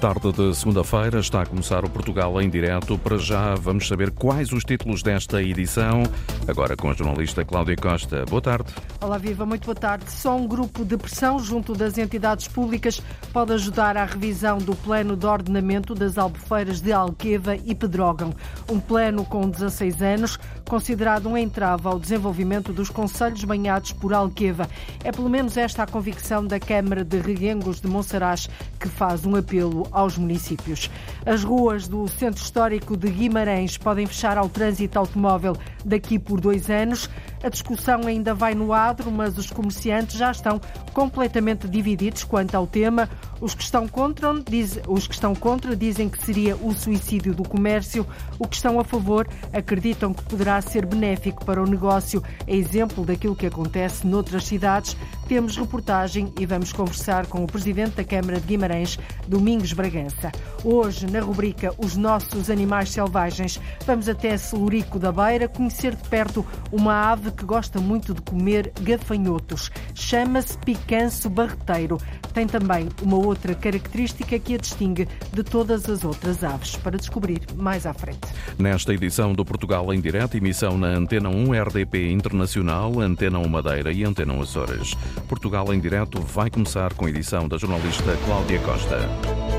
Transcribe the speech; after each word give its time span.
Tarde 0.00 0.32
de 0.32 0.54
segunda-feira 0.54 1.20
está 1.20 1.42
a 1.42 1.46
começar 1.46 1.84
o 1.84 1.90
Portugal 1.90 2.40
em 2.40 2.48
direto. 2.48 2.96
Para 2.96 3.18
já 3.18 3.54
vamos 3.54 3.86
saber 3.86 4.10
quais 4.10 4.50
os 4.50 4.64
títulos 4.64 5.02
desta 5.02 5.42
edição. 5.42 6.04
Agora 6.48 6.74
com 6.74 6.88
a 6.88 6.94
jornalista 6.94 7.44
Cláudia 7.44 7.76
Costa. 7.76 8.24
Boa 8.24 8.40
tarde. 8.40 8.72
Olá, 8.98 9.18
Viva, 9.18 9.44
muito 9.44 9.66
boa 9.66 9.74
tarde. 9.74 10.10
Só 10.10 10.34
um 10.34 10.48
grupo 10.48 10.86
de 10.86 10.96
pressão 10.96 11.38
junto 11.38 11.74
das 11.74 11.98
entidades 11.98 12.48
públicas 12.48 13.02
pode 13.30 13.52
ajudar 13.52 13.98
à 13.98 14.06
revisão 14.06 14.56
do 14.56 14.74
plano 14.74 15.14
de 15.14 15.26
ordenamento 15.26 15.94
das 15.94 16.16
albufeiras 16.16 16.80
de 16.80 16.94
Alqueva 16.94 17.54
e 17.56 17.74
Pedrógão. 17.74 18.32
Um 18.70 18.80
plano 18.80 19.22
com 19.26 19.50
16 19.50 20.00
anos, 20.00 20.38
considerado 20.66 21.28
um 21.28 21.36
entrave 21.36 21.86
ao 21.86 21.98
desenvolvimento 21.98 22.72
dos 22.72 22.88
conselhos 22.88 23.44
banhados 23.44 23.92
por 23.92 24.14
Alqueva. 24.14 24.66
É 25.04 25.12
pelo 25.12 25.28
menos 25.28 25.58
esta 25.58 25.82
a 25.82 25.86
convicção 25.86 26.46
da 26.46 26.58
Câmara 26.58 27.04
de 27.04 27.18
Reguengos 27.20 27.82
de 27.82 27.86
Monsaraz, 27.86 28.48
que 28.78 28.88
faz 28.88 29.26
um 29.26 29.36
apelo 29.36 29.89
aos 29.90 30.16
municípios. 30.16 30.90
As 31.24 31.42
ruas 31.44 31.88
do 31.88 32.06
Centro 32.08 32.42
Histórico 32.42 32.96
de 32.96 33.10
Guimarães 33.10 33.76
podem 33.76 34.06
fechar 34.06 34.38
ao 34.38 34.48
trânsito 34.48 34.98
automóvel 34.98 35.56
daqui 35.84 36.18
por 36.18 36.40
dois 36.40 36.70
anos. 36.70 37.08
A 37.42 37.48
discussão 37.48 38.02
ainda 38.06 38.34
vai 38.34 38.54
no 38.54 38.72
adro, 38.72 39.10
mas 39.10 39.38
os 39.38 39.50
comerciantes 39.50 40.16
já 40.16 40.30
estão 40.30 40.60
completamente 40.92 41.66
divididos 41.68 42.22
quanto 42.22 42.54
ao 42.54 42.66
tema. 42.66 43.08
Os 43.40 43.54
que 43.54 43.62
estão 43.62 43.88
contra, 43.88 44.34
diz, 44.46 44.78
os 44.86 45.06
que 45.06 45.14
estão 45.14 45.34
contra 45.34 45.74
dizem 45.74 46.08
que 46.08 46.22
seria 46.22 46.54
o 46.56 46.74
suicídio 46.74 47.34
do 47.34 47.42
comércio. 47.42 48.06
Os 48.38 48.46
que 48.46 48.56
estão 48.56 48.78
a 48.78 48.84
favor 48.84 49.26
acreditam 49.52 50.12
que 50.12 50.22
poderá 50.24 50.60
ser 50.60 50.84
benéfico 50.84 51.44
para 51.44 51.62
o 51.62 51.66
negócio. 51.66 52.22
É 52.46 52.54
exemplo 52.54 53.04
daquilo 53.04 53.34
que 53.34 53.46
acontece 53.46 54.06
noutras 54.06 54.44
cidades. 54.44 54.96
Temos 55.30 55.56
reportagem 55.56 56.32
e 56.40 56.44
vamos 56.44 56.72
conversar 56.72 57.24
com 57.26 57.44
o 57.44 57.46
presidente 57.46 57.94
da 57.94 58.02
Câmara 58.02 58.40
de 58.40 58.48
Guimarães, 58.48 58.98
Domingos 59.28 59.72
Bragança. 59.72 60.32
Hoje, 60.64 61.06
na 61.06 61.20
rubrica 61.20 61.72
Os 61.78 61.96
Nossos 61.96 62.50
Animais 62.50 62.90
Selvagens, 62.90 63.60
vamos 63.86 64.08
até 64.08 64.36
Celurico 64.36 64.98
da 64.98 65.12
Beira 65.12 65.46
conhecer 65.46 65.94
de 65.94 66.02
perto 66.08 66.44
uma 66.72 67.12
ave 67.12 67.30
que 67.30 67.44
gosta 67.44 67.78
muito 67.78 68.12
de 68.12 68.20
comer 68.22 68.72
gafanhotos. 68.80 69.70
Chama-se 69.94 70.58
picanço 70.58 71.30
barreteiro. 71.30 71.96
Tem 72.32 72.46
também 72.46 72.88
uma 73.02 73.16
outra 73.16 73.54
característica 73.54 74.38
que 74.38 74.54
a 74.54 74.58
distingue 74.58 75.08
de 75.32 75.42
todas 75.42 75.88
as 75.88 76.04
outras 76.04 76.42
aves. 76.44 76.76
Para 76.76 76.96
descobrir 76.96 77.40
mais 77.56 77.86
à 77.86 77.92
frente. 77.92 78.20
Nesta 78.58 78.94
edição 78.94 79.32
do 79.32 79.44
Portugal 79.44 79.92
em 79.92 80.00
Direto, 80.00 80.36
emissão 80.36 80.78
na 80.78 80.88
Antena 80.88 81.28
1 81.28 81.52
RDP 81.52 82.10
Internacional, 82.10 83.00
Antena 83.00 83.38
1 83.38 83.48
Madeira 83.48 83.92
e 83.92 84.04
Antena 84.04 84.32
1 84.34 84.42
Açores. 84.42 84.94
Portugal 85.28 85.72
em 85.72 85.80
Direto 85.80 86.20
vai 86.20 86.50
começar 86.50 86.94
com 86.94 87.06
a 87.06 87.10
edição 87.10 87.48
da 87.48 87.56
jornalista 87.56 88.16
Cláudia 88.24 88.58
Costa. 88.60 89.49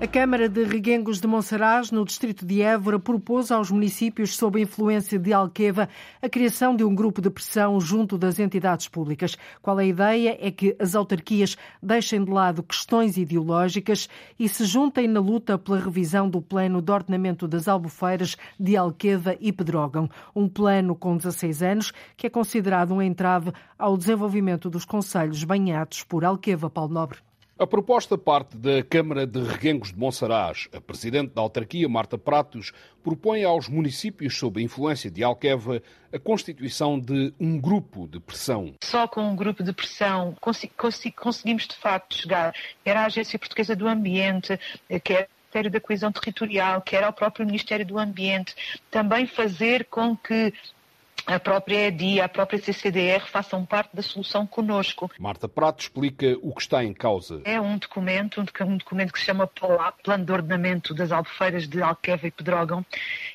A 0.00 0.06
Câmara 0.06 0.48
de 0.48 0.62
Reguengos 0.62 1.20
de 1.20 1.26
Monsaraz, 1.26 1.90
no 1.90 2.04
distrito 2.04 2.46
de 2.46 2.62
Évora, 2.62 3.00
propôs 3.00 3.50
aos 3.50 3.68
municípios, 3.68 4.36
sob 4.36 4.56
a 4.56 4.62
influência 4.62 5.18
de 5.18 5.32
Alqueva, 5.32 5.88
a 6.22 6.28
criação 6.28 6.76
de 6.76 6.84
um 6.84 6.94
grupo 6.94 7.20
de 7.20 7.28
pressão 7.28 7.80
junto 7.80 8.16
das 8.16 8.38
entidades 8.38 8.86
públicas. 8.86 9.36
Qual 9.60 9.76
a 9.76 9.84
ideia? 9.84 10.38
É 10.40 10.52
que 10.52 10.76
as 10.78 10.94
autarquias 10.94 11.56
deixem 11.82 12.24
de 12.24 12.30
lado 12.30 12.62
questões 12.62 13.16
ideológicas 13.16 14.08
e 14.38 14.48
se 14.48 14.64
juntem 14.66 15.08
na 15.08 15.18
luta 15.18 15.58
pela 15.58 15.80
revisão 15.80 16.30
do 16.30 16.40
plano 16.40 16.80
de 16.80 16.92
ordenamento 16.92 17.48
das 17.48 17.66
albufeiras 17.66 18.36
de 18.58 18.76
Alqueva 18.76 19.34
e 19.40 19.52
Pedrógão. 19.52 20.08
Um 20.32 20.48
plano 20.48 20.94
com 20.94 21.16
16 21.16 21.60
anos 21.60 21.92
que 22.16 22.28
é 22.28 22.30
considerado 22.30 22.94
um 22.94 23.02
entrave 23.02 23.52
ao 23.76 23.96
desenvolvimento 23.96 24.70
dos 24.70 24.84
conselhos 24.84 25.42
banhados 25.42 26.04
por 26.04 26.24
Alqueva, 26.24 26.70
Paulo 26.70 26.94
Nobre. 26.94 27.27
A 27.58 27.66
proposta 27.66 28.16
parte 28.16 28.56
da 28.56 28.84
Câmara 28.84 29.26
de 29.26 29.42
Reguengos 29.42 29.92
de 29.92 29.98
Monsaraz. 29.98 30.68
A 30.72 30.80
Presidente 30.80 31.34
da 31.34 31.40
autarquia, 31.40 31.88
Marta 31.88 32.16
Pratos, 32.16 32.70
propõe 33.02 33.42
aos 33.42 33.68
municípios, 33.68 34.38
sob 34.38 34.60
a 34.60 34.62
influência 34.62 35.10
de 35.10 35.24
Alqueva, 35.24 35.82
a 36.12 36.18
constituição 36.20 37.00
de 37.00 37.34
um 37.40 37.60
grupo 37.60 38.06
de 38.06 38.20
pressão. 38.20 38.74
Só 38.84 39.08
com 39.08 39.22
um 39.22 39.34
grupo 39.34 39.64
de 39.64 39.72
pressão 39.72 40.36
conseguimos, 41.16 41.66
de 41.66 41.74
facto, 41.74 42.14
chegar, 42.14 42.54
quer 42.84 42.96
à 42.96 43.06
Agência 43.06 43.36
Portuguesa 43.36 43.74
do 43.74 43.88
Ambiente, 43.88 44.56
quer 45.02 45.28
Ministério 45.48 45.70
da 45.70 45.80
Coesão 45.80 46.12
Territorial, 46.12 46.80
quer 46.82 47.02
ao 47.02 47.12
próprio 47.12 47.44
Ministério 47.44 47.84
do 47.84 47.98
Ambiente, 47.98 48.54
também 48.88 49.26
fazer 49.26 49.86
com 49.86 50.16
que 50.16 50.52
a 51.28 51.38
própria 51.38 51.88
EDI, 51.88 52.22
a 52.22 52.28
própria 52.28 52.58
CCDR 52.58 53.20
façam 53.26 53.64
parte 53.64 53.94
da 53.94 54.00
solução 54.00 54.46
conosco. 54.46 55.10
Marta 55.18 55.46
Prato 55.46 55.82
explica 55.82 56.38
o 56.40 56.54
que 56.54 56.62
está 56.62 56.82
em 56.82 56.94
causa. 56.94 57.42
É 57.44 57.60
um 57.60 57.76
documento, 57.76 58.40
um 58.40 58.76
documento 58.78 59.12
que 59.12 59.18
se 59.18 59.26
chama 59.26 59.46
Plano 59.46 60.24
de 60.24 60.32
Ordenamento 60.32 60.94
das 60.94 61.12
Albufeiras 61.12 61.68
de 61.68 61.82
Alqueva 61.82 62.26
e 62.26 62.30
Pedrógão, 62.30 62.84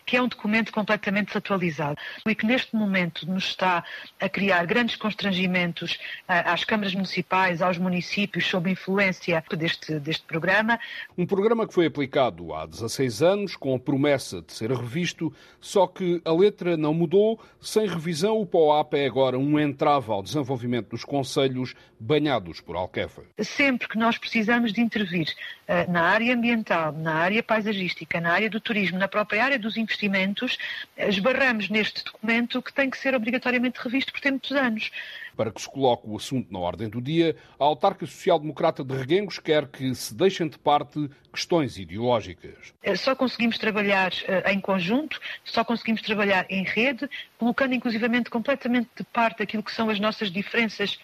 que 0.07 0.17
é 0.17 0.21
um 0.21 0.27
documento 0.27 0.73
completamente 0.73 1.27
desatualizado 1.27 1.97
e 2.27 2.33
que 2.33 2.47
neste 2.47 2.75
momento 2.75 3.29
nos 3.29 3.45
está 3.45 3.83
a 4.19 4.27
criar 4.27 4.65
grandes 4.65 4.95
constrangimentos 4.95 5.99
às 6.27 6.63
câmaras 6.63 6.95
municipais, 6.95 7.61
aos 7.61 7.77
municípios, 7.77 8.47
sob 8.47 8.71
influência 8.71 9.43
deste, 9.55 9.99
deste 9.99 10.25
programa. 10.25 10.79
Um 11.15 11.27
programa 11.27 11.67
que 11.67 11.73
foi 11.73 11.85
aplicado 11.85 12.55
há 12.55 12.65
16 12.65 13.21
anos, 13.21 13.55
com 13.55 13.75
a 13.75 13.79
promessa 13.79 14.41
de 14.41 14.51
ser 14.51 14.71
revisto, 14.71 15.31
só 15.61 15.85
que 15.85 16.19
a 16.25 16.31
letra 16.33 16.75
não 16.75 16.93
mudou, 16.93 17.39
sem 17.61 17.82
sem 17.83 17.87
revisão, 17.87 18.39
o 18.39 18.45
POAP 18.45 18.93
é 18.93 19.05
agora 19.05 19.37
um 19.37 19.59
entrave 19.59 20.09
ao 20.09 20.23
desenvolvimento 20.23 20.89
dos 20.89 21.03
conselhos 21.03 21.75
banhados 21.99 22.61
por 22.61 22.77
Alquefa. 22.77 23.23
Sempre 23.39 23.89
que 23.89 23.97
nós 23.97 24.17
precisamos 24.17 24.71
de 24.71 24.79
intervir 24.79 25.27
uh, 25.67 25.91
na 25.91 26.03
área 26.03 26.33
ambiental, 26.33 26.93
na 26.93 27.15
área 27.15 27.43
paisagística, 27.43 28.21
na 28.21 28.31
área 28.31 28.49
do 28.49 28.61
turismo, 28.61 28.97
na 28.97 29.07
própria 29.07 29.43
área 29.43 29.59
dos 29.59 29.75
investimentos, 29.75 30.57
esbarramos 30.97 31.69
neste 31.69 32.05
documento 32.05 32.61
que 32.61 32.73
tem 32.73 32.89
que 32.89 32.97
ser 32.97 33.13
obrigatoriamente 33.15 33.79
revisto 33.81 34.13
por 34.13 34.21
ter 34.21 34.31
muitos 34.31 34.51
anos. 34.53 34.89
Para 35.35 35.51
que 35.51 35.61
se 35.61 35.69
coloque 35.69 36.07
o 36.07 36.15
assunto 36.15 36.51
na 36.51 36.59
ordem 36.59 36.89
do 36.89 37.01
dia, 37.01 37.35
a 37.59 37.63
autarca 37.63 38.05
social-democrata 38.05 38.83
de 38.83 38.95
Reguengos 38.95 39.39
quer 39.39 39.67
que 39.67 39.93
se 39.95 40.13
deixem 40.13 40.47
de 40.47 40.57
parte 40.57 41.09
questões 41.31 41.77
ideológicas. 41.77 42.73
Eh, 42.83 42.95
só 42.95 43.15
conseguimos 43.15 43.57
trabalhar 43.57 44.11
uh, 44.11 44.49
em 44.49 44.59
conjunto, 44.59 45.19
só 45.43 45.63
conseguimos 45.63 46.01
trabalhar 46.01 46.45
em 46.49 46.63
rede, 46.63 47.09
colocando 47.37 47.73
inclusivamente 47.73 48.29
completamente 48.29 48.89
de 48.95 49.03
parte 49.03 49.41
aquilo 49.41 49.63
que 49.63 49.71
são 49.71 49.89
as 49.89 49.99
nossas 49.99 50.31
diferenças 50.31 50.99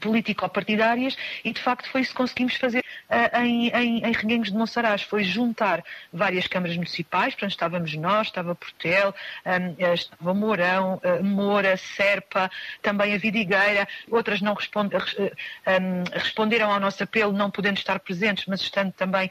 político-partidárias 0.00 1.16
e 1.44 1.52
de 1.52 1.60
facto 1.60 1.90
foi 1.90 2.02
isso 2.02 2.10
que 2.10 2.16
conseguimos 2.16 2.56
fazer 2.56 2.84
uh, 3.10 3.38
em, 3.42 3.68
em, 3.68 3.98
em 4.04 4.12
Reguengos 4.12 4.50
de 4.50 4.56
Monsaraz, 4.56 5.02
foi 5.02 5.24
juntar 5.24 5.84
várias 6.12 6.46
câmaras 6.46 6.76
municipais, 6.76 7.34
portanto 7.34 7.50
estávamos 7.50 7.94
nós, 7.96 8.28
estava 8.28 8.54
Portel, 8.54 9.14
um, 9.46 9.92
estava 9.92 10.34
Mourão, 10.34 11.00
uh, 11.04 11.24
Moura, 11.24 11.76
Serpa, 11.76 12.50
também 12.80 13.14
a 13.14 13.18
Vidigueira, 13.18 13.86
outras 14.10 14.40
não 14.40 14.54
responde, 14.54 14.96
uh, 14.96 15.00
um, 15.00 16.04
responderam 16.12 16.70
ao 16.70 16.80
nosso 16.80 17.02
apelo 17.02 17.32
não 17.32 17.50
podendo 17.50 17.78
estar 17.78 17.98
presentes, 18.00 18.46
mas 18.46 18.60
estando 18.60 18.92
também 18.92 19.30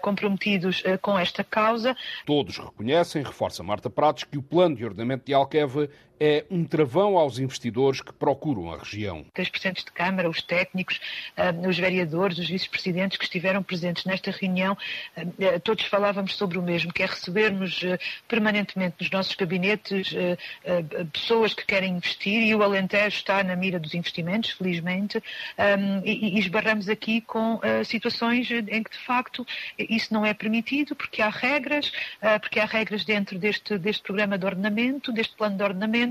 comprometidos 0.00 0.82
com 1.00 1.18
esta 1.18 1.42
causa. 1.44 1.96
Todos 2.26 2.58
reconhecem, 2.58 3.22
reforça 3.22 3.62
Marta 3.62 3.88
Pratos, 3.88 4.24
que 4.24 4.38
o 4.38 4.42
plano 4.42 4.76
de 4.76 4.84
ordenamento 4.84 5.26
de 5.26 5.34
Alqueva 5.34 5.88
é 6.20 6.44
um 6.50 6.64
travão 6.64 7.16
aos 7.16 7.38
investidores 7.38 8.00
que 8.00 8.12
procuram 8.12 8.72
a 8.72 8.78
região. 8.78 9.24
Os 9.38 9.48
presidentes 9.48 9.84
de 9.84 9.92
Câmara, 9.92 10.28
os 10.28 10.42
técnicos, 10.42 11.00
ah, 11.36 11.52
os 11.66 11.78
vereadores, 11.78 12.38
os 12.38 12.48
vice-presidentes 12.48 13.16
que 13.16 13.24
estiveram 13.24 13.62
presentes 13.62 14.04
nesta 14.04 14.30
reunião, 14.30 14.76
ah, 15.16 15.22
ah, 15.22 15.60
todos 15.60 15.84
falávamos 15.86 16.36
sobre 16.36 16.58
o 16.58 16.62
mesmo, 16.62 16.92
que 16.92 17.02
é 17.02 17.06
recebermos 17.06 17.80
permanentemente 18.26 18.96
nos 19.00 19.10
nossos 19.10 19.34
gabinetes 19.34 20.14
pessoas 21.12 21.54
que 21.54 21.64
querem 21.64 21.96
investir 21.96 22.42
e 22.42 22.54
o 22.54 22.62
Alentejo 22.62 23.16
está 23.16 23.42
na 23.42 23.56
mira 23.56 23.78
dos 23.78 23.94
investimentos, 23.94 24.50
felizmente, 24.50 25.22
e 26.04 26.38
esbarramos 26.38 26.88
aqui 26.88 27.20
com 27.20 27.60
situações 27.84 28.50
em 28.50 28.82
que, 28.82 28.90
de 28.90 28.98
facto, 28.98 29.46
isso 29.78 30.12
não 30.12 30.24
é 30.24 30.34
permitido, 30.34 30.94
porque 30.94 31.22
há 31.22 31.28
regras, 31.28 31.92
porque 32.40 32.60
há 32.60 32.64
regras 32.64 33.04
dentro 33.04 33.38
deste, 33.38 33.78
deste 33.78 34.02
programa 34.02 34.38
de 34.38 34.46
ordenamento, 34.46 35.12
deste 35.12 35.34
plano 35.36 35.56
de 35.56 35.62
ordenamento, 35.62 36.07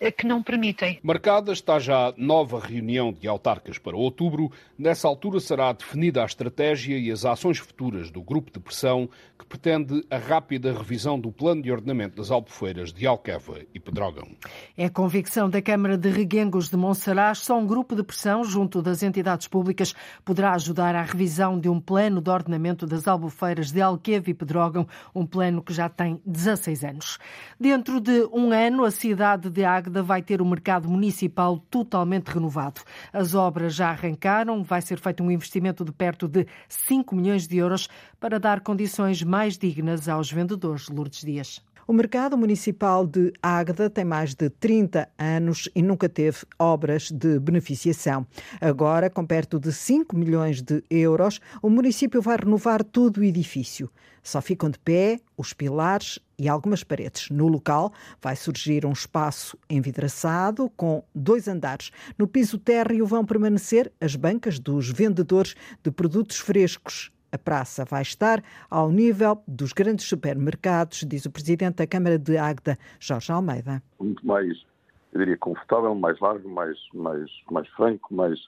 eh, 0.00 0.10
que 0.10 0.26
não 0.26 0.42
permitem. 0.42 0.98
Marcada 1.02 1.52
está 1.52 1.78
já 1.78 2.12
nova 2.16 2.58
reunião 2.58 3.12
de 3.12 3.28
autarcas 3.28 3.78
para 3.78 3.96
outubro. 3.96 4.50
Nessa 4.78 5.08
altura 5.08 5.40
será 5.40 5.72
definida 5.72 6.22
a 6.22 6.26
estratégia 6.26 6.98
e 6.98 7.10
as 7.10 7.24
ações 7.24 7.58
futuras 7.58 8.10
do 8.10 8.22
grupo 8.22 8.50
de 8.52 8.60
pressão 8.60 9.08
que 9.38 9.46
pretende 9.46 10.04
a 10.10 10.18
rápida 10.18 10.72
revisão 10.72 11.18
do 11.18 11.30
plano 11.30 11.62
de 11.62 11.70
ordenamento 11.70 12.16
das 12.16 12.30
albufeiras 12.30 12.92
de 12.92 13.06
Alqueva 13.06 13.60
e 13.72 13.78
Pedrógão. 13.78 14.28
É 14.76 14.86
a 14.86 14.90
convicção 14.90 15.48
da 15.48 15.62
Câmara 15.62 15.96
de 15.96 16.10
Reguengos 16.10 16.68
de 16.68 16.76
Monsaraz. 16.76 17.38
Só 17.38 17.56
um 17.56 17.66
grupo 17.66 17.94
de 17.94 18.02
pressão 18.02 18.42
junto 18.42 18.82
das 18.82 19.02
entidades 19.02 19.46
públicas 19.46 19.94
poderá 20.24 20.54
ajudar 20.54 20.94
à 20.94 21.02
revisão 21.02 21.58
de 21.58 21.68
um 21.68 21.80
plano 21.80 22.20
de 22.20 22.30
ordenamento 22.30 22.86
das 22.86 23.06
albufeiras 23.06 23.70
de 23.70 23.80
Alqueva 23.80 24.30
e 24.30 24.34
Pedrógão, 24.34 24.86
um 25.14 25.24
plano 25.24 25.62
que 25.62 25.72
já 25.72 25.88
tem 25.88 26.20
16 26.26 26.84
anos. 26.84 27.18
Dentro 27.60 28.00
de 28.00 28.24
um 28.32 28.50
ano, 28.52 28.84
a 28.84 28.90
cidade 28.90 29.37
cidade 29.38 29.50
de 29.50 29.64
Águeda 29.64 30.02
vai 30.02 30.20
ter 30.20 30.42
o 30.42 30.44
mercado 30.44 30.88
municipal 30.88 31.58
totalmente 31.70 32.28
renovado. 32.28 32.80
As 33.12 33.34
obras 33.34 33.74
já 33.74 33.90
arrancaram, 33.90 34.64
vai 34.64 34.82
ser 34.82 34.98
feito 34.98 35.22
um 35.22 35.30
investimento 35.30 35.84
de 35.84 35.92
perto 35.92 36.26
de 36.26 36.46
5 36.68 37.14
milhões 37.14 37.46
de 37.46 37.56
euros 37.56 37.88
para 38.18 38.40
dar 38.40 38.60
condições 38.60 39.22
mais 39.22 39.56
dignas 39.56 40.08
aos 40.08 40.30
vendedores. 40.30 40.88
Lourdes 40.88 41.20
Dias. 41.20 41.67
O 41.90 41.92
mercado 41.94 42.36
municipal 42.36 43.06
de 43.06 43.32
Águeda 43.42 43.88
tem 43.88 44.04
mais 44.04 44.34
de 44.34 44.50
30 44.50 45.08
anos 45.18 45.70
e 45.74 45.80
nunca 45.80 46.06
teve 46.06 46.40
obras 46.58 47.10
de 47.10 47.38
beneficiação. 47.38 48.26
Agora, 48.60 49.08
com 49.08 49.24
perto 49.24 49.58
de 49.58 49.72
5 49.72 50.14
milhões 50.14 50.60
de 50.60 50.84
euros, 50.90 51.40
o 51.62 51.70
município 51.70 52.20
vai 52.20 52.36
renovar 52.36 52.84
todo 52.84 53.16
o 53.16 53.24
edifício. 53.24 53.90
Só 54.22 54.42
ficam 54.42 54.68
de 54.68 54.78
pé 54.78 55.18
os 55.34 55.54
pilares 55.54 56.18
e 56.38 56.46
algumas 56.46 56.84
paredes. 56.84 57.30
No 57.30 57.48
local 57.48 57.90
vai 58.20 58.36
surgir 58.36 58.84
um 58.84 58.92
espaço 58.92 59.56
envidraçado 59.70 60.70
com 60.76 61.02
dois 61.14 61.48
andares. 61.48 61.90
No 62.18 62.28
piso 62.28 62.58
térreo 62.58 63.06
vão 63.06 63.24
permanecer 63.24 63.90
as 63.98 64.14
bancas 64.14 64.58
dos 64.58 64.90
vendedores 64.90 65.54
de 65.82 65.90
produtos 65.90 66.36
frescos 66.36 67.10
a 67.32 67.38
praça 67.38 67.84
vai 67.84 68.02
estar 68.02 68.42
ao 68.70 68.90
nível 68.90 69.42
dos 69.46 69.72
grandes 69.72 70.06
supermercados, 70.06 71.04
diz 71.06 71.26
o 71.26 71.30
presidente 71.30 71.76
da 71.76 71.86
Câmara 71.86 72.18
de 72.18 72.36
Águeda, 72.36 72.78
Jorge 72.98 73.32
Almeida. 73.32 73.82
Muito 74.00 74.26
mais, 74.26 74.64
eu 75.12 75.20
diria, 75.20 75.36
confortável, 75.36 75.94
mais 75.94 76.18
largo, 76.20 76.48
mais, 76.48 76.78
mais, 76.94 77.30
mais 77.50 77.68
franco, 77.70 78.14
mais, 78.14 78.38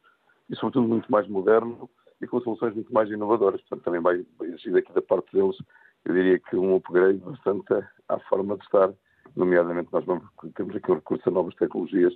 e 0.48 0.56
sobretudo 0.56 0.88
muito 0.88 1.10
mais 1.10 1.28
moderno 1.28 1.88
e 2.20 2.26
com 2.26 2.40
soluções 2.40 2.74
muito 2.74 2.92
mais 2.92 3.10
inovadoras. 3.10 3.60
Portanto, 3.62 3.84
também 3.84 4.00
vai 4.00 4.24
existir 4.42 4.76
aqui 4.76 4.92
da 4.92 5.02
parte 5.02 5.32
deles, 5.32 5.56
eu 6.04 6.14
diria 6.14 6.38
que 6.38 6.56
um 6.56 6.76
upgrade 6.76 7.18
bastante 7.18 7.86
à 8.08 8.18
forma 8.20 8.56
de 8.56 8.64
estar, 8.64 8.90
nomeadamente 9.36 9.90
nós 9.92 10.04
vamos, 10.04 10.24
temos 10.54 10.74
aqui 10.74 10.90
um 10.90 10.94
recurso 10.94 11.28
a 11.28 11.32
novas 11.32 11.54
tecnologias 11.56 12.14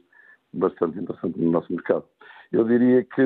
bastante 0.52 0.98
interessante 0.98 1.38
no 1.38 1.50
nosso 1.50 1.72
mercado. 1.72 2.04
Eu 2.52 2.64
diria 2.64 3.04
que 3.04 3.22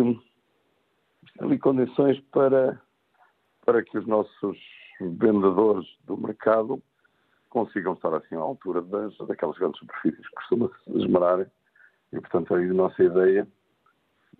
ali 1.40 1.58
condições 1.58 2.18
para 2.32 2.80
para 3.68 3.82
que 3.82 3.98
os 3.98 4.06
nossos 4.06 4.56
vendedores 4.98 5.84
do 6.06 6.16
mercado 6.16 6.82
consigam 7.50 7.92
estar 7.92 8.14
assim 8.14 8.34
à 8.34 8.38
altura 8.38 8.80
das, 8.80 9.14
daquelas 9.28 9.58
grandes 9.58 9.78
superfícies 9.78 10.26
que 10.26 10.34
costumam 10.36 10.70
se 10.82 10.98
esmerar. 10.98 11.46
E, 12.10 12.18
portanto, 12.18 12.54
aí 12.54 12.70
a 12.70 12.72
nossa 12.72 13.02
ideia, 13.02 13.46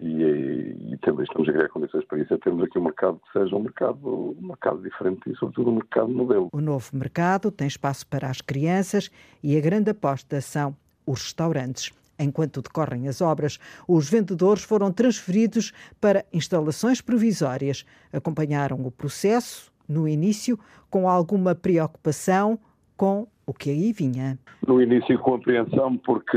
e, 0.01 0.23
e, 0.23 0.95
e 0.95 0.99
temos, 1.03 1.25
estamos 1.25 1.47
a 1.47 1.53
criar 1.53 1.69
condições 1.69 2.07
para 2.07 2.21
isso, 2.21 2.33
é 2.33 2.39
termos 2.39 2.65
aqui 2.65 2.79
um 2.79 2.85
mercado 2.85 3.21
que 3.21 3.39
seja 3.39 3.55
um 3.55 3.61
mercado, 3.61 4.35
um 4.41 4.47
mercado 4.47 4.81
diferente 4.81 5.31
e, 5.31 5.37
sobretudo, 5.37 5.73
um 5.73 5.75
mercado 5.75 6.09
modelo. 6.09 6.49
O 6.51 6.61
novo 6.63 6.89
mercado 6.95 7.51
tem 7.51 7.67
espaço 7.67 8.07
para 8.07 8.31
as 8.31 8.41
crianças 8.41 9.11
e 9.43 9.59
a 9.59 9.61
grande 9.61 9.91
aposta 9.91 10.41
são 10.41 10.75
os 11.07 11.23
restaurantes. 11.23 11.93
Enquanto 12.19 12.61
decorrem 12.61 13.09
as 13.09 13.21
obras, 13.21 13.59
os 13.87 14.11
vendedores 14.11 14.65
foram 14.65 14.93
transferidos 14.93 15.73
para 16.01 16.25
instalações 16.33 17.01
provisórias. 17.01 17.85
Acompanharam 18.13 18.85
o 18.85 18.91
processo, 18.91 19.73
no 19.89 20.09
início, 20.09 20.59
com 20.91 21.09
alguma 21.09 21.55
preocupação 21.55 22.59
com 22.97 23.29
o 23.47 23.55
que 23.55 23.71
aí 23.71 23.93
vinha. 23.93 24.39
No 24.67 24.83
início, 24.83 25.19
com 25.21 25.37
apreensão, 25.37 25.97
porque, 25.99 26.37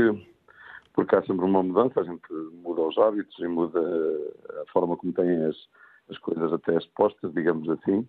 porque 0.94 1.16
há 1.16 1.22
sempre 1.22 1.44
uma 1.44 1.62
mudança, 1.62 2.00
a 2.00 2.04
gente 2.04 2.32
muda 2.62 2.82
os 2.82 2.96
hábitos 2.96 3.38
e 3.40 3.48
muda 3.48 3.80
a 4.62 4.72
forma 4.72 4.96
como 4.96 5.12
têm 5.12 5.44
as, 5.44 5.56
as 6.08 6.16
coisas 6.18 6.52
até 6.52 6.76
expostas, 6.78 7.34
digamos 7.34 7.68
assim, 7.68 8.08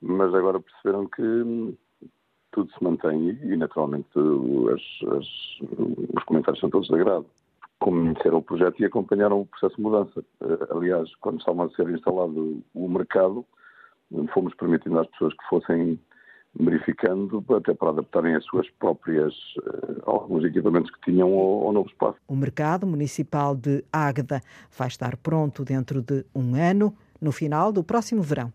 mas 0.00 0.32
agora 0.32 0.60
perceberam 0.60 1.06
que 1.06 1.76
tudo 2.58 2.72
se 2.72 2.82
mantém 2.82 3.38
e, 3.42 3.56
naturalmente, 3.56 4.08
as, 4.74 5.12
as, 5.16 5.26
os 6.16 6.24
comentários 6.24 6.60
são 6.60 6.70
todos 6.70 6.88
de 6.88 6.94
agrado. 6.94 7.26
Conheceram 7.78 8.38
o 8.38 8.42
projeto 8.42 8.80
e 8.80 8.84
acompanharam 8.84 9.40
o 9.40 9.46
processo 9.46 9.76
de 9.76 9.82
mudança. 9.82 10.24
Eh, 10.42 10.66
aliás, 10.70 11.14
quando 11.20 11.38
estava 11.38 11.66
a 11.66 11.70
ser 11.70 11.88
instalado 11.90 12.60
o 12.74 12.88
mercado, 12.88 13.44
fomos 14.34 14.52
permitindo 14.54 14.98
às 14.98 15.06
pessoas 15.08 15.32
que 15.34 15.48
fossem 15.48 16.00
verificando 16.58 17.44
até 17.54 17.72
para 17.72 17.90
adaptarem 17.90 18.34
as 18.34 18.44
suas 18.46 18.68
próprias 18.80 19.32
uh, 19.58 20.02
alguns 20.10 20.44
equipamentos 20.44 20.90
que 20.90 21.12
tinham 21.12 21.28
ao, 21.28 21.66
ao, 21.66 21.72
novo 21.72 21.88
espaço. 21.88 22.16
O 22.26 22.34
mercado 22.34 22.86
municipal 22.86 23.54
de 23.54 23.84
Águeda 23.92 24.40
vai 24.76 24.88
estar 24.88 25.16
pronto 25.18 25.62
dentro 25.62 26.02
de 26.02 26.24
um 26.34 26.56
ano, 26.56 26.96
no 27.20 27.30
final 27.30 27.70
do 27.70 27.84
próximo 27.84 28.22
verão. 28.22 28.52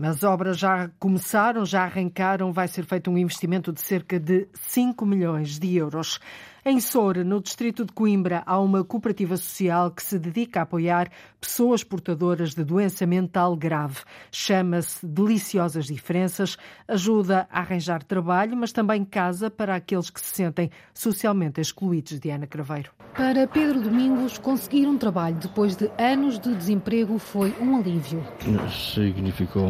As 0.00 0.24
obras 0.24 0.58
já 0.58 0.90
começaram, 0.98 1.64
já 1.64 1.84
arrancaram, 1.84 2.52
vai 2.52 2.66
ser 2.66 2.84
feito 2.84 3.10
um 3.10 3.16
investimento 3.16 3.72
de 3.72 3.80
cerca 3.80 4.18
de 4.18 4.48
5 4.52 5.06
milhões 5.06 5.58
de 5.58 5.76
euros. 5.76 6.18
Em 6.66 6.80
Soura, 6.80 7.22
no 7.22 7.42
distrito 7.42 7.84
de 7.84 7.92
Coimbra, 7.92 8.42
há 8.46 8.58
uma 8.58 8.82
cooperativa 8.82 9.36
social 9.36 9.90
que 9.90 10.02
se 10.02 10.18
dedica 10.18 10.60
a 10.60 10.62
apoiar 10.62 11.10
pessoas 11.38 11.84
portadoras 11.84 12.54
de 12.54 12.64
doença 12.64 13.04
mental 13.04 13.54
grave. 13.54 13.98
Chama-se 14.32 15.06
Deliciosas 15.06 15.84
Diferenças, 15.84 16.56
ajuda 16.88 17.46
a 17.50 17.60
arranjar 17.60 18.02
trabalho, 18.02 18.56
mas 18.56 18.72
também 18.72 19.04
casa 19.04 19.50
para 19.50 19.76
aqueles 19.76 20.08
que 20.08 20.18
se 20.18 20.34
sentem 20.34 20.70
socialmente 20.94 21.60
excluídos. 21.60 22.18
Diana 22.18 22.46
Craveiro. 22.46 22.90
Para 23.14 23.46
Pedro 23.46 23.82
Domingos, 23.82 24.38
conseguir 24.38 24.86
um 24.86 24.96
trabalho 24.96 25.36
depois 25.36 25.76
de 25.76 25.90
anos 25.98 26.38
de 26.38 26.54
desemprego 26.54 27.18
foi 27.18 27.54
um 27.60 27.76
alívio. 27.76 28.24
Significou 28.70 29.68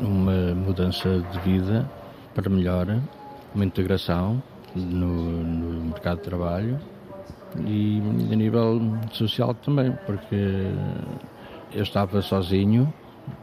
uma 0.00 0.54
mudança 0.54 1.20
de 1.32 1.38
vida 1.40 1.88
para 2.34 2.48
melhor, 2.48 2.86
uma 3.54 3.64
integração 3.64 4.42
no, 4.74 5.42
no 5.42 5.84
mercado 5.86 6.18
de 6.18 6.24
trabalho 6.24 6.78
e 7.66 8.00
a 8.32 8.36
nível 8.36 8.80
social 9.12 9.54
também, 9.54 9.92
porque 10.06 10.66
eu 11.72 11.82
estava 11.82 12.22
sozinho 12.22 12.92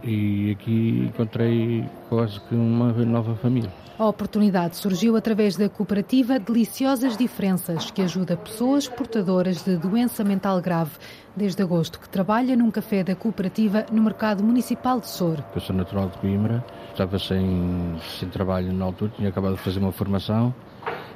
e 0.04 0.52
aqui 0.52 1.10
encontrei 1.10 1.86
quase 2.10 2.40
que 2.42 2.56
uma 2.56 2.92
nova 2.94 3.36
família. 3.36 3.72
A 4.00 4.06
oportunidade 4.06 4.78
surgiu 4.78 5.16
através 5.16 5.56
da 5.56 5.68
cooperativa 5.68 6.38
Deliciosas 6.38 7.18
Diferenças, 7.18 7.90
que 7.90 8.04
ajuda 8.04 8.38
pessoas 8.38 8.88
portadoras 8.88 9.64
de 9.64 9.76
doença 9.76 10.24
mental 10.24 10.62
grave. 10.62 10.92
Desde 11.36 11.64
agosto 11.64 12.00
que 12.00 12.08
trabalha 12.08 12.56
num 12.56 12.70
café 12.70 13.04
da 13.04 13.16
cooperativa 13.16 13.88
no 13.92 14.04
mercado 14.04 14.44
municipal 14.44 15.00
de 15.00 15.08
Sor. 15.08 15.44
Eu 15.56 15.62
sou 15.62 15.76
natural 15.76 16.10
de 16.10 16.18
Coimbra, 16.20 16.64
estava 16.92 17.18
sem, 17.18 17.96
sem 18.20 18.30
trabalho 18.30 18.72
na 18.72 18.86
altura, 18.86 19.12
tinha 19.16 19.30
acabado 19.30 19.56
de 19.56 19.62
fazer 19.62 19.80
uma 19.80 19.92
formação 19.92 20.54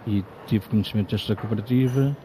e 0.08 0.26
tive 0.48 0.68
conhecimento 0.68 1.12
desta 1.12 1.36
cooperativa, 1.36 2.18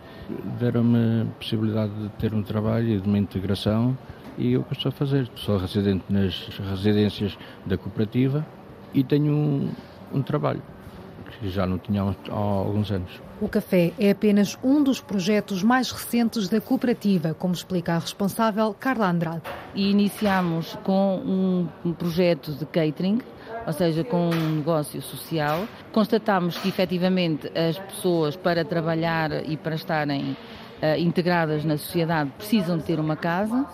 deram-me 0.59 1.23
a 1.23 1.27
possibilidade 1.39 1.93
de 1.95 2.09
ter 2.11 2.33
um 2.33 2.43
trabalho 2.43 2.89
e 2.89 2.99
de 2.99 3.07
uma 3.07 3.19
integração 3.19 3.97
e 4.39 4.53
eu 4.53 4.65
estou 4.71 4.91
a 4.91 4.93
fazer. 4.93 5.29
Sou 5.37 5.59
residente 5.59 6.05
nas 6.09 6.49
residências 6.71 7.37
da 7.65 7.77
cooperativa 7.77 8.47
e 8.93 9.03
tenho 9.03 9.33
um, 9.33 9.71
um 10.13 10.23
trabalho 10.23 10.63
que 11.39 11.49
já 11.49 11.67
não 11.67 11.79
tinha 11.79 12.03
há 12.03 12.35
alguns 12.35 12.91
anos. 12.91 13.11
O 13.41 13.49
café 13.49 13.93
é 13.99 14.11
apenas 14.11 14.57
um 14.63 14.83
dos 14.83 15.01
projetos 15.01 15.63
mais 15.63 15.91
recentes 15.91 16.49
da 16.49 16.61
cooperativa, 16.61 17.35
como 17.35 17.53
explica 17.53 17.95
a 17.95 17.99
responsável 17.99 18.75
Carla 18.79 19.11
Andrade. 19.11 19.43
E 19.75 19.91
iniciamos 19.91 20.79
com 20.83 21.69
um 21.85 21.93
projeto 21.93 22.53
de 22.53 22.65
catering 22.65 23.21
ou 23.67 23.73
seja, 23.73 24.05
com 24.05 24.31
um 24.31 24.57
negócio 24.57 25.03
social. 25.03 25.67
Constatámos 25.93 26.57
que 26.57 26.69
efetivamente 26.69 27.51
as 27.59 27.77
pessoas 27.79 28.37
para 28.37 28.65
trabalhar 28.65 29.45
e 29.45 29.57
para 29.57 29.75
estarem 29.75 30.37
uh, 30.81 30.99
integradas 30.99 31.65
na 31.65 31.77
sociedade 31.77 32.31
precisam 32.39 32.79
de 32.79 32.85
ter 32.85 33.01
uma 33.01 33.17
casa 33.17 33.67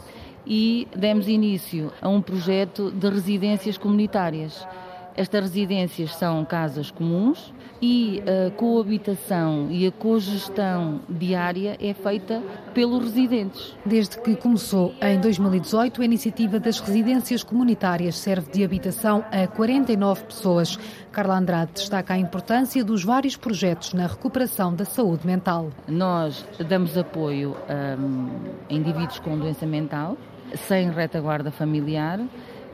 e 0.46 0.88
demos 0.96 1.28
início 1.28 1.92
a 2.00 2.08
um 2.08 2.20
projeto 2.20 2.90
de 2.90 3.08
residências 3.08 3.78
comunitárias. 3.78 4.66
Estas 5.14 5.42
residências 5.42 6.14
são 6.14 6.44
casas 6.44 6.90
comuns 6.90 7.52
e 7.82 8.22
a 8.26 8.50
coabitação 8.52 9.66
e 9.70 9.86
a 9.86 9.92
cogestão 9.92 11.00
diária 11.08 11.76
é 11.80 11.92
feita 11.92 12.42
pelos 12.72 13.04
residentes. 13.04 13.76
Desde 13.84 14.18
que 14.18 14.34
começou 14.36 14.94
em 15.02 15.20
2018, 15.20 16.00
a 16.00 16.04
iniciativa 16.04 16.58
das 16.58 16.80
residências 16.80 17.42
comunitárias 17.42 18.16
serve 18.16 18.50
de 18.52 18.64
habitação 18.64 19.22
a 19.30 19.46
49 19.46 20.24
pessoas. 20.24 20.78
Carla 21.10 21.36
Andrade 21.36 21.72
destaca 21.74 22.14
a 22.14 22.18
importância 22.18 22.82
dos 22.82 23.04
vários 23.04 23.36
projetos 23.36 23.92
na 23.92 24.06
recuperação 24.06 24.74
da 24.74 24.84
saúde 24.84 25.26
mental. 25.26 25.70
Nós 25.86 26.46
damos 26.66 26.96
apoio 26.96 27.54
hum, 27.98 28.28
a 28.70 28.72
indivíduos 28.72 29.18
com 29.18 29.36
doença 29.36 29.66
mental, 29.66 30.16
sem 30.56 30.90
retaguarda 30.90 31.50
familiar 31.50 32.20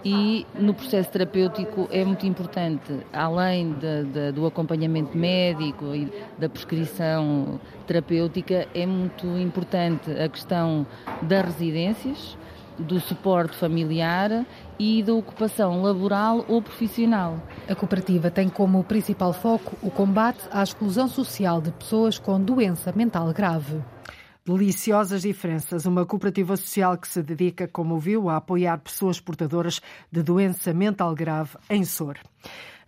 e 0.05 0.47
no 0.55 0.73
processo 0.75 1.11
terapêutico 1.11 1.89
é 1.91 2.05
muito 2.05 2.25
importante, 2.25 2.93
além 3.13 3.73
de, 3.73 4.05
de, 4.05 4.33
do 4.33 4.47
acompanhamento 4.47 5.17
médico 5.17 5.95
e 5.95 6.13
da 6.39 6.49
prescrição 6.49 7.61
terapêutica, 7.87 8.69
é 8.75 8.87
muito 8.87 9.27
importante 9.39 10.11
a 10.13 10.29
questão 10.29 10.87
das 11.23 11.45
residências 11.47 12.39
do 12.79 13.01
suporte 13.01 13.57
familiar 13.57 14.47
e 14.79 15.03
da 15.03 15.13
ocupação 15.13 15.83
laboral 15.83 16.45
ou 16.47 16.63
profissional. 16.63 17.43
A 17.69 17.75
cooperativa 17.75 18.31
tem 18.31 18.49
como 18.49 18.85
principal 18.85 19.33
foco 19.33 19.77
o 19.83 19.91
combate 19.91 20.49
à 20.53 20.63
exclusão 20.63 21.09
social 21.09 21.61
de 21.61 21.73
pessoas 21.73 22.21
com 22.21 22.41
doença 22.41 22.93
mental 22.95 23.33
grave. 23.33 23.83
Deliciosas 24.49 25.21
Diferenças, 25.21 25.85
uma 25.85 26.07
cooperativa 26.07 26.57
social 26.57 26.97
que 26.97 27.07
se 27.07 27.23
dedica, 27.23 27.69
como 27.69 27.99
viu, 27.99 28.31
a 28.31 28.37
apoiar 28.37 28.79
pessoas 28.79 29.21
portadoras 29.21 29.79
de 30.11 30.23
doença 30.23 30.73
mental 30.73 31.15
grave 31.15 31.59
em 31.69 31.85
SOR. 31.85 32.17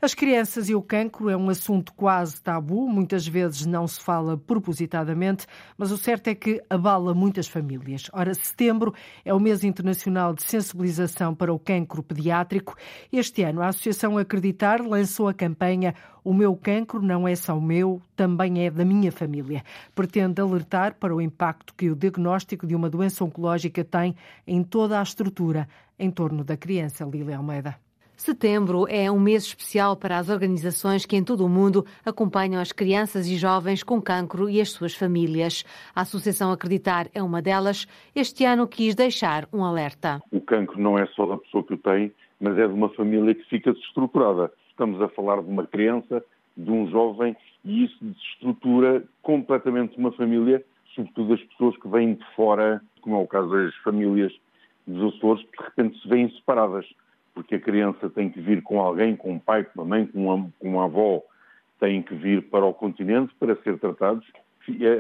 As 0.03 0.15
crianças 0.15 0.71
e 0.71 0.75
o 0.75 0.81
cancro 0.81 1.29
é 1.29 1.37
um 1.37 1.51
assunto 1.51 1.93
quase 1.93 2.41
tabu, 2.41 2.89
muitas 2.89 3.27
vezes 3.27 3.67
não 3.67 3.87
se 3.87 4.01
fala 4.01 4.35
propositadamente, 4.35 5.47
mas 5.77 5.91
o 5.91 5.99
certo 5.99 6.29
é 6.29 6.35
que 6.35 6.63
abala 6.71 7.13
muitas 7.13 7.47
famílias. 7.47 8.09
Ora, 8.11 8.33
setembro 8.33 8.95
é 9.27 9.35
o 9.35 9.39
mês 9.39 9.63
internacional 9.63 10.33
de 10.33 10.43
sensibilização 10.43 11.35
para 11.35 11.53
o 11.53 11.59
cancro 11.59 12.03
pediátrico. 12.03 12.79
Este 13.13 13.43
ano, 13.43 13.61
a 13.61 13.69
Associação 13.69 14.17
Acreditar 14.17 14.81
lançou 14.81 15.29
a 15.29 15.35
campanha 15.35 15.95
O 16.25 16.33
meu 16.33 16.57
cancro 16.57 17.03
não 17.03 17.29
é 17.29 17.37
só 17.37 17.61
meu, 17.61 18.01
também 18.17 18.65
é 18.65 18.71
da 18.71 18.87
minha 18.87 19.13
família. 19.13 19.63
Pretende 19.95 20.41
alertar 20.41 20.95
para 20.95 21.15
o 21.15 21.21
impacto 21.21 21.75
que 21.75 21.91
o 21.91 21.95
diagnóstico 21.97 22.67
de 22.67 22.75
uma 22.75 22.89
doença 22.89 23.23
oncológica 23.23 23.85
tem 23.85 24.17
em 24.47 24.63
toda 24.63 24.99
a 24.99 25.03
estrutura 25.03 25.69
em 25.99 26.11
torno 26.11 26.43
da 26.43 26.57
criança. 26.57 27.05
Lília 27.05 27.37
Almeida. 27.37 27.90
Setembro 28.21 28.87
é 28.87 29.11
um 29.11 29.19
mês 29.19 29.45
especial 29.45 29.97
para 29.97 30.19
as 30.19 30.29
organizações 30.29 31.07
que 31.07 31.17
em 31.17 31.25
todo 31.25 31.43
o 31.43 31.49
mundo 31.49 31.87
acompanham 32.05 32.61
as 32.61 32.71
crianças 32.71 33.27
e 33.27 33.35
jovens 33.35 33.83
com 33.83 33.99
cancro 33.99 34.47
e 34.51 34.61
as 34.61 34.73
suas 34.73 34.95
famílias. 34.95 35.65
A 35.95 36.03
Associação 36.03 36.53
Acreditar 36.53 37.07
é 37.15 37.23
uma 37.23 37.41
delas. 37.41 37.87
Este 38.15 38.45
ano 38.45 38.69
quis 38.69 38.95
deixar 38.95 39.49
um 39.51 39.65
alerta. 39.65 40.21
O 40.31 40.39
cancro 40.39 40.79
não 40.79 40.99
é 40.99 41.07
só 41.07 41.25
da 41.25 41.39
pessoa 41.39 41.65
que 41.65 41.73
o 41.73 41.79
tem, 41.79 42.13
mas 42.39 42.59
é 42.59 42.67
de 42.67 42.75
uma 42.75 42.91
família 42.91 43.35
que 43.35 43.49
fica 43.49 43.73
desestruturada. 43.73 44.53
Estamos 44.69 45.01
a 45.01 45.09
falar 45.09 45.41
de 45.41 45.49
uma 45.49 45.67
criança, 45.67 46.23
de 46.55 46.71
um 46.71 46.91
jovem, 46.91 47.35
e 47.65 47.85
isso 47.87 47.97
desestrutura 48.03 49.03
completamente 49.23 49.97
uma 49.97 50.13
família, 50.13 50.63
sobretudo 50.95 51.33
as 51.33 51.41
pessoas 51.45 51.75
que 51.79 51.89
vêm 51.89 52.13
de 52.13 52.35
fora, 52.37 52.83
como 53.01 53.17
é 53.17 53.19
o 53.19 53.27
caso 53.27 53.49
das 53.49 53.75
famílias 53.77 54.31
dos 54.87 55.15
Açores, 55.15 55.43
que 55.43 55.57
de 55.57 55.65
repente 55.65 56.03
se 56.03 56.07
veem 56.07 56.31
separadas 56.33 56.85
porque 57.35 57.57
a 57.57 57.61
criança 57.61 58.11
tem 58.11 58.31
que 58.31 58.41
vir 58.41 58.63
com 58.63 58.81
alguém, 58.81 59.17
com 59.17 59.33
um 59.33 59.39
pai, 59.39 59.65
com 59.65 59.81
uma 59.81 59.85
mãe, 59.85 60.07
com 60.07 60.27
uma, 60.27 60.51
com 60.59 60.69
uma 60.69 60.85
avó, 60.85 61.23
tem 61.79 62.03
que 62.03 62.15
vir 62.15 62.43
para 62.51 62.65
o 62.65 62.75
continente 62.75 63.35
para 63.39 63.57
ser 63.63 63.79
tratados 63.79 64.27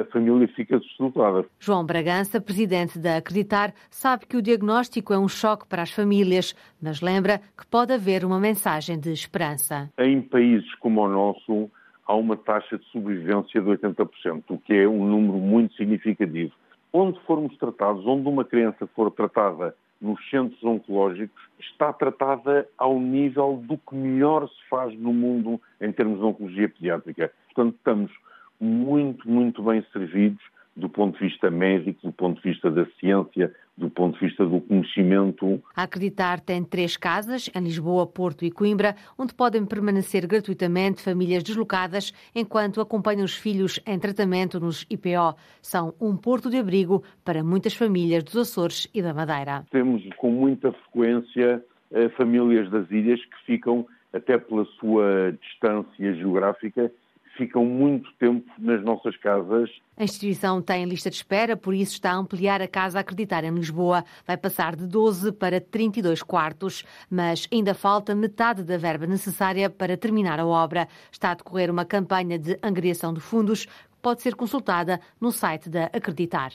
a 0.00 0.04
família 0.06 0.48
fica 0.48 0.78
desestruturada. 0.78 1.46
João 1.58 1.84
Bragança, 1.84 2.40
presidente 2.40 2.98
da 2.98 3.18
Acreditar, 3.18 3.72
sabe 3.90 4.26
que 4.26 4.36
o 4.36 4.42
diagnóstico 4.42 5.12
é 5.12 5.18
um 5.18 5.28
choque 5.28 5.66
para 5.66 5.82
as 5.82 5.90
famílias, 5.90 6.54
mas 6.82 7.00
lembra 7.00 7.40
que 7.56 7.66
pode 7.66 7.92
haver 7.92 8.24
uma 8.24 8.40
mensagem 8.40 8.98
de 8.98 9.12
esperança. 9.12 9.90
Em 9.98 10.20
países 10.22 10.74
como 10.76 11.02
o 11.02 11.08
nosso, 11.08 11.70
há 12.06 12.14
uma 12.14 12.36
taxa 12.36 12.78
de 12.78 12.84
sobrevivência 12.86 13.60
de 13.60 13.68
80%, 13.68 14.44
o 14.48 14.58
que 14.58 14.74
é 14.74 14.88
um 14.88 15.04
número 15.04 15.38
muito 15.38 15.74
significativo. 15.74 16.52
Onde 16.92 17.20
formos 17.20 17.56
tratados, 17.56 18.04
onde 18.06 18.26
uma 18.26 18.44
criança 18.44 18.86
for 18.94 19.10
tratada 19.12 19.74
nos 20.00 20.18
centros 20.30 20.62
oncológicos 20.64 21.42
está 21.58 21.92
tratada 21.92 22.66
ao 22.78 22.98
nível 22.98 23.62
do 23.66 23.76
que 23.76 23.94
melhor 23.94 24.48
se 24.48 24.68
faz 24.68 24.98
no 24.98 25.12
mundo 25.12 25.60
em 25.80 25.92
termos 25.92 26.18
de 26.18 26.24
oncologia 26.24 26.68
pediátrica. 26.68 27.30
Portanto, 27.46 27.76
estamos 27.76 28.10
muito, 28.58 29.28
muito 29.28 29.62
bem 29.62 29.84
servidos 29.92 30.42
do 30.76 30.88
ponto 30.88 31.18
de 31.18 31.28
vista 31.28 31.50
médico, 31.50 32.06
do 32.06 32.12
ponto 32.12 32.40
de 32.40 32.50
vista 32.50 32.70
da 32.70 32.86
ciência, 32.98 33.54
do 33.80 33.90
ponto 33.90 34.18
de 34.18 34.26
vista 34.26 34.46
do 34.46 34.60
conhecimento. 34.60 35.60
A 35.74 35.84
Acreditar 35.84 36.38
tem 36.38 36.62
três 36.62 36.96
casas, 36.96 37.50
em 37.54 37.60
Lisboa, 37.60 38.06
Porto 38.06 38.44
e 38.44 38.50
Coimbra, 38.50 38.94
onde 39.18 39.34
podem 39.34 39.64
permanecer 39.64 40.26
gratuitamente 40.26 41.02
famílias 41.02 41.42
deslocadas 41.42 42.12
enquanto 42.34 42.80
acompanham 42.80 43.24
os 43.24 43.34
filhos 43.34 43.80
em 43.86 43.98
tratamento 43.98 44.60
nos 44.60 44.86
IPO. 44.90 45.34
São 45.62 45.94
um 46.00 46.16
porto 46.16 46.50
de 46.50 46.58
abrigo 46.58 47.02
para 47.24 47.42
muitas 47.42 47.74
famílias 47.74 48.22
dos 48.22 48.36
Açores 48.36 48.86
e 48.94 49.00
da 49.00 49.14
Madeira. 49.14 49.64
Temos 49.70 50.02
com 50.18 50.30
muita 50.30 50.72
frequência 50.72 51.64
eh, 51.90 52.08
famílias 52.10 52.70
das 52.70 52.90
ilhas 52.90 53.20
que 53.24 53.46
ficam, 53.46 53.86
até 54.12 54.36
pela 54.36 54.64
sua 54.78 55.32
distância 55.40 56.14
geográfica, 56.14 56.92
ficam 57.40 57.64
muito 57.64 58.12
tempo 58.18 58.46
nas 58.58 58.84
nossas 58.84 59.16
casas. 59.16 59.70
A 59.96 60.04
instituição 60.04 60.60
tem 60.60 60.84
lista 60.84 61.08
de 61.08 61.16
espera, 61.16 61.56
por 61.56 61.72
isso 61.72 61.94
está 61.94 62.12
a 62.12 62.16
ampliar 62.16 62.60
a 62.60 62.68
casa 62.68 62.98
a 62.98 63.00
acreditar 63.00 63.44
em 63.44 63.50
Lisboa. 63.50 64.04
Vai 64.26 64.36
passar 64.36 64.76
de 64.76 64.86
12 64.86 65.32
para 65.32 65.58
32 65.58 66.22
quartos, 66.22 66.84
mas 67.10 67.48
ainda 67.50 67.72
falta 67.72 68.14
metade 68.14 68.62
da 68.62 68.76
verba 68.76 69.06
necessária 69.06 69.70
para 69.70 69.96
terminar 69.96 70.38
a 70.38 70.46
obra. 70.46 70.86
Está 71.10 71.30
a 71.30 71.34
decorrer 71.34 71.70
uma 71.70 71.86
campanha 71.86 72.38
de 72.38 72.58
angariação 72.62 73.14
de 73.14 73.20
fundos 73.20 73.66
pode 74.00 74.22
ser 74.22 74.34
consultada 74.34 75.00
no 75.20 75.30
site 75.30 75.68
da 75.68 75.84
Acreditar. 75.86 76.52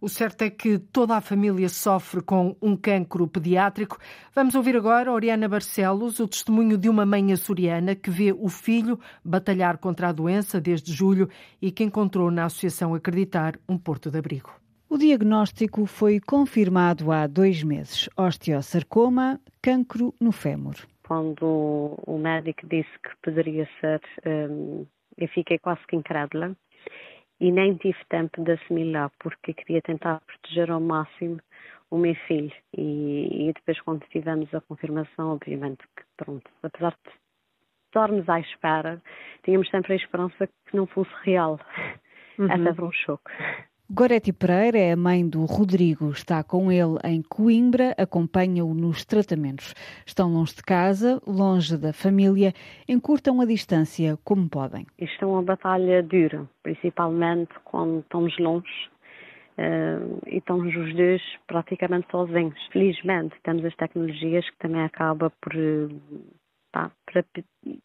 O 0.00 0.08
certo 0.08 0.42
é 0.42 0.50
que 0.50 0.78
toda 0.78 1.16
a 1.16 1.20
família 1.20 1.68
sofre 1.68 2.20
com 2.20 2.56
um 2.60 2.76
cancro 2.76 3.28
pediátrico. 3.28 3.98
Vamos 4.34 4.54
ouvir 4.54 4.76
agora 4.76 5.12
Oriana 5.12 5.48
Barcelos, 5.48 6.18
o 6.18 6.26
testemunho 6.26 6.76
de 6.76 6.88
uma 6.88 7.06
mãe 7.06 7.32
açoriana 7.32 7.94
que 7.94 8.10
vê 8.10 8.32
o 8.32 8.48
filho 8.48 8.98
batalhar 9.24 9.78
contra 9.78 10.08
a 10.08 10.12
doença 10.12 10.60
desde 10.60 10.92
julho 10.92 11.28
e 11.60 11.70
que 11.70 11.84
encontrou 11.84 12.30
na 12.30 12.46
Associação 12.46 12.94
Acreditar 12.94 13.58
um 13.68 13.78
porto 13.78 14.10
de 14.10 14.18
abrigo. 14.18 14.50
O 14.92 14.98
diagnóstico 14.98 15.86
foi 15.86 16.20
confirmado 16.20 17.10
há 17.10 17.26
dois 17.26 17.62
meses: 17.62 18.10
osteosarcoma, 18.14 19.40
cancro 19.62 20.14
no 20.20 20.32
fémur. 20.32 20.74
Quando 21.06 21.96
o 22.06 22.18
médico 22.18 22.66
disse 22.66 22.90
que 23.02 23.10
poderia 23.22 23.66
ser, 23.80 24.00
hum, 24.26 24.84
eu 25.16 25.28
fiquei 25.28 25.58
quase 25.58 25.80
que 25.86 25.96
incrédula 25.96 26.54
e 27.40 27.50
nem 27.50 27.74
tive 27.76 27.98
tempo 28.08 28.42
de 28.42 28.52
assimilar 28.52 29.10
porque 29.18 29.52
queria 29.52 29.82
tentar 29.82 30.20
proteger 30.20 30.70
ao 30.70 30.80
máximo 30.80 31.40
o 31.90 31.98
meu 31.98 32.14
filho 32.26 32.52
e, 32.76 33.48
e 33.48 33.52
depois 33.52 33.80
quando 33.80 34.06
tivemos 34.08 34.52
a 34.54 34.60
confirmação, 34.62 35.34
obviamente 35.34 35.82
que 35.96 36.04
pronto, 36.16 36.50
apesar 36.62 36.92
de 37.04 37.12
estarmos 37.86 38.28
à 38.28 38.40
espera, 38.40 39.02
tínhamos 39.44 39.68
sempre 39.68 39.92
a 39.92 39.96
esperança 39.96 40.46
que 40.46 40.76
não 40.76 40.86
fosse 40.86 41.12
real. 41.22 41.60
Uhum. 42.38 42.50
Essa 42.50 42.74
foi 42.74 42.84
um 42.86 42.92
choque. 42.92 43.30
Goretti 43.94 44.32
Pereira 44.32 44.78
é 44.78 44.92
a 44.92 44.96
mãe 44.96 45.28
do 45.28 45.44
Rodrigo. 45.44 46.08
Está 46.12 46.42
com 46.42 46.72
ele 46.72 46.96
em 47.04 47.20
Coimbra, 47.20 47.94
acompanha-o 47.98 48.72
nos 48.72 49.04
tratamentos. 49.04 49.74
Estão 50.06 50.32
longe 50.32 50.54
de 50.54 50.62
casa, 50.62 51.20
longe 51.26 51.76
da 51.76 51.92
família, 51.92 52.54
encurtam 52.88 53.42
a 53.42 53.44
distância 53.44 54.16
como 54.24 54.48
podem. 54.48 54.86
Isto 54.98 55.26
é 55.26 55.28
uma 55.28 55.42
batalha 55.42 56.02
dura, 56.02 56.48
principalmente 56.62 57.52
quando 57.64 58.00
estamos 58.00 58.34
longe. 58.38 58.90
Uh, 59.58 60.18
e 60.26 60.38
estamos 60.38 60.74
os 60.74 60.94
dois 60.96 61.20
praticamente 61.46 62.06
sozinhos. 62.10 62.58
Felizmente 62.72 63.36
temos 63.42 63.62
as 63.62 63.76
tecnologias 63.76 64.48
que 64.48 64.56
também 64.56 64.84
acaba 64.84 65.28
por, 65.38 65.52
pá, 66.72 66.90
para, 67.04 67.22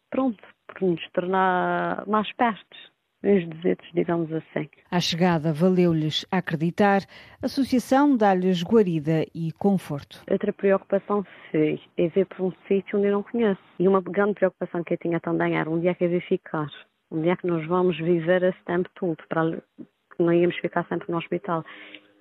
pronto, 0.08 0.42
por 0.68 0.88
nos 0.88 1.06
tornar 1.10 2.06
mais 2.06 2.32
perto 2.32 2.78
uns 3.22 3.46
desetos, 3.48 3.88
digamos 3.92 4.32
assim. 4.32 4.68
À 4.90 5.00
chegada, 5.00 5.52
valeu-lhes 5.52 6.24
acreditar, 6.30 7.02
a 7.42 7.46
associação 7.46 8.16
dá-lhes 8.16 8.62
guarida 8.62 9.24
e 9.34 9.52
conforto. 9.52 10.22
Outra 10.30 10.52
preocupação 10.52 11.24
foi 11.50 11.80
é 11.96 12.08
ver 12.08 12.26
para 12.26 12.44
um 12.44 12.52
sítio 12.66 12.98
onde 12.98 13.08
eu 13.08 13.12
não 13.12 13.22
conheço. 13.22 13.60
E 13.78 13.88
uma 13.88 14.00
grande 14.00 14.34
preocupação 14.34 14.84
que 14.84 14.94
eu 14.94 14.98
tinha 14.98 15.20
também 15.20 15.56
era 15.56 15.68
onde 15.68 15.88
é 15.88 15.94
que 15.94 16.04
eu 16.04 16.10
vou 16.10 16.20
ficar, 16.20 16.68
onde 17.10 17.28
é 17.28 17.36
que 17.36 17.46
nós 17.46 17.66
vamos 17.66 17.96
viver 17.98 18.42
esse 18.42 18.62
tempo 18.64 18.88
todo, 18.94 19.18
para 19.28 19.60
não 20.18 20.32
íamos 20.32 20.56
ficar 20.56 20.86
sempre 20.88 21.10
no 21.10 21.18
hospital. 21.18 21.64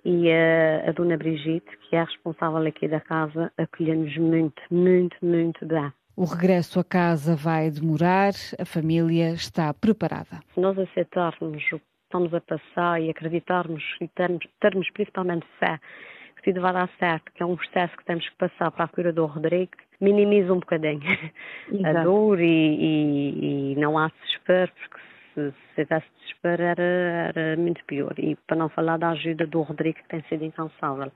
E 0.06 0.32
a, 0.32 0.90
a 0.90 0.92
dona 0.94 1.18
Brigitte, 1.18 1.78
que 1.90 1.96
é 1.96 2.00
a 2.00 2.06
responsável 2.06 2.66
aqui 2.66 2.88
da 2.88 3.00
casa, 3.00 3.52
acolheu-nos 3.58 4.16
muito, 4.18 4.62
muito, 4.72 5.18
muito 5.22 5.66
bem. 5.66 5.92
O 6.18 6.26
regresso 6.26 6.80
a 6.80 6.84
casa 6.84 7.36
vai 7.36 7.70
demorar, 7.70 8.32
a 8.60 8.66
família 8.66 9.34
está 9.34 9.72
preparada. 9.72 10.40
Se 10.52 10.60
nós 10.60 10.76
aceitarmos 10.76 11.64
o 11.72 11.78
que 11.78 11.86
estamos 12.06 12.34
a 12.34 12.42
passar 12.42 13.00
e 13.00 13.12
acreditarmos 13.12 13.84
e 14.02 14.08
termos, 14.08 14.44
termos 14.60 14.90
principalmente 14.90 15.46
fé 15.60 15.80
que 16.38 16.42
tudo 16.42 16.60
vai 16.60 16.74
dar 16.74 16.90
certo, 16.98 17.32
que 17.34 17.44
é 17.44 17.46
um 17.46 17.56
processo 17.56 17.96
que 17.96 18.04
temos 18.04 18.28
que 18.28 18.36
passar 18.36 18.72
para 18.72 18.86
a 18.86 18.88
cura 18.88 19.14
do 19.14 19.28
Rodrigo, 19.28 19.74
minimiza 20.02 20.52
um 20.52 20.60
bocadinho 20.60 21.02
Exato. 21.72 21.98
a 21.98 22.04
dor 22.04 22.42
e, 22.42 22.46
e, 22.46 23.74
e, 23.74 23.76
não 23.76 23.96
há 23.96 24.10
desespero, 24.10 24.72
porque 24.72 25.00
se, 25.36 25.52
se 25.52 25.84
tivesse 25.84 26.08
desespero 26.20 26.64
era, 26.64 26.84
era 26.84 27.58
muito 27.58 27.86
pior. 27.86 28.18
E 28.18 28.36
para 28.48 28.58
não 28.58 28.70
falar 28.70 28.98
da 28.98 29.10
ajuda 29.10 29.46
do 29.46 29.62
Rodrigo, 29.62 30.00
que 30.00 30.08
tem 30.08 30.24
sido 30.30 30.44
incansável. 30.44 31.12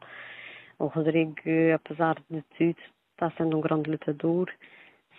O 0.78 0.86
Rodrigo, 0.86 1.34
apesar 1.74 2.18
de 2.30 2.44
tudo, 2.56 2.78
está 3.14 3.32
sendo 3.36 3.58
um 3.58 3.62
grande 3.62 3.90
lutador 3.90 4.48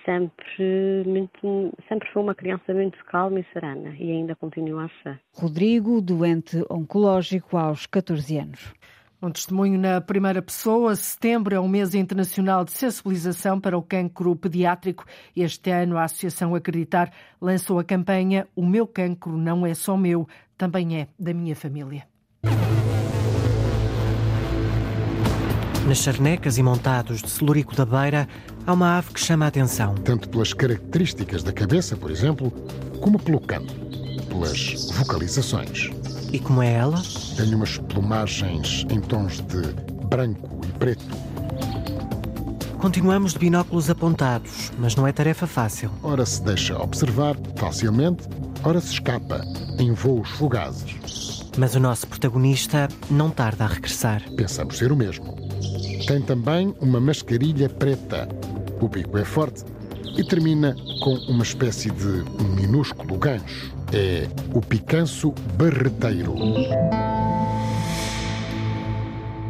sempre, 0.05 1.05
muito, 1.07 1.73
sempre 1.89 2.09
foi 2.13 2.23
uma 2.23 2.35
criança 2.35 2.73
muito 2.73 2.99
calma 3.07 3.41
e 3.41 3.47
serena 3.53 3.95
e 3.99 4.11
ainda 4.11 4.35
continua 4.35 4.85
a 4.85 4.91
ser. 5.03 5.21
Rodrigo, 5.33 6.01
doente 6.01 6.65
oncológico 6.71 7.57
aos 7.57 7.87
14 7.87 8.39
anos. 8.39 8.75
Um 9.25 9.31
testemunho 9.31 9.79
na 9.79 10.01
primeira 10.01 10.43
pessoa. 10.43 10.97
Setembro 10.97 11.55
é 11.55 11.61
um 11.61 11.69
mês 11.69 11.95
internacional 11.95 12.65
de 12.65 12.73
sensibilização 12.73 13.61
para 13.61 13.79
o 13.79 13.83
cancro 13.83 14.35
pediátrico. 14.35 15.05
Este 15.37 15.71
ano, 15.71 15.97
a 15.97 16.03
Associação 16.03 16.57
Acreditar 16.57 17.13
lançou 17.41 17.79
a 17.79 17.85
campanha 17.85 18.49
O 18.57 18.67
meu 18.67 18.85
cancro 18.85 19.39
não 19.39 19.65
é 19.65 19.75
só 19.75 19.97
meu, 19.97 20.27
também 20.59 20.99
é 20.99 21.07
da 21.17 21.33
minha 21.33 21.55
família. 21.55 22.05
Nas 25.87 25.99
charnecas 25.99 26.59
e 26.59 26.63
montados 26.63 27.21
de 27.21 27.29
Celurico 27.29 27.75
da 27.75 27.85
Beira, 27.85 28.29
há 28.67 28.73
uma 28.73 28.99
ave 28.99 29.11
que 29.13 29.21
chama 29.21 29.45
a 29.45 29.49
atenção. 29.49 29.95
Tanto 29.97 30.29
pelas 30.29 30.53
características 30.53 31.43
da 31.43 31.53
cabeça, 31.53 31.97
por 31.97 32.11
exemplo, 32.11 32.53
como 33.01 33.19
pelo 33.19 33.41
canto, 33.41 33.75
pelas 34.29 34.91
vocalizações. 34.93 35.91
E 36.33 36.39
como 36.39 36.63
é 36.63 36.73
ela? 36.73 37.03
Tem 37.37 37.55
umas 37.55 37.77
plumagens 37.79 38.87
em 38.91 39.01
tons 39.01 39.41
de 39.43 39.63
branco 40.07 40.61
e 40.67 40.73
preto. 40.79 41.05
Continuamos 42.79 43.35
de 43.35 43.39
binóculos 43.39 43.89
apontados, 43.89 44.73
mas 44.79 44.97
não 44.97 45.07
é 45.07 45.13
tarefa 45.13 45.47
fácil. 45.47 45.91
Ora 46.03 46.27
se 46.27 46.43
deixa 46.43 46.77
observar 46.77 47.37
facilmente, 47.55 48.25
ora 48.65 48.81
se 48.81 48.95
escapa 48.95 49.45
em 49.79 49.93
voos 49.93 50.29
fugazes. 50.31 51.43
Mas 51.57 51.75
o 51.75 51.81
nosso 51.81 52.07
protagonista 52.09 52.89
não 53.11 53.31
tarda 53.31 53.65
a 53.65 53.69
regressar. 53.69 54.23
Pensamos 54.37 54.79
ser 54.79 54.91
o 54.91 54.97
mesmo. 54.97 55.37
Tem 56.07 56.21
também 56.23 56.75
uma 56.81 56.99
mascarilha 56.99 57.69
preta. 57.69 58.29
O 58.83 58.89
bico 58.89 59.17
é 59.17 59.25
forte 59.25 59.65
e 60.19 60.25
termina 60.25 60.75
com 61.01 61.15
uma 61.29 61.45
espécie 61.45 61.89
de 61.89 62.25
minúsculo 62.61 63.17
gancho. 63.17 63.73
É 63.93 64.27
o 64.53 64.61
picanço 64.61 65.33
barreteiro. 65.57 66.35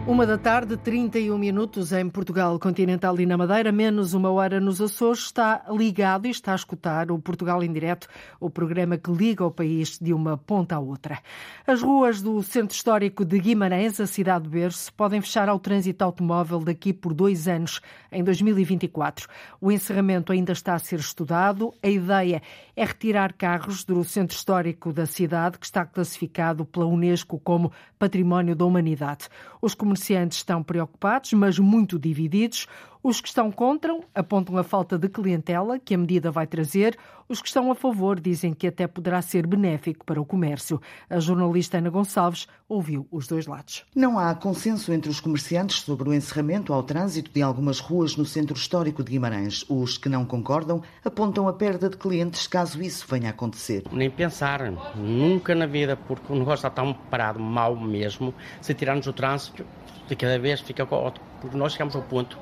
Uma 0.05 0.27
da 0.27 0.37
tarde, 0.37 0.77
31 0.77 1.39
minutos 1.39 1.93
em 1.93 2.11
Portugal 2.11 2.59
Continental 2.59 3.19
e 3.21 3.25
na 3.25 3.37
Madeira, 3.37 3.71
menos 3.71 4.15
uma 4.15 4.33
hora 4.33 4.59
nos 4.59 4.81
Açores, 4.81 5.21
está 5.21 5.65
ligado 5.71 6.27
e 6.27 6.31
está 6.31 6.53
a 6.53 6.57
escutar 6.57 7.13
o 7.13 7.21
Portugal 7.21 7.63
em 7.63 7.73
Direto, 7.73 8.09
o 8.41 8.51
programa 8.51 8.99
que 8.99 9.13
liga 9.13 9.47
o 9.47 9.51
país 9.51 10.01
de 10.01 10.13
uma 10.13 10.37
ponta 10.37 10.75
à 10.75 10.81
outra. 10.81 11.21
As 11.65 11.83
ruas 11.83 12.21
do 12.21 12.43
Centro 12.43 12.75
Histórico 12.75 13.25
de 13.25 13.39
Guimarães, 13.39 14.01
a 14.01 14.07
cidade 14.07 14.45
de 14.45 14.51
berço, 14.51 14.93
podem 14.93 15.21
fechar 15.21 15.49
ao 15.49 15.61
trânsito 15.61 16.03
automóvel 16.03 16.59
daqui 16.59 16.93
por 16.93 17.15
dois 17.15 17.47
anos, 17.47 17.81
em 18.11 18.25
2024. 18.25 19.29
O 19.61 19.71
encerramento 19.71 20.33
ainda 20.33 20.53
está 20.53 20.75
a 20.75 20.81
ser 20.81 20.99
estudado. 20.99 21.73
A 21.81 21.89
ideia 21.89 22.43
é 22.75 22.85
retirar 22.85 23.33
carros 23.33 23.85
do 23.85 24.03
Centro 24.03 24.37
Histórico 24.37 24.93
da 24.93 25.07
cidade, 25.07 25.59
que 25.59 25.65
está 25.65 25.87
classificado 25.87 26.65
pela 26.65 26.87
Unesco 26.87 27.39
como 27.39 27.73
Património 27.99 28.57
da 28.57 28.65
Humanidade. 28.65 29.29
Os 29.61 29.75
comerciantes 29.93 30.39
estão 30.39 30.63
preocupados, 30.63 31.33
mas 31.35 31.59
muito 31.59 31.99
divididos. 31.99 32.67
Os 33.05 33.21
que 33.21 33.27
estão 33.27 33.51
contra 33.51 33.99
apontam 34.15 34.57
a 34.57 34.63
falta 34.63 34.97
de 34.97 35.09
clientela 35.09 35.77
que 35.77 35.93
a 35.93 35.99
medida 35.99 36.31
vai 36.31 36.47
trazer. 36.47 36.97
Os 37.29 37.43
que 37.43 37.49
estão 37.49 37.69
a 37.73 37.75
favor 37.75 38.21
dizem 38.21 38.55
que 38.55 38.69
até 38.69 38.87
poderá 38.87 39.21
ser 39.21 39.45
benéfico 39.45 40.05
para 40.05 40.21
o 40.21 40.25
comércio. 40.25 40.81
A 41.11 41.19
jornalista 41.19 41.79
Ana 41.79 41.91
Gonçalves 41.91 42.47
ouviu 42.69 43.09
os 43.11 43.27
dois 43.27 43.49
lados. 43.49 43.85
Não 43.93 44.21
há 44.21 44.33
consenso 44.37 44.93
entre 44.93 45.11
os 45.11 45.19
comerciantes 45.19 45.81
sobre 45.81 46.11
o 46.11 46.15
encerramento 46.15 46.73
ao 46.73 46.85
trânsito 46.85 47.33
de 47.33 47.43
algumas 47.43 47.81
ruas 47.81 48.17
no 48.17 48.25
centro 48.25 48.57
histórico 48.57 49.03
de 49.03 49.11
Guimarães. 49.11 49.65
Os 49.69 49.99
que 49.99 50.09
não 50.09 50.25
concordam 50.25 50.81
apontam 51.05 51.49
a 51.49 51.53
perda 51.53 51.91
de 51.91 51.97
clientes 51.97 52.47
caso 52.47 52.81
isso 52.81 53.05
venha 53.09 53.29
a 53.29 53.31
acontecer. 53.31 53.83
Nem 53.91 54.11
pensar, 54.11 54.61
nunca 54.95 55.57
na 55.57 55.67
vida, 55.67 55.97
porque 55.97 56.33
o 56.33 56.37
negócio 56.37 56.67
está 56.67 56.71
tão 56.71 56.95
parado, 56.95 57.41
mal 57.41 57.75
mesmo. 57.75 58.33
Se 58.61 58.73
tirarmos 58.75 59.09
o 59.09 59.13
trânsito, 59.13 59.67
de 60.09 60.15
cada 60.15 60.39
vez 60.39 60.61
fica. 60.61 60.87
Porque 60.87 61.57
nós 61.57 61.73
chegamos 61.73 61.97
ao 61.97 62.03
ponto 62.03 62.39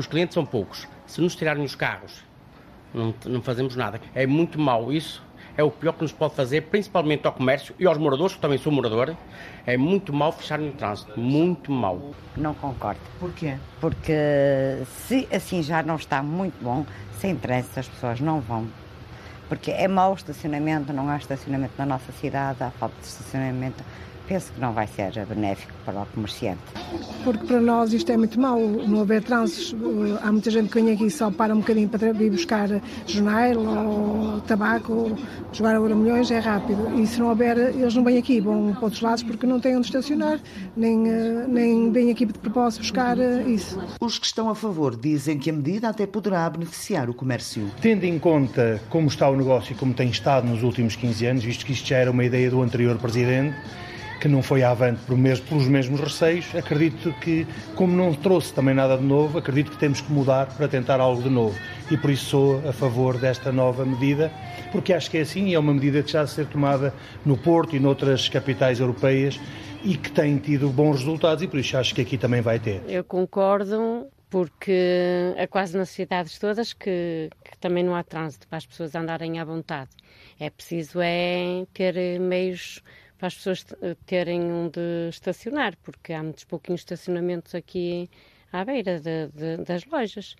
os 0.00 0.06
clientes 0.06 0.34
são 0.34 0.44
poucos. 0.44 0.88
Se 1.06 1.20
nos 1.20 1.36
tirarem 1.36 1.62
os 1.62 1.74
carros, 1.74 2.24
não, 2.92 3.14
não 3.26 3.42
fazemos 3.42 3.76
nada. 3.76 4.00
É 4.14 4.26
muito 4.26 4.58
mau 4.58 4.92
isso. 4.92 5.22
É 5.56 5.62
o 5.62 5.70
pior 5.70 5.92
que 5.92 6.02
nos 6.02 6.12
pode 6.12 6.34
fazer, 6.34 6.62
principalmente 6.62 7.26
ao 7.26 7.32
comércio 7.32 7.74
e 7.78 7.86
aos 7.86 7.98
moradores, 7.98 8.34
que 8.34 8.40
também 8.40 8.56
sou 8.56 8.72
morador. 8.72 9.14
É 9.66 9.76
muito 9.76 10.12
mau 10.12 10.32
fecharem 10.32 10.70
o 10.70 10.72
trânsito. 10.72 11.18
Muito 11.18 11.70
mau. 11.70 12.12
Não 12.36 12.54
concordo. 12.54 13.00
Porquê? 13.18 13.56
Porque 13.80 14.12
se 15.06 15.28
assim 15.30 15.62
já 15.62 15.82
não 15.82 15.96
está 15.96 16.22
muito 16.22 16.62
bom, 16.62 16.86
sem 17.18 17.36
trânsito 17.36 17.80
as 17.80 17.88
pessoas 17.88 18.20
não 18.20 18.40
vão. 18.40 18.66
Porque 19.48 19.70
é 19.72 19.88
mau 19.88 20.14
estacionamento, 20.14 20.92
não 20.92 21.10
há 21.10 21.16
estacionamento 21.16 21.74
na 21.76 21.84
nossa 21.84 22.12
cidade, 22.12 22.62
há 22.62 22.70
falta 22.70 22.94
de 23.00 23.06
estacionamento 23.06 23.84
penso 24.30 24.52
que 24.52 24.60
não 24.60 24.72
vai 24.72 24.86
ser 24.86 25.26
benéfico 25.26 25.72
para 25.84 26.02
o 26.02 26.06
comerciante. 26.06 26.60
Porque 27.24 27.44
para 27.46 27.60
nós 27.60 27.92
isto 27.92 28.12
é 28.12 28.16
muito 28.16 28.40
mau, 28.40 28.60
não 28.60 29.00
haver 29.00 29.24
trânsitos. 29.24 29.74
Há 30.22 30.30
muita 30.30 30.52
gente 30.52 30.68
que 30.68 30.80
vem 30.80 30.94
aqui 30.94 31.10
só 31.10 31.32
para 31.32 31.52
um 31.52 31.58
bocadinho 31.58 31.88
para 31.88 32.12
vir 32.12 32.30
buscar 32.30 32.68
jornal 33.08 33.58
ou 33.58 34.40
tabaco, 34.42 34.92
ou 34.92 35.18
jogar 35.52 35.74
a 35.74 35.80
milhões, 35.80 36.30
é 36.30 36.38
rápido. 36.38 36.96
E 36.96 37.04
se 37.08 37.18
não 37.18 37.28
houver, 37.28 37.58
eles 37.58 37.92
não 37.92 38.04
vêm 38.04 38.18
aqui, 38.18 38.40
vão 38.40 38.72
para 38.72 38.84
outros 38.84 39.02
lados 39.02 39.24
porque 39.24 39.46
não 39.48 39.58
têm 39.58 39.76
onde 39.76 39.86
estacionar, 39.86 40.38
nem, 40.76 41.08
eh, 41.08 41.46
nem 41.48 41.90
vêm 41.90 42.12
aqui 42.12 42.24
de 42.24 42.34
propósito 42.34 42.82
buscar 42.82 43.18
eh, 43.18 43.42
isso. 43.48 43.82
Os 44.00 44.16
que 44.16 44.26
estão 44.26 44.48
a 44.48 44.54
favor 44.54 44.94
dizem 44.94 45.40
que 45.40 45.50
a 45.50 45.52
medida 45.52 45.88
até 45.88 46.06
poderá 46.06 46.48
beneficiar 46.48 47.10
o 47.10 47.14
comércio. 47.14 47.68
Tendo 47.82 48.04
em 48.04 48.16
conta 48.16 48.80
como 48.90 49.08
está 49.08 49.28
o 49.28 49.34
negócio 49.34 49.72
e 49.72 49.74
como 49.74 49.92
tem 49.92 50.08
estado 50.08 50.46
nos 50.46 50.62
últimos 50.62 50.94
15 50.94 51.26
anos, 51.26 51.42
visto 51.42 51.66
que 51.66 51.72
isto 51.72 51.88
já 51.88 51.96
era 51.96 52.12
uma 52.12 52.24
ideia 52.24 52.48
do 52.48 52.62
anterior 52.62 52.96
presidente, 52.96 53.56
que 54.20 54.28
não 54.28 54.42
foi 54.42 54.62
avante 54.62 55.00
por 55.06 55.16
mesmo, 55.16 55.46
pelos 55.46 55.66
mesmos 55.66 55.98
receios. 55.98 56.54
Acredito 56.54 57.12
que, 57.20 57.46
como 57.74 57.96
não 57.96 58.12
trouxe 58.14 58.52
também 58.52 58.74
nada 58.74 58.96
de 58.96 59.04
novo, 59.04 59.38
acredito 59.38 59.70
que 59.70 59.78
temos 59.78 60.00
que 60.00 60.12
mudar 60.12 60.46
para 60.56 60.68
tentar 60.68 61.00
algo 61.00 61.22
de 61.22 61.30
novo. 61.30 61.58
E 61.90 61.96
por 61.96 62.10
isso 62.10 62.26
sou 62.26 62.68
a 62.68 62.72
favor 62.72 63.18
desta 63.18 63.50
nova 63.50 63.84
medida, 63.84 64.30
porque 64.70 64.92
acho 64.92 65.10
que 65.10 65.18
é 65.18 65.22
assim 65.22 65.46
e 65.46 65.54
é 65.54 65.58
uma 65.58 65.72
medida 65.72 66.02
que 66.02 66.12
já 66.12 66.20
a 66.20 66.26
ser 66.26 66.46
tomada 66.46 66.94
no 67.24 67.36
Porto 67.36 67.74
e 67.74 67.80
noutras 67.80 68.28
capitais 68.28 68.78
europeias 68.78 69.40
e 69.82 69.96
que 69.96 70.10
tem 70.12 70.36
tido 70.36 70.68
bons 70.68 70.98
resultados 70.98 71.42
e 71.42 71.48
por 71.48 71.58
isso 71.58 71.76
acho 71.76 71.94
que 71.94 72.02
aqui 72.02 72.18
também 72.18 72.42
vai 72.42 72.58
ter. 72.58 72.82
Eu 72.86 73.02
concordo 73.02 74.06
porque 74.28 75.34
é 75.36 75.46
quase 75.46 75.76
nas 75.76 75.88
cidades 75.88 76.38
todas 76.38 76.72
que, 76.72 77.28
que, 77.44 77.58
também 77.58 77.82
não 77.82 77.94
há 77.94 78.04
trânsito 78.04 78.46
para 78.46 78.58
as 78.58 78.66
pessoas 78.66 78.94
andarem 78.94 79.40
à 79.40 79.44
vontade. 79.44 79.90
É 80.38 80.48
preciso 80.48 81.00
é 81.02 81.66
ter 81.74 82.20
meios 82.20 82.80
para 83.20 83.26
as 83.26 83.34
pessoas 83.34 83.66
terem 84.06 84.50
onde 84.50 84.80
estacionar, 85.10 85.76
porque 85.82 86.14
há 86.14 86.22
muitos 86.22 86.44
pouquinhos 86.44 86.80
estacionamentos 86.80 87.54
aqui 87.54 88.08
à 88.50 88.64
beira 88.64 88.98
de, 88.98 89.28
de, 89.28 89.58
das 89.58 89.84
lojas. 89.84 90.36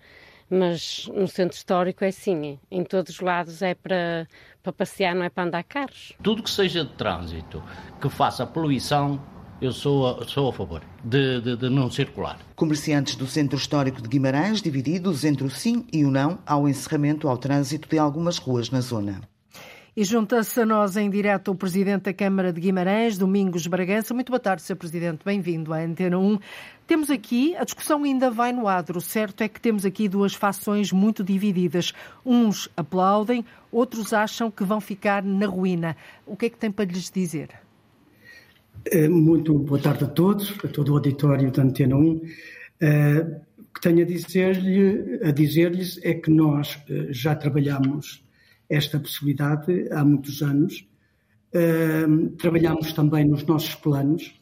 Mas 0.49 1.07
no 1.13 1.27
centro 1.27 1.55
histórico 1.55 2.03
é 2.03 2.07
assim, 2.07 2.59
em 2.71 2.83
todos 2.83 3.13
os 3.13 3.19
lados 3.21 3.61
é 3.61 3.75
para, 3.75 4.27
para 4.63 4.73
passear, 4.73 5.15
não 5.15 5.23
é 5.23 5.29
para 5.29 5.43
andar 5.43 5.63
carros. 5.63 6.11
Tudo 6.23 6.41
que 6.41 6.49
seja 6.49 6.83
de 6.83 6.91
trânsito, 6.93 7.63
que 8.01 8.09
faça 8.09 8.47
poluição, 8.47 9.21
eu 9.61 9.71
sou 9.71 10.07
a, 10.07 10.27
sou 10.27 10.49
a 10.49 10.53
favor 10.53 10.81
de, 11.05 11.39
de, 11.39 11.55
de, 11.55 11.69
não 11.69 11.89
circular. 11.89 12.39
Comerciantes 12.55 13.15
do 13.15 13.27
Centro 13.27 13.57
Histórico 13.57 14.01
de 14.01 14.09
Guimarães 14.09 14.59
divididos 14.59 15.23
entre 15.23 15.45
o 15.45 15.51
sim 15.51 15.85
e 15.93 16.03
o 16.03 16.09
não 16.09 16.39
ao 16.47 16.67
encerramento 16.67 17.29
ao 17.29 17.37
trânsito 17.37 17.87
de 17.87 17.99
algumas 17.99 18.39
ruas 18.39 18.71
na 18.71 18.81
zona. 18.81 19.21
E 19.93 20.05
junta-se 20.05 20.57
a 20.61 20.65
nós 20.65 20.95
em 20.95 21.09
direto 21.09 21.51
o 21.51 21.55
Presidente 21.55 22.03
da 22.03 22.13
Câmara 22.13 22.53
de 22.53 22.61
Guimarães, 22.61 23.17
Domingos 23.17 23.67
Bragança. 23.67 24.13
Muito 24.13 24.29
boa 24.29 24.39
tarde, 24.39 24.61
Sr. 24.61 24.77
Presidente. 24.77 25.19
Bem-vindo 25.25 25.73
à 25.73 25.79
Antena 25.79 26.17
1. 26.17 26.39
Temos 26.87 27.09
aqui, 27.09 27.57
a 27.57 27.65
discussão 27.65 28.05
ainda 28.05 28.31
vai 28.31 28.53
no 28.53 28.69
adro. 28.69 28.99
O 28.99 29.01
certo 29.01 29.43
é 29.43 29.49
que 29.49 29.59
temos 29.59 29.83
aqui 29.83 30.07
duas 30.07 30.33
fações 30.33 30.93
muito 30.93 31.25
divididas. 31.25 31.91
Uns 32.25 32.69
aplaudem, 32.77 33.43
outros 33.69 34.13
acham 34.13 34.49
que 34.49 34.63
vão 34.63 34.79
ficar 34.79 35.21
na 35.23 35.45
ruína. 35.45 35.97
O 36.25 36.37
que 36.37 36.45
é 36.45 36.49
que 36.49 36.57
tem 36.57 36.71
para 36.71 36.85
lhes 36.85 37.11
dizer? 37.11 37.49
Eh, 38.85 39.09
muito 39.09 39.59
boa 39.59 39.81
tarde 39.81 40.05
a 40.05 40.07
todos, 40.07 40.57
a 40.63 40.69
todo 40.69 40.93
o 40.93 40.93
auditório 40.93 41.51
da 41.51 41.63
Antena 41.63 41.97
1. 41.97 42.21
Eh, 42.79 43.41
o 43.59 43.73
que 43.73 43.81
tenho 43.81 44.03
a 44.03 44.05
dizer-lhes 44.05 45.35
dizer 45.35 45.99
é 46.01 46.13
que 46.13 46.31
nós 46.31 46.81
eh, 46.89 47.07
já 47.09 47.35
trabalhamos 47.35 48.23
esta 48.71 48.97
possibilidade 48.97 49.89
há 49.91 50.03
muitos 50.03 50.41
anos. 50.41 50.87
Trabalhamos 52.37 52.93
também 52.93 53.25
nos 53.25 53.43
nossos 53.43 53.75
planos, 53.75 54.33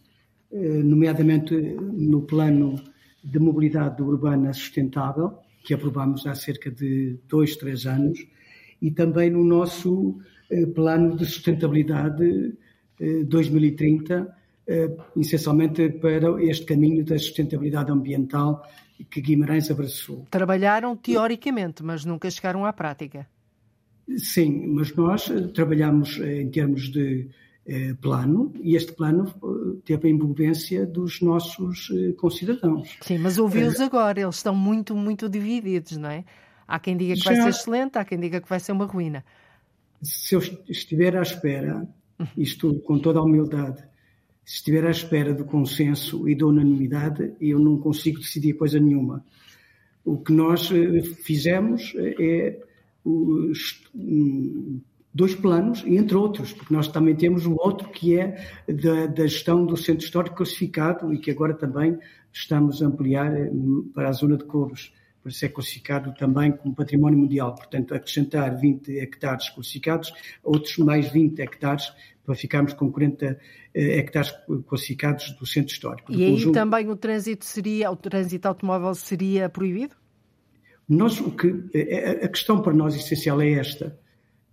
uh, 0.52 0.84
nomeadamente 0.84 1.56
no 1.56 2.22
plano 2.22 2.76
de 3.24 3.40
mobilidade 3.40 4.04
urbana 4.04 4.54
sustentável, 4.54 5.40
que 5.64 5.74
aprovamos 5.74 6.28
há 6.28 6.36
cerca 6.36 6.70
de 6.70 7.18
dois, 7.28 7.56
três 7.56 7.88
anos, 7.88 8.20
e 8.80 8.92
também 8.92 9.32
no 9.32 9.44
nosso 9.44 10.20
uh, 10.52 10.68
plano 10.76 11.18
de 11.18 11.26
sustentabilidade 11.26 12.54
2030, 13.28 14.28
essencialmente 15.16 15.90
para 15.90 16.44
este 16.44 16.66
caminho 16.66 17.06
da 17.06 17.18
sustentabilidade 17.18 17.90
ambiental 17.90 18.62
que 19.10 19.22
Guimarães 19.22 19.72
abraçou. 19.72 20.28
Trabalharam 20.30 20.98
teoricamente, 20.98 21.82
mas 21.82 22.04
nunca 22.04 22.30
chegaram 22.30 22.66
à 22.66 22.74
prática. 22.74 23.26
Sim, 24.18 24.68
mas 24.68 24.96
nós 24.96 25.30
eh, 25.30 25.48
trabalhamos 25.48 26.20
eh, 26.20 26.42
em 26.42 26.50
termos 26.50 26.90
de 26.90 27.30
eh, 27.66 27.94
plano 28.02 28.52
e 28.62 28.76
este 28.76 28.94
plano 28.94 29.32
teve 29.86 30.08
a 30.08 30.12
envolvência 30.12 30.86
dos 30.86 31.22
nossos 31.22 31.92
concidadãos. 32.18 32.98
Sim, 33.02 33.20
mas 33.20 33.38
ouviu-os 33.38 33.80
agora, 33.80 34.20
eles 34.22 34.38
estão 34.38 34.56
muito, 34.56 34.96
muito 34.96 35.30
divididos, 35.30 35.98
não 35.98 36.10
é? 36.10 36.26
Há 36.68 36.80
quem 36.80 36.98
diga 36.98 37.14
que 37.14 37.22
Já... 37.22 37.32
vai 37.32 37.42
ser 37.42 37.50
excelente, 37.50 37.98
há 37.98 38.06
quem 38.06 38.20
diga 38.20 38.42
que 38.42 38.50
vai 38.50 38.60
ser 38.60 38.72
uma 38.72 38.86
ruína. 38.86 39.24
Se 40.02 40.34
eu 40.34 40.40
estiver 40.68 41.16
à 41.16 41.22
espera, 41.22 41.88
isto 42.36 42.80
com 42.82 42.98
toda 42.98 43.20
a 43.20 43.24
humildade, 43.24 43.84
se 44.46 44.56
estiver 44.56 44.86
à 44.86 44.90
espera 44.90 45.34
do 45.34 45.46
consenso 45.46 46.28
e 46.28 46.36
da 46.36 46.48
unanimidade, 46.48 47.34
eu 47.40 47.60
não 47.60 47.78
consigo 47.78 48.20
decidir 48.20 48.54
coisa 48.54 48.80
nenhuma. 48.80 49.24
O 50.04 50.18
que 50.18 50.32
nós 50.32 50.70
fizemos 51.24 51.94
é 51.98 52.60
dois 55.14 55.36
planos, 55.36 55.84
entre 55.86 56.16
outros, 56.16 56.54
porque 56.54 56.74
nós 56.74 56.88
também 56.88 57.16
temos 57.16 57.46
o 57.46 57.56
outro 57.60 57.90
que 57.90 58.18
é 58.18 58.46
da, 58.68 59.08
da, 59.08 59.28
gestão 59.28 59.66
do 59.66 59.76
centro 59.76 60.06
histórico 60.06 60.38
classificado 60.38 61.14
e 61.14 61.18
que 61.18 61.32
agora 61.32 61.54
também 61.54 61.98
estamos 62.32 62.82
a 62.82 62.88
ampliar 62.88 63.36
eh, 63.36 63.52
para 63.94 64.10
a 64.10 64.14
zona 64.14 64.38
de 64.38 64.46
Couros, 64.46 64.94
para 65.22 65.32
ser 65.32 65.50
classificado 65.50 66.14
também 66.14 66.52
como 66.52 66.76
património 66.76 67.20
mundial. 67.20 67.56
Portanto, 67.56 67.94
acrescentar 67.94 68.58
20 68.58 68.98
hectares 69.00 69.50
classificados, 69.50 70.14
outros 70.44 70.78
mais 70.78 71.10
20 71.12 71.40
hectares 71.40 71.92
para 72.24 72.36
ficarmos 72.36 72.74
com 72.74 72.92
40 72.92 73.40
eh, 73.74 73.98
hectares 73.98 74.32
classificados 74.68 75.32
do 75.32 75.46
centro 75.46 75.74
histórico. 75.74 76.12
E 76.12 76.24
aí 76.24 76.32
conjunto... 76.32 76.54
também 76.54 76.88
o 76.88 76.96
trânsito 76.96 77.44
seria, 77.44 77.92
o 77.92 77.96
trânsito 77.96 78.48
automóvel 78.48 78.94
seria 78.94 79.50
proibido? 79.50 79.96
Nós, 80.90 81.22
o 81.22 81.32
que, 81.32 81.64
eh, 81.74 82.26
a 82.26 82.28
questão 82.28 82.62
para 82.62 82.74
nós 82.74 82.96
essencial 82.96 83.40
é 83.42 83.52
esta 83.52 83.98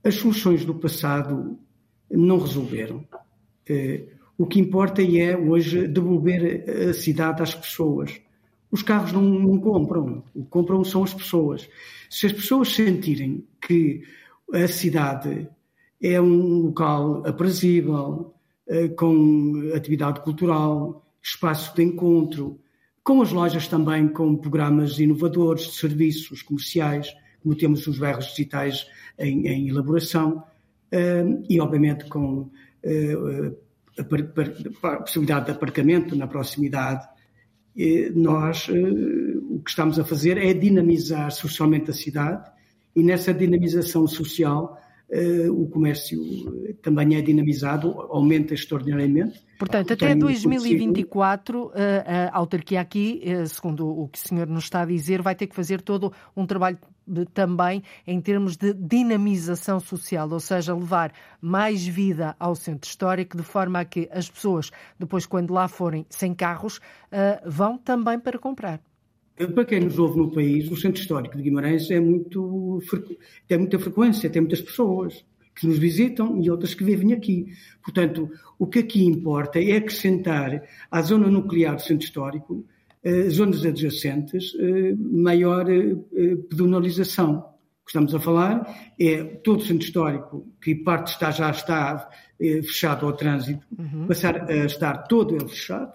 as 0.07 0.15
soluções 0.15 0.65
do 0.65 0.75
passado 0.75 1.59
não 2.09 2.39
resolveram. 2.39 3.05
Eh, 3.69 4.05
o 4.39 4.47
que 4.47 4.61
importa 4.61 5.03
é 5.03 5.37
hoje 5.37 5.89
devolver 5.89 6.65
a 6.91 6.95
cidade 6.95 7.43
às 7.43 7.55
pessoas. 7.55 8.21
Os 8.71 8.83
carros 8.83 9.13
não, 9.13 9.23
não 9.23 9.59
compram, 9.59 10.23
o 10.33 10.45
que 10.45 10.51
compram 10.51 10.85
são 10.85 11.03
as 11.03 11.13
pessoas. 11.13 11.69
Se 12.09 12.27
as 12.27 12.33
pessoas 12.33 12.73
sentirem 12.73 13.45
que 13.61 14.03
a 14.53 14.69
cidade 14.69 15.49
é 16.01 16.21
um 16.21 16.67
local 16.67 17.27
aprazível, 17.27 18.33
eh, 18.69 18.89
com 18.89 19.73
atividade 19.75 20.21
cultural, 20.21 21.05
espaço 21.21 21.75
de 21.75 21.83
encontro, 21.83 22.61
com 23.07 23.23
as 23.23 23.31
lojas 23.31 23.69
também 23.69 24.09
com 24.09 24.35
programas 24.35 24.99
inovadores 24.99 25.69
de 25.69 25.77
serviços 25.77 26.43
comerciais, 26.43 27.15
como 27.41 27.55
temos 27.55 27.87
os 27.87 28.01
bairros 28.01 28.27
digitais 28.27 28.85
em, 29.17 29.47
em 29.47 29.69
elaboração, 29.69 30.39
uh, 30.93 31.45
e 31.49 31.61
obviamente 31.61 32.07
com 32.07 32.51
uh, 32.83 33.57
a, 33.97 34.89
a, 34.89 34.97
possibilidade 34.97 35.47
de 35.47 35.53
aparcamento 35.53 36.17
na 36.17 36.27
proximidade. 36.27 37.07
nós 38.17 38.69
o 38.69 39.61
que 39.61 39.71
estamos 39.71 40.01
a 40.01 40.05
fazer 40.05 40.37
é 40.39 40.53
dinamizar 40.53 41.31
socialmente 41.31 41.91
a 41.91 41.95
cidade 41.95 42.51
e 42.97 43.05
nessa 43.05 43.33
dinamização 43.33 44.07
social 44.09 44.81
o 45.53 45.69
comércio 45.69 46.19
também 46.83 47.15
é 47.15 47.23
dinamizado, 47.23 47.89
aumenta 48.11 48.55
extraordinariamente. 48.55 49.46
Portanto, 49.59 49.93
até 49.93 50.15
2024, 50.15 51.73
a 52.31 52.37
autarquia 52.37 52.81
aqui, 52.81 53.21
eh, 53.25 53.47
segundo 53.47 53.89
o 53.89 54.09
que 54.09 54.19
o 54.19 54.21
senhor 54.21 54.47
nos 54.47 54.65
está 54.65 54.83
a 54.83 54.85
dizer, 54.85 55.23
vai 55.23 55.35
ter 55.35 55.47
que 55.47 55.55
fazer 55.55 55.81
todo 55.81 56.13
um 56.37 56.45
trabalho 56.47 56.79
de, 57.07 57.25
também 57.27 57.83
em 58.07 58.21
termos 58.21 58.57
de 58.57 58.75
dinamização 58.75 59.79
social, 59.79 60.29
ou 60.31 60.41
seja, 60.41 60.75
levar 60.75 61.13
mais 61.41 61.87
vida 61.87 62.35
ao 62.39 62.55
centro 62.55 62.89
histórico, 62.89 63.37
de 63.37 63.43
forma 63.43 63.81
a 63.81 63.85
que 63.85 64.09
as 64.11 64.29
pessoas, 64.29 64.71
depois, 64.99 65.25
quando 65.25 65.53
lá 65.55 65.69
forem 65.69 66.05
sem 66.11 66.35
carros, 66.35 66.79
uh, 66.79 67.49
vão 67.49 67.79
também 67.79 68.19
para 68.19 68.39
comprar. 68.39 68.81
Para 69.55 69.65
quem 69.67 69.81
nos 69.81 69.99
ouve 69.99 70.19
no 70.19 70.33
país, 70.33 70.71
o 70.71 70.77
Centro 70.77 71.01
Histórico 71.01 71.37
de 71.37 71.43
Guimarães 71.43 71.91
é 71.91 72.01
muito, 72.01 72.81
tem 73.47 73.59
muita 73.59 73.79
frequência, 73.79 74.31
tem 74.31 74.41
muitas 74.41 74.63
pessoas 74.63 75.25
que 75.57 75.67
nos 75.67 75.79
visitam 75.79 76.41
e 76.41 76.51
outras 76.51 76.75
que 76.75 76.85
vivem 76.85 77.15
aqui. 77.15 77.47
Portanto, 77.83 78.31
o 78.59 78.67
que 78.67 78.81
aqui 78.81 79.05
importa 79.05 79.59
é 79.59 79.79
acrescentar 79.79 80.63
à 80.91 81.03
zona 81.03 81.29
nuclear 81.29 81.77
do 81.77 81.83
Centro 81.83 82.05
Histórico, 82.05 82.65
eh, 83.03 83.31
zonas 83.31 83.65
adjacentes, 83.65 84.55
eh, 84.61 84.95
maior 84.99 85.69
eh, 85.71 85.97
pedonalização. 86.49 87.39
O 87.39 87.85
que 87.87 87.91
estamos 87.91 88.15
a 88.15 88.21
falar 88.21 88.93
é 89.01 89.25
todo 89.25 89.61
o 89.61 89.65
Centro 89.65 89.87
Histórico, 89.87 90.47
que 90.61 90.75
parte 90.75 91.13
está, 91.13 91.31
já 91.31 91.51
está 91.51 92.11
eh, 92.39 92.61
fechado 92.63 93.07
ao 93.07 93.15
trânsito, 93.15 93.67
uhum. 93.79 94.07
passar 94.07 94.51
a 94.51 94.67
estar 94.67 95.05
todo 95.05 95.35
ele 95.35 95.49
fechado, 95.49 95.93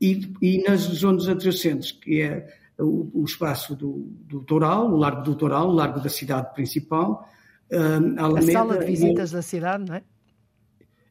e, 0.00 0.32
e 0.40 0.62
nas 0.62 0.82
zonas 0.82 1.28
adjacentes, 1.28 1.90
que 1.90 2.20
é 2.20 2.46
o, 2.78 3.22
o 3.22 3.24
espaço 3.24 3.74
do, 3.74 4.08
do 4.20 4.40
Toral, 4.44 4.92
o 4.92 4.96
Largo 4.96 5.22
do 5.22 5.34
Toral, 5.34 5.68
o 5.68 5.72
Largo 5.72 6.00
da 6.00 6.08
cidade 6.08 6.54
principal, 6.54 7.28
a, 7.72 8.22
Alameda, 8.24 8.50
a 8.50 8.52
sala 8.52 8.78
de 8.78 8.86
visitas 8.86 9.30
e, 9.30 9.34
da 9.34 9.42
cidade, 9.42 9.84
não 9.88 9.96
é? 9.96 10.02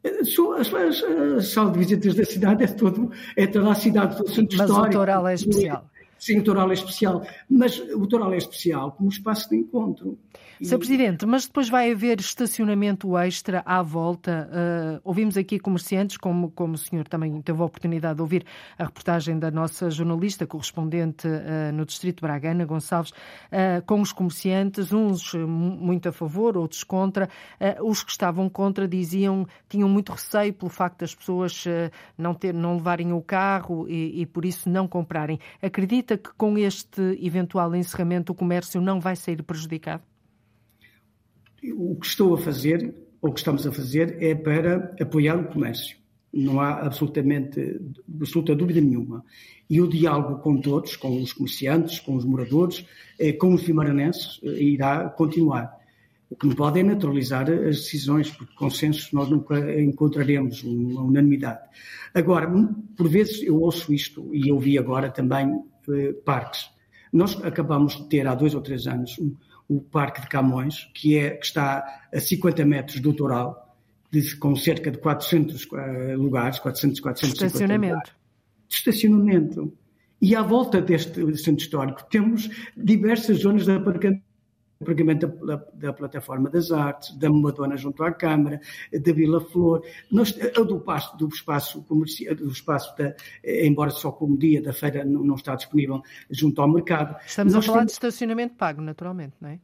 A, 0.06 1.38
a, 1.38 1.42
sala 1.42 1.72
de 1.72 1.80
visitas 1.80 2.16
da 2.16 2.26
cidade 2.26 2.64
é, 2.64 2.68
todo, 2.68 3.12
é 3.36 3.48
toda 3.48 3.72
a 3.72 3.76
cidade 3.76 4.18
do 4.18 4.30
centro 4.30 4.58
Mas 4.58 4.70
histórico. 4.70 4.80
Mas 4.80 4.88
o 4.88 4.98
Toral 4.98 5.28
é 5.28 5.34
especial. 5.34 5.90
Sim, 6.20 6.40
o 6.40 6.44
Toral 6.44 6.70
é 6.70 6.74
especial, 6.74 7.26
mas 7.50 7.80
o 7.80 8.08
Toral 8.08 8.34
é 8.34 8.38
especial 8.38 8.92
como 8.92 9.10
espaço 9.10 9.50
de 9.50 9.58
encontro. 9.58 10.18
Sr. 10.62 10.78
Presidente, 10.80 11.26
mas 11.26 11.46
depois 11.46 11.70
vai 11.70 11.92
haver 11.92 12.20
estacionamento 12.20 13.16
extra 13.18 13.62
à 13.66 13.82
volta. 13.84 14.50
Uh, 14.52 15.02
ouvimos 15.04 15.38
aqui 15.38 15.60
comerciantes, 15.60 16.18
como, 16.18 16.50
como 16.52 16.74
o 16.74 16.78
senhor 16.78 17.08
também 17.08 17.42
teve 17.42 17.62
a 17.62 17.66
oportunidade 17.66 18.16
de 18.16 18.22
ouvir 18.22 18.44
a 18.78 18.86
reportagem 18.86 19.38
da 19.38 19.52
nossa 19.52 19.92
jornalista 19.92 20.48
correspondente 20.48 21.28
uh, 21.28 21.72
no 21.74 21.86
Distrito 21.86 22.18
de 22.18 22.22
Braga, 22.22 22.52
Ana 22.52 22.66
Gonçalves, 22.66 23.12
uh, 23.12 23.86
com 23.86 24.02
os 24.02 24.12
comerciantes, 24.12 24.92
uns 24.92 25.34
muito 25.36 26.10
a 26.10 26.12
favor, 26.12 26.58
outros 26.58 26.84
contra. 26.84 27.30
os 27.84 28.04
que 28.04 28.12
estavam 28.12 28.50
contra 28.50 28.88
diziam, 28.88 29.46
tinham 29.70 29.88
muito 29.88 30.12
receio 30.12 30.54
pelo 30.54 30.70
facto 30.70 31.00
das 31.00 31.14
pessoas 31.14 31.66
não, 32.18 32.34
ter, 32.34 32.54
não 32.54 32.76
levarem 32.76 33.14
o 33.14 33.22
carro 33.22 33.88
e, 33.88 34.22
e 34.22 34.26
por 34.26 34.46
isso 34.46 34.70
não 34.70 34.88
comprarem. 34.88 35.40
Acredita 36.08 36.18
que 36.18 36.38
com 36.38 36.58
este 36.58 37.02
eventual 37.22 37.76
encerramento 37.76 38.32
o 38.32 38.36
comércio 38.36 38.80
não 38.80 39.00
vai 39.00 39.16
sair 39.16 39.44
prejudicado? 39.44 40.04
o 41.76 41.96
que 41.96 42.06
estou 42.06 42.34
a 42.34 42.38
fazer, 42.38 42.94
ou 43.22 43.34
que 43.34 43.40
estamos 43.40 43.68
a 43.68 43.72
fazer, 43.72 44.24
é 44.24 44.34
para 44.34 44.96
apoiar 45.02 45.36
o 45.36 45.48
comércio. 45.48 45.98
Não 46.32 46.62
há 46.62 46.86
absolutamente, 46.86 47.82
absoluta 48.22 48.56
dúvida 48.56 48.80
nenhuma. 48.80 49.26
E 49.70 49.82
o 49.82 49.88
diálogo 49.88 50.40
com 50.40 50.62
todos, 50.62 50.96
com 50.96 51.22
os 51.22 51.34
comerciantes, 51.34 52.00
com 52.00 52.16
os 52.16 52.24
moradores, 52.24 52.86
eh, 53.20 53.34
com 53.34 53.54
os 53.54 53.64
vimaranenses, 53.64 54.40
eh, 54.44 54.64
irá 54.64 55.10
continuar. 55.10 55.76
O 56.30 56.36
que 56.36 56.48
não 56.48 56.56
pode 56.56 56.80
é 56.80 56.84
naturalizar 56.84 57.50
as 57.50 57.78
decisões, 57.78 58.30
porque 58.30 58.54
consensos 58.54 59.12
nós 59.12 59.30
nunca 59.30 59.82
encontraremos 59.82 60.64
uma 60.64 61.02
unanimidade. 61.02 61.62
Agora, 62.14 62.50
por 62.96 63.10
vezes 63.10 63.42
eu 63.42 63.60
ouço 63.60 63.92
isto, 63.92 64.30
e 64.34 64.48
eu 64.48 64.60
vi 64.60 64.78
agora 64.78 65.10
também 65.10 65.64
parques. 66.26 66.70
Nós 67.12 67.42
acabamos 67.44 67.96
de 67.96 68.10
ter 68.10 68.28
há 68.28 68.36
dois 68.36 68.54
ou 68.54 68.62
três 68.62 68.88
anos 68.88 69.18
um, 69.20 69.36
o 69.68 69.82
Parque 69.82 70.22
de 70.22 70.28
Camões, 70.28 70.90
que, 70.94 71.18
é, 71.18 71.32
que 71.32 71.46
está 71.46 72.08
a 72.14 72.20
50 72.20 72.66
metros 72.66 73.00
do 73.00 73.14
Toral, 73.14 73.76
com 74.40 74.56
cerca 74.56 74.90
de 74.90 74.98
400 74.98 75.66
uh, 75.66 75.76
eh, 75.76 76.16
lugares, 76.16 76.60
400, 76.60 77.00
450 77.02 77.46
Estacionamento. 77.46 77.94
Lugares, 77.94 78.14
de 78.70 78.76
estacionamento. 78.76 79.74
E 80.22 80.36
à 80.36 80.42
volta 80.42 80.82
deste 80.82 81.38
centro 81.38 81.62
histórico 81.62 82.04
temos 82.10 82.50
diversas 82.76 83.40
zonas 83.40 83.66
de 83.66 83.72
aparcamento 83.72 84.24
pagamento 84.86 85.28
da, 85.46 85.64
da, 85.74 85.94
plataforma 85.94 86.50
das 86.50 86.72
artes, 86.72 87.16
da 87.18 87.30
Madonna 87.30 87.76
junto 87.78 88.04
à 88.04 88.12
Câmara, 88.12 88.60
da 88.92 89.14
Vila 89.14 89.42
Flor, 89.42 89.84
nós, 90.12 90.32
do, 90.32 90.78
espaço, 90.78 91.18
do 91.18 91.28
espaço 91.28 91.84
comercial, 91.84 92.36
do 92.36 92.50
espaço 92.50 92.96
da, 92.98 93.16
embora 93.44 93.90
só 93.90 94.12
como 94.12 94.38
dia 94.38 94.62
da 94.62 94.74
feira 94.74 95.04
não, 95.04 95.24
não 95.24 95.36
está 95.36 95.56
disponível 95.56 96.02
junto 96.30 96.62
ao 96.62 96.72
mercado. 96.72 97.16
Estamos 97.26 97.54
nós 97.54 97.64
a 97.64 97.66
falar 97.66 97.78
estamos... 97.86 97.92
de 97.92 97.94
estacionamento 97.94 98.56
pago, 98.56 98.82
naturalmente, 98.82 99.34
não 99.42 99.50
é? 99.50 99.60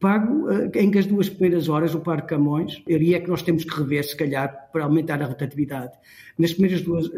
Pago 0.00 0.50
eh, 0.50 0.70
em 0.74 0.90
que 0.90 0.98
as 0.98 1.06
duas 1.06 1.28
primeiras 1.28 1.68
horas 1.68 1.94
o 1.94 2.00
Parque 2.00 2.28
Camões, 2.28 2.82
e 2.86 3.14
é 3.14 3.20
que 3.20 3.28
nós 3.28 3.42
temos 3.42 3.64
que 3.64 3.74
rever, 3.74 4.04
se 4.04 4.16
calhar, 4.16 4.68
para 4.70 4.84
aumentar 4.84 5.22
a 5.22 5.26
rotatividade. 5.26 5.92
Nas 6.38 6.52
primeiras 6.52 6.82
duas, 6.82 7.10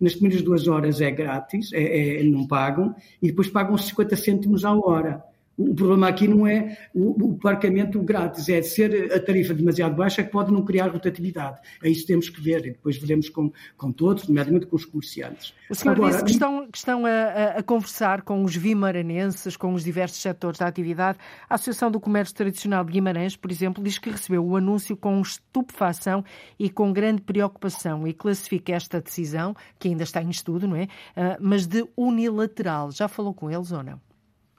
nas 0.00 0.14
primeiras 0.14 0.42
duas 0.42 0.66
horas 0.66 1.00
é 1.00 1.10
grátis, 1.10 1.72
é, 1.72 2.20
é, 2.20 2.24
não 2.24 2.46
pagam, 2.46 2.94
e 3.22 3.28
depois 3.28 3.48
pagam 3.48 3.78
50 3.78 4.16
cêntimos 4.16 4.64
à 4.64 4.74
hora 4.74 5.22
O 5.56 5.74
problema 5.74 6.08
aqui 6.08 6.28
não 6.28 6.46
é 6.46 6.76
o, 6.94 7.10
o 7.24 7.38
parqueamento 7.38 8.00
grátis, 8.02 8.48
é 8.48 8.60
ser 8.60 9.12
a 9.12 9.18
tarifa 9.18 9.54
demasiado 9.54 9.96
baixa 9.96 10.22
que 10.22 10.30
pode 10.30 10.52
não 10.52 10.62
criar 10.64 10.88
rotatividade. 10.88 11.60
É 11.82 11.88
isso 11.88 12.02
que 12.02 12.08
temos 12.08 12.28
que 12.28 12.40
ver 12.40 12.66
e 12.66 12.70
depois 12.72 12.98
veremos 12.98 13.28
com, 13.30 13.50
com 13.76 13.90
todos, 13.90 14.28
nomeadamente 14.28 14.66
com 14.66 14.76
os 14.76 14.84
comerciantes. 14.84 15.54
O 15.70 15.74
senhor 15.74 15.96
Agora, 15.96 16.12
disse 16.12 16.24
que 16.24 16.30
estão, 16.30 16.68
que 16.70 16.78
estão 16.78 17.06
a, 17.06 17.58
a, 17.58 17.62
conversar 17.62 18.22
com 18.22 18.44
os 18.44 18.54
vimaranenses, 18.54 19.56
com 19.56 19.72
os 19.72 19.82
diversos 19.82 20.20
setores 20.20 20.58
da 20.58 20.66
atividade. 20.66 21.18
A 21.48 21.54
Associação 21.54 21.90
do 21.90 21.98
Comércio 21.98 22.34
Tradicional 22.34 22.84
de 22.84 22.92
Guimarães, 22.92 23.34
por 23.34 23.50
exemplo, 23.50 23.82
diz 23.82 23.98
que 23.98 24.10
recebeu 24.10 24.44
o 24.44 24.56
anúncio 24.56 24.96
com 24.96 25.20
estupefação 25.20 26.24
e 26.58 26.68
com 26.68 26.92
grande 26.92 27.22
preocupação 27.22 28.06
e 28.06 28.12
classifica 28.12 28.72
esta 28.74 29.00
decisão, 29.00 29.56
que 29.78 29.88
ainda 29.88 30.02
está 30.02 30.22
em 30.22 30.30
estudo, 30.30 30.68
não 30.68 30.76
é? 30.76 30.84
Uh, 30.84 31.36
mas 31.40 31.66
de 31.66 31.86
unilateral. 31.96 32.90
Já 32.90 33.08
falou 33.08 33.32
com 33.32 33.50
eles 33.50 33.72
ou 33.72 33.82
não? 33.82 34.05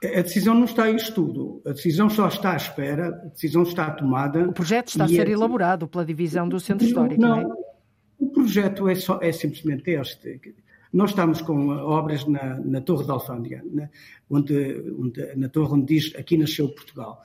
A 0.04 0.22
decisão 0.22 0.54
não 0.54 0.64
está 0.64 0.88
em 0.88 0.94
estudo, 0.94 1.60
a 1.66 1.70
decisão 1.70 2.08
só 2.08 2.28
está 2.28 2.52
à 2.52 2.56
espera, 2.56 3.08
a 3.08 3.28
decisão 3.28 3.64
está 3.64 3.90
tomada. 3.90 4.48
O 4.48 4.52
projeto 4.52 4.88
está 4.88 5.04
a 5.04 5.08
ser 5.08 5.26
é... 5.26 5.32
elaborado 5.32 5.88
pela 5.88 6.04
divisão 6.04 6.48
do 6.48 6.60
Centro 6.60 6.86
Histórico, 6.86 7.20
não, 7.20 7.42
não 7.42 7.52
é? 7.52 7.68
O 8.18 8.28
projeto 8.28 8.88
é, 8.88 8.94
só, 8.94 9.18
é 9.20 9.32
simplesmente 9.32 9.90
este. 9.90 10.40
Nós 10.92 11.10
estamos 11.10 11.40
com 11.42 11.68
obras 11.68 12.26
na, 12.26 12.60
na 12.60 12.80
Torre 12.80 13.06
da 13.06 13.14
Alfândega, 13.14 13.62
né? 13.64 13.90
onde, 14.30 14.82
onde, 14.98 15.36
na 15.36 15.48
torre 15.48 15.74
onde 15.74 15.94
diz 15.94 16.14
aqui 16.16 16.36
nasceu 16.36 16.68
Portugal, 16.68 17.22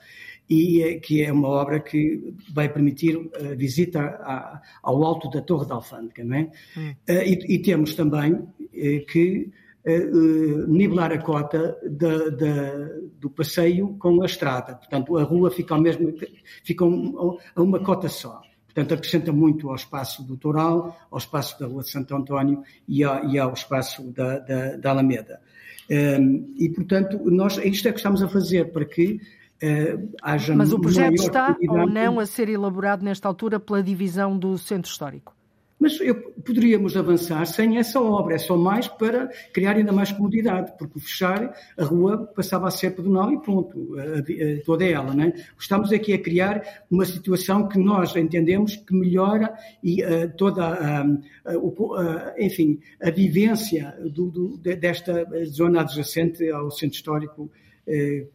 e 0.48 0.82
é, 0.82 0.98
que 0.98 1.22
é 1.22 1.32
uma 1.32 1.48
obra 1.48 1.80
que 1.80 2.34
vai 2.52 2.68
permitir 2.68 3.18
a 3.34 3.54
visita 3.54 4.00
a, 4.00 4.60
ao 4.82 5.02
alto 5.02 5.30
da 5.30 5.40
Torre 5.40 5.66
da 5.66 5.76
Alfândega. 5.76 6.24
Não 6.24 6.36
é? 6.36 6.50
Hum. 6.76 6.94
Uh, 7.08 7.22
e, 7.24 7.54
e, 7.54 7.58
temos 7.60 7.94
também 7.94 8.32
uh, 8.34 9.06
que 9.10 9.50
uh, 9.86 10.66
nivelar 10.66 11.12
a 11.12 11.18
cota 11.18 11.78
da, 11.82 12.30
da, 12.30 12.88
do 13.18 13.30
passeio 13.30 13.96
com 13.98 14.22
a 14.22 14.26
estrada. 14.26 14.74
Portanto, 14.74 15.16
a 15.16 15.22
rua 15.22 15.50
fica, 15.50 15.74
ao 15.74 15.80
mesmo, 15.80 16.12
fica 16.64 16.84
a 16.84 17.62
uma 17.62 17.80
cota 17.80 18.08
só. 18.08 18.40
Portanto, 18.66 18.94
acrescenta 18.94 19.32
muito 19.32 19.68
ao 19.68 19.76
espaço 19.76 20.22
do 20.24 20.36
Toral, 20.36 20.98
ao 21.08 21.18
espaço 21.18 21.58
da 21.60 21.66
Rua 21.66 21.82
de 21.82 21.90
Santo 21.90 22.14
António 22.14 22.62
e, 22.88 23.04
ao, 23.04 23.24
e 23.28 23.38
ao 23.38 23.52
espaço 23.52 24.02
da, 24.10 24.40
da, 24.40 24.76
da 24.76 24.90
Alameda. 24.90 25.40
Um, 25.88 25.94
ehm, 25.94 26.54
e, 26.58 26.68
portanto, 26.70 27.20
nós, 27.30 27.56
isto 27.58 27.86
é 27.86 27.92
que 27.92 27.98
estamos 27.98 28.20
a 28.20 28.26
fazer 28.26 28.72
para 28.72 28.84
que 28.84 29.20
uh, 29.62 30.12
haja. 30.20 30.56
Mas 30.56 30.72
o 30.72 30.80
projeto 30.80 31.14
está 31.14 31.56
ou 31.68 31.88
não 31.88 32.18
a 32.18 32.26
ser 32.26 32.48
elaborado 32.48 33.04
nesta 33.04 33.28
altura 33.28 33.60
pela 33.60 33.80
divisão 33.80 34.36
do 34.36 34.58
Centro 34.58 34.90
Histórico? 34.90 35.36
Mas 35.84 36.00
eu, 36.00 36.14
poderíamos 36.14 36.96
avançar 36.96 37.44
sem 37.44 37.76
essa 37.76 38.00
obra, 38.00 38.36
é 38.36 38.38
só 38.38 38.56
mais 38.56 38.88
para 38.88 39.28
criar 39.52 39.76
ainda 39.76 39.92
mais 39.92 40.10
comodidade, 40.10 40.72
porque 40.78 40.98
fechar 40.98 41.54
a 41.76 41.84
rua 41.84 42.26
passava 42.34 42.68
a 42.68 42.70
ser 42.70 42.92
pedonal 42.92 43.30
e 43.30 43.38
pronto, 43.38 43.94
a, 43.98 44.20
a, 44.20 44.64
toda 44.64 44.82
ela. 44.82 45.12
Né? 45.12 45.34
Estamos 45.58 45.92
aqui 45.92 46.14
a 46.14 46.18
criar 46.18 46.86
uma 46.90 47.04
situação 47.04 47.68
que 47.68 47.78
nós 47.78 48.16
entendemos 48.16 48.76
que 48.76 48.94
melhora 48.94 49.52
e 49.82 50.02
toda 50.38 50.64
a, 50.64 51.04
enfim, 52.38 52.80
a 53.02 53.10
vivência 53.10 53.94
do, 54.10 54.30
do, 54.30 54.56
desta 54.56 55.28
zona 55.44 55.82
adjacente 55.82 56.48
ao 56.48 56.70
centro 56.70 56.96
histórico 56.96 57.50
eh, 57.86 58.26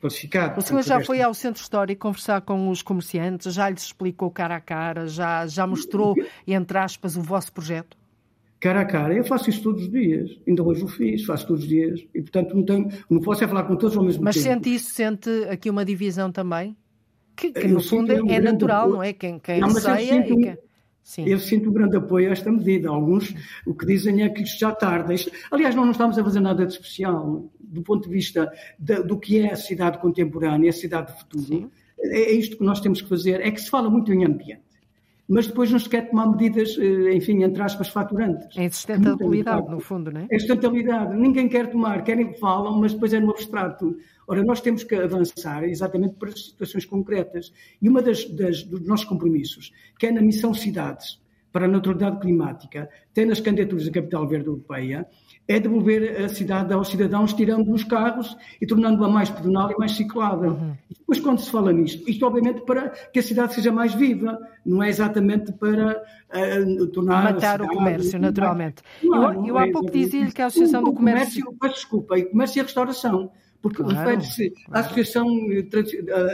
classificado. 0.00 0.60
O 0.60 0.62
senhor 0.62 0.82
já 0.82 1.00
foi 1.04 1.22
ao 1.22 1.32
centro 1.32 1.62
histórico 1.62 2.02
conversar 2.02 2.40
com 2.42 2.68
os 2.68 2.82
comerciantes, 2.82 3.54
já 3.54 3.70
lhes 3.70 3.82
explicou 3.82 4.30
cara 4.30 4.56
a 4.56 4.60
cara, 4.60 5.06
já, 5.06 5.46
já 5.46 5.66
mostrou, 5.66 6.14
entre 6.46 6.78
aspas, 6.78 7.16
o 7.16 7.22
vosso 7.22 7.52
projeto? 7.52 7.96
Cara 8.60 8.80
a 8.80 8.84
cara, 8.84 9.14
eu 9.14 9.24
faço 9.24 9.50
isso 9.50 9.62
todos 9.62 9.82
os 9.82 9.90
dias, 9.90 10.38
ainda 10.46 10.62
hoje 10.62 10.82
o 10.82 10.88
fiz, 10.88 11.24
faço 11.24 11.46
todos 11.46 11.62
os 11.62 11.68
dias, 11.68 12.06
e 12.14 12.22
portanto 12.22 12.56
não, 12.56 12.64
tenho, 12.64 12.88
não 13.08 13.20
posso 13.20 13.44
é 13.44 13.48
falar 13.48 13.64
com 13.64 13.76
todos 13.76 13.96
ao 13.96 14.02
mesmo 14.02 14.24
Mas 14.24 14.36
tempo. 14.36 14.46
Mas 14.46 14.54
sente 14.54 14.74
isso, 14.74 14.92
sente 14.92 15.30
aqui 15.50 15.68
uma 15.68 15.84
divisão 15.84 16.32
também? 16.32 16.76
Que, 17.36 17.52
que 17.52 17.68
no 17.68 17.80
fundo 17.80 18.10
é, 18.10 18.36
é 18.36 18.40
natural, 18.40 18.88
não 18.88 19.02
é? 19.02 19.12
Quem, 19.12 19.38
quem 19.38 19.60
não, 19.60 19.68
receia 19.68 20.20
e 20.20 20.24
quem... 20.24 20.58
Sim. 21.06 21.24
Eu 21.24 21.38
sinto 21.38 21.70
um 21.70 21.72
grande 21.72 21.96
apoio 21.96 22.28
a 22.28 22.32
esta 22.32 22.50
medida. 22.50 22.88
Alguns 22.88 23.32
o 23.64 23.72
que 23.72 23.86
dizem 23.86 24.24
é 24.24 24.28
que 24.28 24.42
isto 24.42 24.58
já 24.58 24.72
tarda. 24.72 25.14
Isto, 25.14 25.30
aliás, 25.52 25.72
nós 25.72 25.84
não 25.84 25.92
estamos 25.92 26.18
a 26.18 26.24
fazer 26.24 26.40
nada 26.40 26.66
de 26.66 26.72
especial 26.72 27.48
do 27.60 27.80
ponto 27.82 28.08
de 28.08 28.12
vista 28.12 28.52
de, 28.76 29.04
do 29.04 29.16
que 29.16 29.38
é 29.38 29.52
a 29.52 29.56
cidade 29.56 29.98
contemporânea, 29.98 30.68
a 30.68 30.72
cidade 30.72 31.12
de 31.12 31.20
futuro. 31.20 31.70
É, 32.00 32.22
é 32.22 32.32
isto 32.32 32.56
que 32.56 32.64
nós 32.64 32.80
temos 32.80 33.00
que 33.00 33.08
fazer. 33.08 33.40
É 33.40 33.52
que 33.52 33.60
se 33.60 33.70
fala 33.70 33.88
muito 33.88 34.12
em 34.12 34.24
ambiente, 34.24 34.62
mas 35.28 35.48
depois 35.48 35.70
não 35.70 35.78
se 35.78 35.88
quer 35.88 36.08
tomar 36.08 36.30
medidas, 36.30 36.76
eh, 36.78 37.14
enfim, 37.14 37.42
entre 37.42 37.62
aspas, 37.62 37.88
faturantes. 37.88 38.56
É 38.56 38.68
sustentabilidade, 38.68 39.68
no 39.68 39.80
fundo, 39.80 40.10
não 40.12 40.20
é? 40.20 40.26
É 40.30 40.38
sustentabilidade. 40.38 41.16
Ninguém 41.16 41.48
quer 41.48 41.68
tomar, 41.70 42.04
querem 42.04 42.32
que 42.32 42.38
falam, 42.38 42.78
mas 42.78 42.92
depois 42.92 43.12
é 43.12 43.18
no 43.20 43.30
abstrato. 43.30 43.96
Ora, 44.28 44.44
nós 44.44 44.60
temos 44.60 44.84
que 44.84 44.94
avançar 44.94 45.64
exatamente 45.64 46.14
para 46.14 46.30
situações 46.30 46.84
concretas. 46.84 47.52
E 47.82 47.88
uma 47.88 48.00
das, 48.02 48.24
das 48.24 48.62
dos 48.62 48.86
nossos 48.86 49.06
compromissos, 49.06 49.72
que 49.98 50.06
é 50.06 50.12
na 50.12 50.20
missão 50.20 50.54
Cidades 50.54 51.20
para 51.52 51.64
a 51.64 51.68
Neutralidade 51.68 52.20
Climática, 52.20 52.88
tem 53.14 53.24
nas 53.24 53.40
candidaturas 53.40 53.86
da 53.86 53.92
Capital 53.92 54.28
Verde 54.28 54.46
Europeia, 54.46 55.06
é 55.48 55.60
devolver 55.60 56.24
a 56.24 56.28
cidade 56.28 56.72
aos 56.72 56.88
cidadãos, 56.88 57.32
tirando 57.32 57.72
os 57.72 57.84
carros 57.84 58.36
e 58.60 58.66
tornando-a 58.66 59.08
mais 59.08 59.30
pedonal 59.30 59.70
e 59.70 59.76
mais 59.78 59.92
ciclável. 59.92 60.52
Uhum. 60.52 60.76
E 60.90 60.94
depois, 60.94 61.20
quando 61.20 61.40
se 61.40 61.50
fala 61.50 61.72
nisto, 61.72 62.08
isto 62.08 62.26
obviamente 62.26 62.62
para 62.62 62.90
que 62.90 63.18
a 63.18 63.22
cidade 63.22 63.54
seja 63.54 63.70
mais 63.70 63.94
viva, 63.94 64.38
não 64.64 64.82
é 64.82 64.88
exatamente 64.88 65.52
para 65.52 66.02
uh, 66.30 66.86
tornar. 66.88 67.34
Matar 67.34 67.62
o 67.62 67.68
comércio, 67.68 68.18
naturalmente. 68.18 68.82
Não, 69.02 69.34
eu, 69.34 69.46
eu 69.46 69.58
há 69.58 69.68
é 69.68 69.70
pouco 69.70 69.90
dizia-lhe 69.90 70.32
que 70.32 70.42
a 70.42 70.46
Associação 70.46 70.82
do 70.82 70.92
Comércio. 70.92 71.44
comércio 71.44 71.74
desculpa, 71.74 72.18
e 72.18 72.24
comércio 72.24 72.60
e 72.60 72.62
restauração 72.62 73.30
porque 73.62 73.82
claro, 73.82 73.98
refere-se 73.98 74.54
à 74.70 74.80
Associação, 74.80 75.26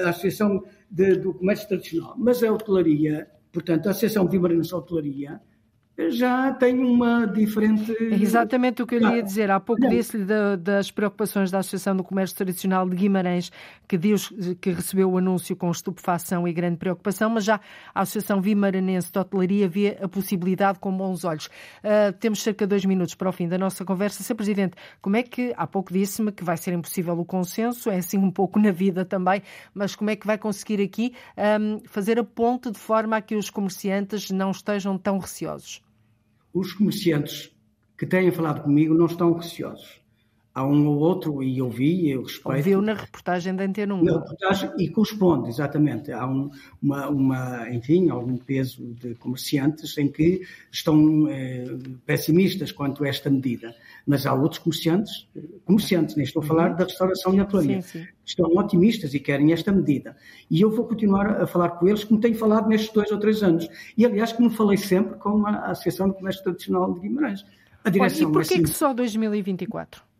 à 0.04 0.08
associação 0.10 0.62
de, 0.90 1.16
do 1.16 1.32
Comércio 1.32 1.66
Tradicional. 1.68 2.14
Mas 2.18 2.42
a 2.42 2.52
hotelaria, 2.52 3.26
portanto, 3.50 3.86
a 3.86 3.90
Associação 3.90 4.28
Vimaranense 4.28 4.68
de 4.68 4.74
Hotelaria, 4.74 5.40
já 5.98 6.52
tem 6.54 6.78
uma 6.78 7.26
diferente. 7.26 7.94
É 8.00 8.14
exatamente 8.14 8.82
o 8.82 8.86
que 8.86 8.94
eu 8.94 8.98
lhe 9.00 9.16
ia 9.16 9.22
dizer. 9.22 9.50
Há 9.50 9.60
pouco 9.60 9.86
disse-lhe 9.88 10.24
das 10.56 10.90
preocupações 10.90 11.50
da 11.50 11.58
Associação 11.58 11.94
do 11.94 12.02
Comércio 12.02 12.36
Tradicional 12.36 12.88
de 12.88 12.96
Guimarães, 12.96 13.52
que, 13.86 13.98
diz, 13.98 14.32
que 14.60 14.70
recebeu 14.70 15.10
o 15.10 15.18
anúncio 15.18 15.54
com 15.54 15.70
estupefação 15.70 16.48
e 16.48 16.52
grande 16.52 16.78
preocupação, 16.78 17.28
mas 17.28 17.44
já 17.44 17.60
a 17.94 18.00
Associação 18.00 18.40
Vimaranense 18.40 19.12
de 19.12 19.18
Hotelaria 19.18 19.68
vê 19.68 19.98
a 20.00 20.08
possibilidade 20.08 20.78
com 20.78 20.96
bons 20.96 21.24
olhos. 21.24 21.46
Uh, 21.46 22.12
temos 22.18 22.42
cerca 22.42 22.64
de 22.64 22.70
dois 22.70 22.84
minutos 22.84 23.14
para 23.14 23.28
o 23.28 23.32
fim 23.32 23.46
da 23.46 23.58
nossa 23.58 23.84
conversa. 23.84 24.22
Sr. 24.22 24.34
Presidente, 24.34 24.76
como 25.00 25.16
é 25.16 25.22
que, 25.22 25.52
há 25.56 25.66
pouco 25.66 25.92
disse-me 25.92 26.32
que 26.32 26.42
vai 26.42 26.56
ser 26.56 26.72
impossível 26.72 27.18
o 27.18 27.24
consenso, 27.24 27.90
é 27.90 27.98
assim 27.98 28.18
um 28.18 28.30
pouco 28.30 28.58
na 28.58 28.70
vida 28.70 29.04
também, 29.04 29.42
mas 29.74 29.94
como 29.94 30.10
é 30.10 30.16
que 30.16 30.26
vai 30.26 30.38
conseguir 30.38 30.82
aqui 30.82 31.12
um, 31.60 31.80
fazer 31.84 32.18
a 32.18 32.24
ponte 32.24 32.70
de 32.70 32.78
forma 32.78 33.16
a 33.16 33.20
que 33.20 33.36
os 33.36 33.50
comerciantes 33.50 34.30
não 34.30 34.50
estejam 34.50 34.96
tão 34.96 35.18
receosos? 35.18 35.82
Os 36.52 36.72
comerciantes 36.72 37.50
que 37.96 38.06
têm 38.06 38.30
falado 38.30 38.62
comigo 38.62 38.94
não 38.94 39.06
estão 39.06 39.32
receosos. 39.32 40.01
Há 40.54 40.66
um 40.66 40.86
ou 40.86 40.98
outro, 40.98 41.42
e 41.42 41.56
eu 41.58 41.70
vi, 41.70 42.10
eu 42.10 42.24
respeito. 42.24 42.56
Ouviu 42.58 42.82
na 42.82 42.92
reportagem 42.92 43.56
da 43.56 43.64
Antena 43.64 43.94
1. 43.94 44.04
Na 44.04 44.12
reportagem, 44.18 44.70
e 44.78 44.88
corresponde, 44.90 45.48
exatamente. 45.48 46.12
Há 46.12 46.26
um, 46.26 46.50
uma, 46.82 47.08
uma, 47.08 47.70
enfim, 47.70 48.10
algum 48.10 48.36
peso 48.36 48.84
de 49.00 49.14
comerciantes 49.14 49.96
em 49.96 50.08
que 50.08 50.42
estão 50.70 51.26
eh, 51.30 51.64
pessimistas 52.04 52.70
quanto 52.70 53.02
a 53.02 53.08
esta 53.08 53.30
medida. 53.30 53.74
Mas 54.06 54.26
há 54.26 54.34
outros 54.34 54.58
comerciantes, 54.58 55.26
comerciantes, 55.64 56.16
nem 56.16 56.24
estou 56.24 56.42
a 56.42 56.46
falar 56.46 56.68
da 56.74 56.84
restauração 56.84 57.34
e 57.34 57.40
hotelaria, 57.40 57.82
estão 58.22 58.46
otimistas 58.54 59.14
e 59.14 59.20
querem 59.20 59.54
esta 59.54 59.72
medida. 59.72 60.14
E 60.50 60.60
eu 60.60 60.70
vou 60.70 60.84
continuar 60.84 61.40
a 61.40 61.46
falar 61.46 61.70
com 61.70 61.88
eles, 61.88 62.04
como 62.04 62.20
tenho 62.20 62.34
falado 62.34 62.68
nestes 62.68 62.92
dois 62.92 63.10
ou 63.10 63.18
três 63.18 63.42
anos. 63.42 63.66
E, 63.96 64.04
aliás, 64.04 64.34
como 64.34 64.50
falei 64.50 64.76
sempre 64.76 65.18
com 65.18 65.46
a 65.46 65.70
Associação 65.70 66.10
de 66.10 66.16
Comércio 66.16 66.42
Tradicional 66.42 66.92
de 66.92 67.00
Guimarães. 67.00 67.42
A 67.82 67.88
direção 67.88 68.28
Olha, 68.28 68.30
e 68.30 68.32
porquê 68.34 68.54
é 68.54 68.62
que 68.62 68.68
só 68.68 68.92
2024? 68.92 70.11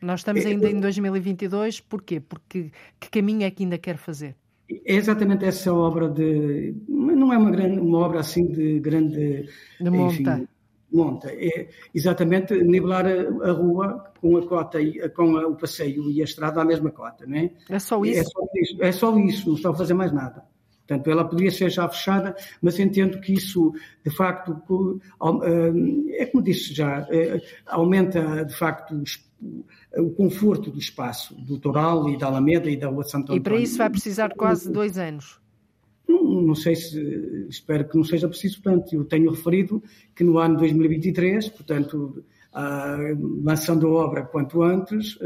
Nós 0.00 0.20
estamos 0.20 0.44
é, 0.44 0.48
ainda 0.48 0.70
em 0.70 0.80
2022, 0.80 1.80
porquê? 1.80 2.20
Porque 2.20 2.70
que 3.00 3.10
caminho 3.10 3.44
é 3.44 3.50
que 3.50 3.64
ainda 3.64 3.78
quer 3.78 3.96
fazer? 3.96 4.36
É 4.70 4.94
exatamente 4.94 5.44
essa 5.44 5.72
obra 5.72 6.08
de. 6.08 6.74
Não 6.88 7.32
é 7.32 7.38
uma, 7.38 7.50
grande, 7.50 7.80
uma 7.80 7.98
obra 7.98 8.20
assim 8.20 8.46
de 8.46 8.78
grande. 8.80 9.48
De 9.80 9.90
monta. 9.90 10.14
Enfim, 10.14 10.48
monta. 10.92 11.30
É 11.32 11.68
exatamente 11.94 12.54
nivelar 12.62 13.06
a, 13.06 13.48
a, 13.48 13.52
rua 13.52 14.12
com 14.20 14.36
a 14.36 14.46
cota, 14.46 14.78
com 15.14 15.36
a, 15.36 15.46
o 15.46 15.56
passeio 15.56 16.10
e 16.10 16.20
a 16.20 16.24
estrada 16.24 16.60
à 16.60 16.64
mesma 16.64 16.90
cota, 16.90 17.26
não 17.26 17.36
é? 17.36 17.50
É 17.68 17.78
só 17.78 18.02
isso? 18.04 18.20
É 18.20 18.24
só 18.24 18.40
isso, 18.54 18.82
é 18.82 18.92
só 18.92 19.18
isso 19.18 19.48
não 19.48 19.56
está 19.56 19.70
a 19.70 19.74
fazer 19.74 19.94
mais 19.94 20.12
nada. 20.12 20.44
Portanto, 20.86 21.10
ela 21.10 21.28
poderia 21.28 21.50
ser 21.50 21.68
já 21.68 21.86
fechada, 21.86 22.34
mas 22.62 22.78
entendo 22.78 23.20
que 23.20 23.34
isso, 23.34 23.74
de 24.02 24.10
facto, 24.10 24.58
é 26.12 26.26
como 26.26 26.42
disse 26.42 26.72
já, 26.72 27.06
é, 27.10 27.42
aumenta, 27.66 28.42
de 28.46 28.54
facto, 28.54 28.94
o 29.96 30.10
conforto 30.10 30.70
do 30.70 30.78
espaço, 30.78 31.34
do 31.34 31.58
Toral 31.58 32.08
e 32.10 32.18
da 32.18 32.26
Alameda 32.26 32.70
e 32.70 32.76
da 32.76 32.88
Rua 32.88 33.04
Santo 33.04 33.32
Antônio. 33.32 33.40
E 33.40 33.42
para 33.42 33.56
isso 33.56 33.78
vai 33.78 33.90
precisar 33.90 34.34
quase 34.34 34.70
dois 34.70 34.98
anos? 34.98 35.40
Não, 36.08 36.42
não, 36.42 36.54
sei 36.54 36.74
se, 36.74 37.46
espero 37.48 37.88
que 37.88 37.96
não 37.96 38.04
seja 38.04 38.28
preciso 38.28 38.62
tanto. 38.62 38.94
Eu 38.94 39.04
tenho 39.04 39.30
referido 39.30 39.82
que 40.14 40.24
no 40.24 40.38
ano 40.38 40.56
2023, 40.56 41.48
portanto, 41.50 42.24
lançando 43.44 43.86
a 43.86 44.04
obra 44.04 44.22
quanto 44.22 44.62
antes, 44.62 45.18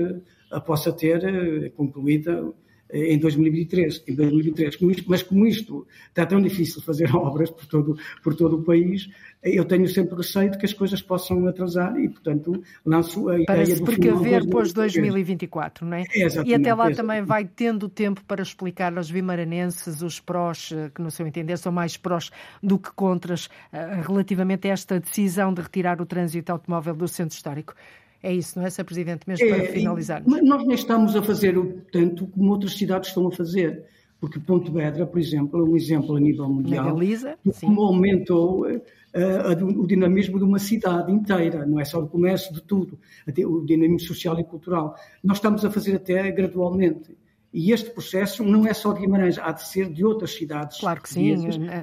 a 0.51 0.61
possa 0.61 0.93
ter 0.93 1.73
concluída 1.73 2.53
em 2.93 3.19
2023, 3.19 4.05
em 4.07 4.15
2023. 4.15 4.79
Mas 5.07 5.23
como 5.23 5.47
isto 5.47 5.87
está 6.09 6.27
tão 6.27 6.41
difícil 6.41 6.83
fazer 6.83 7.11
obras 7.17 7.51
por 7.51 7.67
todo, 7.67 7.97
por 8.23 8.35
todo 8.35 8.57
o 8.57 8.63
país, 8.63 9.09
eu 9.43 9.65
tenho 9.65 9.89
sempre 9.89 10.15
receio 10.17 10.51
de 10.51 10.59
que 10.59 10.67
as 10.67 10.73
coisas 10.73 11.03
possam 11.03 11.47
atrasar 11.49 11.99
e, 11.99 12.09
portanto, 12.09 12.63
lanço 12.87 13.29
a 13.29 13.45
para 13.45 13.63
ideia 13.63 13.77
se 13.77 13.83
precaver 13.83 14.49
pós 14.49 14.73
2024, 14.73 15.85
não 15.85 15.97
é? 15.97 16.05
Exatamente, 16.15 16.51
e 16.51 16.55
até 16.55 16.75
lá 16.75 16.91
também 16.93 17.23
vai 17.23 17.45
tendo 17.45 17.89
tempo 17.89 18.23
para 18.25 18.43
explicar 18.43 18.97
aos 18.97 19.11
vimaranenses 19.11 20.01
os 20.01 20.21
prós, 20.21 20.71
eh, 20.73 20.91
que 20.95 21.03
no 21.03 21.11
seu 21.11 21.27
entender 21.27 21.57
são 21.57 21.73
mais 21.73 21.97
prós 21.97 22.31
do 22.63 22.79
que 22.79 22.93
contras, 22.93 23.49
eh, 23.73 24.01
relativamente 24.07 24.69
a 24.69 24.73
esta 24.73 25.01
decisão 25.01 25.53
de 25.53 25.63
retirar 25.63 26.01
o 26.01 26.07
trânsito 26.07 26.53
automóvel 26.53 26.95
do 26.95 27.09
centro 27.09 27.35
histórico. 27.35 27.75
É 28.23 28.33
isso, 28.33 28.59
não 28.59 28.67
é, 28.67 28.71
Sr. 28.71 28.85
Presidente? 28.85 29.27
Mesmo 29.27 29.49
para 29.49 29.67
finalizar. 29.67 30.23
Mas 30.25 30.45
nós 30.45 30.65
nem 30.65 30.75
estamos 30.75 31.17
a 31.17 31.23
fazer 31.23 31.59
o 31.59 31.81
tanto 31.93 32.27
como 32.29 32.53
outras 32.53 32.75
cidades 32.75 33.09
estão 33.09 33.27
a 33.27 33.33
fazer. 33.33 33.85
Porque 34.21 34.39
Pontevedra, 34.39 35.05
por 35.05 35.19
exemplo, 35.19 35.59
é 35.59 35.65
um 35.65 35.77
exemplo 35.77 36.15
a 36.15 36.21
nível 36.21 36.49
mundial. 36.49 36.85
Na 36.85 36.93
Galiza, 36.93 37.37
de 37.45 37.53
como 37.61 37.83
aumentou 37.83 38.65
uh, 38.69 39.81
o 39.81 39.85
dinamismo 39.85 40.39
de 40.39 40.45
uma 40.45 40.61
cidade 40.61 41.11
inteira, 41.11 41.67
não 41.67 41.81
é 41.81 41.85
só 41.85 42.01
do 42.01 42.07
comércio, 42.07 42.55
de 42.55 42.63
tudo, 42.63 42.97
o 43.27 43.67
dinamismo 43.67 44.07
social 44.07 44.39
e 44.39 44.45
cultural. 44.45 44.95
Nós 45.25 45.39
estamos 45.39 45.65
a 45.65 45.71
fazer 45.73 45.97
até 45.97 46.31
gradualmente. 46.31 47.17
E 47.53 47.73
este 47.73 47.91
processo 47.91 48.45
não 48.45 48.65
é 48.65 48.73
só 48.73 48.93
de 48.93 49.01
Guimarães, 49.01 49.39
há 49.39 49.51
de 49.51 49.67
ser 49.67 49.93
de 49.93 50.05
outras 50.05 50.33
cidades. 50.33 50.79
Claro 50.79 51.03
que 51.03 51.09
sim. 51.09 51.35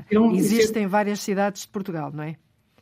Então, 0.09 0.33
Existem 0.33 0.87
várias 0.87 1.19
cidades 1.19 1.63
de 1.63 1.67
Portugal, 1.67 2.09
não 2.09 2.23
é? 2.23 2.37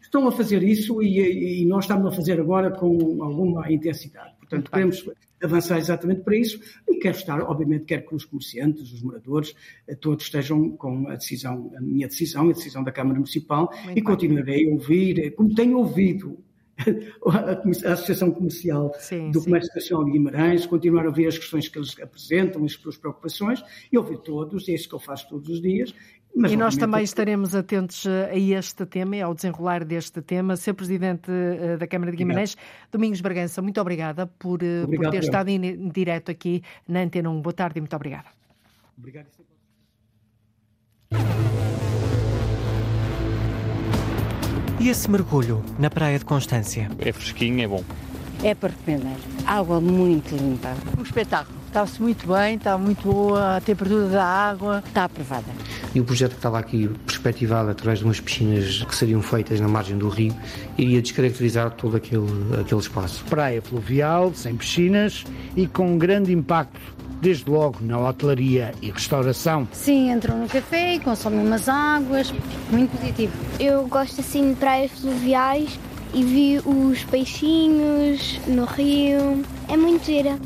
Estão 0.08 0.26
a 0.26 0.32
fazer 0.32 0.64
isso 0.64 1.04
e, 1.04 1.62
e, 1.62 1.66
nós 1.66 1.84
estamos 1.84 2.08
a 2.08 2.16
fazer 2.16 2.40
agora 2.40 2.72
com 2.72 3.22
alguma 3.22 3.70
intensidade. 3.70 4.34
Portanto, 4.40 4.72
queremos 4.72 5.06
avançar 5.44 5.78
exatamente 5.78 6.22
para 6.22 6.38
isso 6.38 6.62
e 6.88 6.98
quero 6.98 7.18
estar, 7.18 7.42
obviamente, 7.42 7.84
quero 7.84 8.08
que 8.08 8.16
os 8.16 8.24
comerciantes, 8.24 8.94
os 8.94 9.02
moradores, 9.02 9.54
eh, 9.86 9.96
todos 9.96 10.24
estejam 10.24 10.72
com 10.72 11.10
a 11.10 11.16
decisão, 11.16 11.72
a 11.76 11.82
minha 11.82 12.08
decisão, 12.08 12.50
a 12.50 12.54
decisão 12.54 12.84
da 12.84 12.92
Câmara 12.92 13.16
Municipal 13.16 13.70
Muito 13.84 14.00
e 14.00 14.02
continuarei 14.02 14.70
a 14.70 14.74
ouvir, 14.74 15.20
eh, 15.20 15.30
como 15.30 15.54
tenho 15.54 15.78
ouvido 15.78 16.40
a 17.86 17.92
Associação 17.92 18.32
Comercial 18.32 18.94
sim, 19.00 19.30
do 19.32 19.44
Comércio 19.44 19.72
Nacional 19.76 20.06
de 20.06 20.12
Guimarães, 20.12 20.66
continuar 20.66 21.06
a 21.06 21.10
ouvir 21.10 21.28
as 21.28 21.38
questões 21.38 21.68
que 21.68 21.78
eles 21.78 22.00
apresentam, 22.02 22.64
as 22.64 22.74
suas 22.74 22.98
preocupações, 22.98 23.62
e 23.92 23.98
ouvir 23.98 24.20
todos, 24.20 24.70
é 24.70 24.74
isso 24.74 24.88
que 24.88 24.96
eu 24.96 25.00
faço 25.00 25.28
todos 25.28 25.50
os 25.50 25.62
dias. 25.62 25.94
Mas, 26.36 26.52
e 26.52 26.56
nós 26.56 26.78
também 26.78 27.04
estaremos 27.04 27.56
atentos 27.56 28.06
eh, 28.06 28.30
a 28.32 28.38
este 28.38 28.86
tema 28.86 29.18
e 29.18 29.22
ao 29.22 29.34
desenrolar 29.34 29.84
deste 29.84 30.22
tema. 30.22 30.56
Sr. 30.56 30.76
Presidente 30.76 31.32
eh, 31.32 31.78
da 31.78 31.88
Câmara 31.88 32.12
de 32.12 32.18
Guimarães, 32.18 32.54
obrigado. 32.54 32.92
Domingos 32.92 33.22
Bragança, 33.22 33.62
muito 33.62 33.82
obrigada 33.82 34.28
por, 34.28 34.62
eh, 34.62 34.84
obrigado, 34.84 35.12
por 35.12 35.12
ter 35.12 35.24
estado 35.24 35.50
em 35.50 35.90
direto 35.90 36.30
aqui 36.30 36.62
na 36.88 37.02
Antena 37.02 37.30
1. 37.30 37.42
Boa 37.42 37.54
tarde 37.54 37.80
e 37.80 37.82
muito 37.82 37.96
obrigada. 37.96 38.28
Obrigado. 38.96 39.28
E 44.80 44.90
esse 44.90 45.10
mergulho 45.10 45.64
na 45.80 45.90
Praia 45.90 46.20
de 46.20 46.26
Constância? 46.26 46.88
É 47.00 47.12
fresquinho, 47.12 47.62
é 47.62 47.68
bom. 47.68 47.84
É 48.44 48.54
para 48.54 48.70
recomendar. 48.70 49.18
Água 49.46 49.82
muito 49.82 50.36
limpa. 50.36 50.76
Um 50.98 51.02
espetáculo. 51.02 51.57
Está-se 51.78 52.02
muito 52.02 52.28
bem, 52.28 52.56
está 52.56 52.76
muito 52.76 53.04
boa 53.04 53.58
a 53.58 53.62
temperatura 53.62 54.08
da 54.08 54.26
água. 54.26 54.84
Está 54.84 55.04
aprovada. 55.04 55.46
E 55.94 56.00
o 56.00 56.04
projeto 56.04 56.32
que 56.32 56.38
estava 56.38 56.58
aqui 56.58 56.90
perspectivado 57.06 57.70
através 57.70 58.00
de 58.00 58.06
umas 58.06 58.20
piscinas 58.20 58.82
que 58.82 58.96
seriam 58.96 59.22
feitas 59.22 59.60
na 59.60 59.68
margem 59.68 59.96
do 59.96 60.10
rio 60.10 60.36
iria 60.76 61.00
descaracterizar 61.00 61.70
todo 61.70 61.96
aquele, 61.96 62.26
aquele 62.60 62.82
espaço. 62.82 63.24
Praia 63.26 63.62
fluvial, 63.62 64.34
sem 64.34 64.56
piscinas 64.56 65.24
e 65.56 65.68
com 65.68 65.94
um 65.94 66.00
grande 66.00 66.34
impacto 66.34 66.82
desde 67.22 67.48
logo 67.48 67.78
na 67.82 68.00
hotelaria 68.00 68.74
e 68.82 68.90
restauração. 68.90 69.68
Sim, 69.72 70.10
entram 70.10 70.36
no 70.40 70.48
café 70.48 70.96
e 70.96 71.00
consomem 71.00 71.46
umas 71.46 71.70
águas, 71.70 72.34
muito 72.72 72.98
positivo. 72.98 73.34
Eu 73.60 73.88
gosto 73.88 74.20
assim 74.22 74.50
de 74.50 74.56
praias 74.56 74.90
fluviais 74.94 75.80
e 76.12 76.24
vi 76.24 76.58
os 76.58 77.04
peixinhos 77.04 78.40
no 78.48 78.66
rio. 78.66 79.44
É 79.68 79.78
muito 79.78 80.04
gira. 80.04 80.40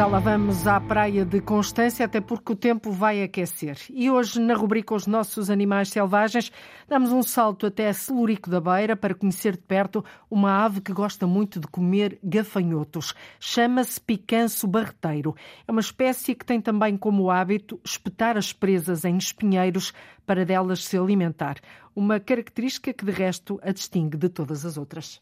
Já 0.00 0.06
lá 0.06 0.18
vamos 0.18 0.66
à 0.66 0.80
praia 0.80 1.26
de 1.26 1.42
Constância, 1.42 2.06
até 2.06 2.22
porque 2.22 2.52
o 2.52 2.56
tempo 2.56 2.90
vai 2.90 3.22
aquecer. 3.22 3.76
E 3.90 4.10
hoje, 4.10 4.40
na 4.40 4.54
rubrica 4.54 4.94
Os 4.94 5.06
Nossos 5.06 5.50
Animais 5.50 5.90
Selvagens, 5.90 6.50
damos 6.88 7.12
um 7.12 7.22
salto 7.22 7.66
até 7.66 7.92
Celurico 7.92 8.48
da 8.48 8.62
Beira 8.62 8.96
para 8.96 9.14
conhecer 9.14 9.58
de 9.58 9.62
perto 9.62 10.02
uma 10.30 10.64
ave 10.64 10.80
que 10.80 10.90
gosta 10.90 11.26
muito 11.26 11.60
de 11.60 11.66
comer 11.66 12.18
gafanhotos. 12.24 13.14
Chama-se 13.38 14.00
picanço 14.00 14.66
barreteiro. 14.66 15.36
É 15.68 15.70
uma 15.70 15.82
espécie 15.82 16.34
que 16.34 16.46
tem 16.46 16.62
também 16.62 16.96
como 16.96 17.30
hábito 17.30 17.78
espetar 17.84 18.38
as 18.38 18.54
presas 18.54 19.04
em 19.04 19.18
espinheiros 19.18 19.92
para 20.24 20.46
delas 20.46 20.82
se 20.82 20.96
alimentar. 20.96 21.58
Uma 21.94 22.18
característica 22.18 22.90
que, 22.90 23.04
de 23.04 23.12
resto, 23.12 23.60
a 23.62 23.70
distingue 23.70 24.16
de 24.16 24.30
todas 24.30 24.64
as 24.64 24.78
outras. 24.78 25.20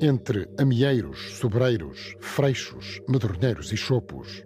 Entre 0.00 0.48
amieiros, 0.60 1.38
sobreiros, 1.38 2.14
freixos, 2.20 3.00
medronheiros 3.08 3.72
e 3.72 3.76
chopos, 3.76 4.44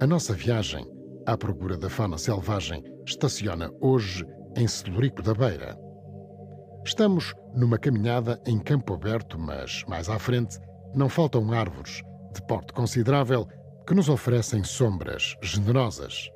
a 0.00 0.06
nossa 0.08 0.34
viagem 0.34 0.84
à 1.24 1.36
procura 1.36 1.76
da 1.76 1.88
fauna 1.88 2.18
selvagem 2.18 2.82
estaciona 3.06 3.70
hoje 3.80 4.26
em 4.56 4.66
Celurico 4.66 5.22
da 5.22 5.34
Beira. 5.34 5.78
Estamos 6.84 7.32
numa 7.54 7.78
caminhada 7.78 8.42
em 8.44 8.58
campo 8.58 8.92
aberto, 8.94 9.38
mas 9.38 9.84
mais 9.86 10.08
à 10.08 10.18
frente 10.18 10.58
não 10.92 11.08
faltam 11.08 11.52
árvores 11.52 12.02
de 12.34 12.44
porte 12.48 12.72
considerável 12.72 13.46
que 13.86 13.94
nos 13.94 14.08
oferecem 14.08 14.64
sombras 14.64 15.36
generosas. 15.40 16.28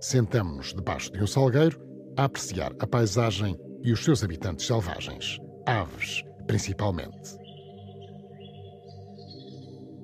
Sentamos-nos 0.00 0.74
debaixo 0.74 1.12
de 1.12 1.22
um 1.22 1.28
salgueiro 1.28 1.80
a 2.16 2.24
apreciar 2.24 2.72
a 2.80 2.86
paisagem 2.88 3.56
e 3.84 3.92
os 3.92 4.02
seus 4.02 4.24
habitantes 4.24 4.66
selvagens, 4.66 5.38
aves 5.64 6.24
principalmente. 6.48 7.47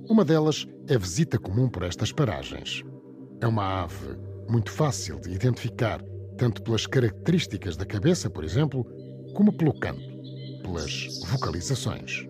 Uma 0.08 0.22
delas 0.22 0.66
é 0.86 0.98
visita 0.98 1.38
comum 1.38 1.66
por 1.66 1.82
estas 1.82 2.12
paragens. 2.12 2.84
É 3.40 3.46
uma 3.46 3.84
ave 3.84 4.18
muito 4.48 4.70
fácil 4.70 5.18
de 5.18 5.30
identificar, 5.30 6.02
tanto 6.36 6.62
pelas 6.62 6.86
características 6.86 7.74
da 7.74 7.86
cabeça, 7.86 8.28
por 8.28 8.44
exemplo, 8.44 8.84
como 9.34 9.50
pelo 9.56 9.72
canto, 9.80 10.02
pelas 10.62 11.08
vocalizações. 11.30 12.26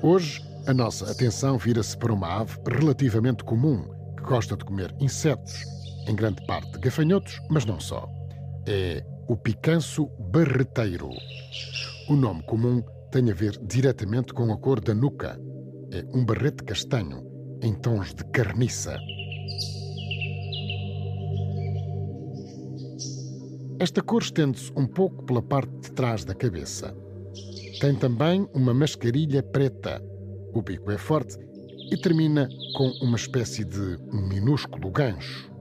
Hoje, 0.00 0.40
a 0.68 0.72
nossa 0.72 1.10
atenção 1.10 1.58
vira-se 1.58 1.96
para 1.98 2.12
uma 2.12 2.40
ave 2.40 2.56
relativamente 2.68 3.42
comum 3.42 3.82
que 4.16 4.22
gosta 4.22 4.56
de 4.56 4.64
comer 4.64 4.94
insetos, 5.00 5.64
em 6.06 6.14
grande 6.14 6.44
parte 6.46 6.78
gafanhotos, 6.78 7.40
mas 7.50 7.64
não 7.64 7.80
só. 7.80 8.08
É 8.64 9.04
o 9.26 9.36
picanço 9.36 10.06
barreteiro. 10.30 11.10
O 12.08 12.14
nome 12.14 12.44
comum 12.44 12.80
tem 13.10 13.28
a 13.28 13.34
ver 13.34 13.58
diretamente 13.62 14.32
com 14.32 14.52
a 14.52 14.56
cor 14.56 14.80
da 14.80 14.94
nuca, 14.94 15.36
um 16.12 16.24
barrete 16.24 16.64
castanho 16.64 17.22
em 17.62 17.74
tons 17.74 18.14
de 18.14 18.24
carniça. 18.26 18.98
Esta 23.78 24.02
cor 24.02 24.22
estende-se 24.22 24.72
um 24.76 24.86
pouco 24.86 25.24
pela 25.24 25.42
parte 25.42 25.72
de 25.80 25.92
trás 25.92 26.24
da 26.24 26.34
cabeça. 26.34 26.94
Tem 27.80 27.94
também 27.94 28.48
uma 28.54 28.72
mascarilha 28.72 29.42
preta. 29.42 30.02
O 30.54 30.62
bico 30.62 30.90
é 30.90 30.98
forte 30.98 31.36
e 31.90 31.96
termina 31.96 32.48
com 32.76 32.88
uma 33.02 33.16
espécie 33.16 33.64
de 33.64 33.98
minúsculo 34.12 34.90
gancho. 34.90 35.52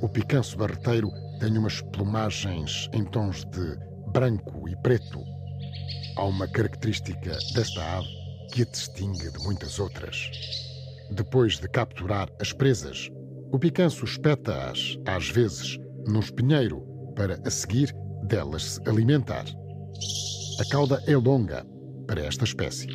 O 0.00 0.08
picanço 0.08 0.56
barreteiro 0.56 1.10
tem 1.38 1.56
umas 1.58 1.80
plumagens 1.80 2.88
em 2.92 3.04
tons 3.04 3.44
de 3.46 3.76
branco 4.12 4.68
e 4.68 4.76
preto. 4.82 5.20
Há 6.16 6.24
uma 6.24 6.46
característica 6.48 7.36
desta 7.54 7.98
ave 7.98 8.21
que 8.52 8.62
a 8.62 8.64
distingue 8.66 9.30
de 9.30 9.38
muitas 9.38 9.80
outras. 9.80 10.30
Depois 11.10 11.58
de 11.58 11.66
capturar 11.68 12.28
as 12.38 12.52
presas, 12.52 13.10
o 13.50 13.58
picanço 13.58 14.04
espeta-as, 14.04 14.98
às 15.06 15.30
vezes, 15.30 15.78
num 16.06 16.20
espinheiro, 16.20 16.82
para 17.16 17.40
a 17.46 17.50
seguir 17.50 17.94
delas 18.24 18.74
se 18.74 18.88
alimentar. 18.88 19.46
A 20.60 20.70
cauda 20.70 21.02
é 21.06 21.16
longa 21.16 21.64
para 22.06 22.20
esta 22.20 22.44
espécie. 22.44 22.88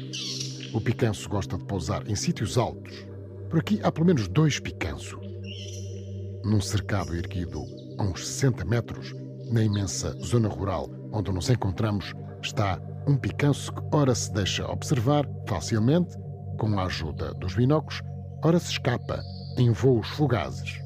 O 0.76 0.80
picanço 0.80 1.28
gosta 1.28 1.58
de 1.58 1.65
pousar 1.65 2.08
em 2.08 2.15
sítios 2.15 2.56
altos. 2.56 3.08
Por 3.50 3.60
aqui 3.60 3.80
há 3.82 3.91
pelo 3.91 4.06
menos 4.06 4.28
dois 4.28 4.60
picanço. 4.60 5.20
Num 6.46 6.62
cercado 6.62 7.15
erguido 7.15 7.63
a 7.98 8.04
uns 8.04 8.28
60 8.28 8.63
metros, 8.63 9.12
na 9.51 9.64
imensa 9.64 10.12
zona 10.24 10.49
rural 10.49 10.88
onde 11.12 11.32
nos 11.32 11.49
encontramos, 11.49 12.14
está 12.43 12.80
um 13.08 13.16
picanço 13.16 13.74
que 13.74 13.82
ora 13.95 14.14
se 14.14 14.32
deixa 14.34 14.70
observar 14.70 15.26
facilmente, 15.47 16.16
com 16.60 16.78
a 16.78 16.86
ajuda 16.86 17.34
dos 17.36 17.55
binóculos, 17.55 18.01
ora 18.43 18.60
se 18.60 18.72
escapa 18.72 19.24
em 19.58 19.72
voos 19.72 20.08
fugazes. 20.10 20.82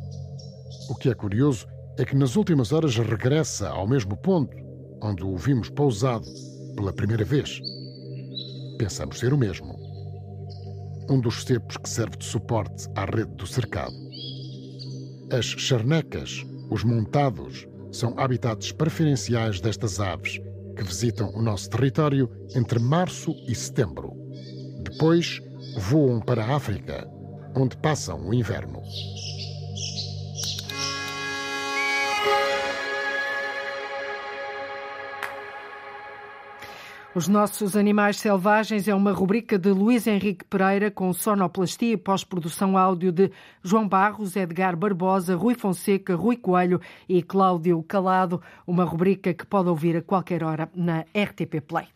O 0.88 0.95
que 0.95 1.09
é 1.09 1.15
curioso 1.15 1.65
é 1.97 2.05
que 2.05 2.15
nas 2.15 2.36
últimas 2.36 2.72
horas 2.72 2.95
regressa 2.95 3.69
ao 3.69 3.88
mesmo 3.88 4.15
ponto 4.15 4.55
onde 5.01 5.24
o 5.24 5.36
vimos 5.36 5.69
pousado 5.69 6.26
pela 6.76 6.93
primeira 6.93 7.26
vez. 7.26 7.59
Pensamos 8.78 9.17
ser 9.17 9.34
o 9.34 9.38
mesmo. 9.38 9.76
Um 11.09 11.19
dos 11.19 11.43
cepos 11.43 11.78
que 11.78 11.89
serve 11.89 12.17
de 12.17 12.26
suporte 12.26 12.88
à 12.95 13.05
rede 13.05 13.34
do 13.36 13.47
cercado. 13.47 13.95
As 15.32 15.45
charnecas, 15.45 16.45
os 16.69 16.84
montados, 16.84 17.67
são 17.91 18.13
habitats 18.17 18.72
preferenciais 18.72 19.59
destas 19.59 19.99
aves 19.99 20.39
que 20.82 20.88
visitam 20.88 21.29
o 21.36 21.43
nosso 21.43 21.69
território 21.69 22.27
entre 22.55 22.79
março 22.79 23.36
e 23.47 23.53
setembro. 23.53 24.13
Depois 24.84 25.39
voam 25.77 26.19
para 26.19 26.43
a 26.43 26.55
África, 26.55 27.07
onde 27.55 27.77
passam 27.77 28.27
o 28.27 28.34
inverno. 28.34 28.82
Os 37.14 37.28
Nossos 37.28 37.76
Animais 37.76 38.16
Selvagens 38.16 38.88
é 38.88 38.95
uma 38.95 39.12
rubrica 39.12 39.59
de 39.59 39.70
Luís 39.70 40.07
Henrique 40.07 40.45
Pereira 40.45 40.89
com 40.89 41.12
sonoplastia 41.12 41.91
e 41.91 41.97
pós-produção 41.97 42.78
áudio 42.78 43.12
de 43.12 43.30
João 43.62 43.86
Barros, 43.86 44.38
Edgar 44.38 44.78
Barbosa, 44.78 45.36
Rui 45.36 45.53
Fonseca, 45.53 46.16
Rui 46.16 46.38
Coelho 46.38 46.80
e 47.09 47.22
Cláudio 47.22 47.84
Calado. 47.84 48.41
Uma 48.66 48.86
rubrica 48.86 49.34
que 49.34 49.45
pode 49.45 49.68
ouvir 49.68 49.97
a 49.97 50.01
qualquer 50.01 50.41
hora 50.41 50.72
na 50.74 51.01
RTP 51.01 51.59
Play. 51.68 51.89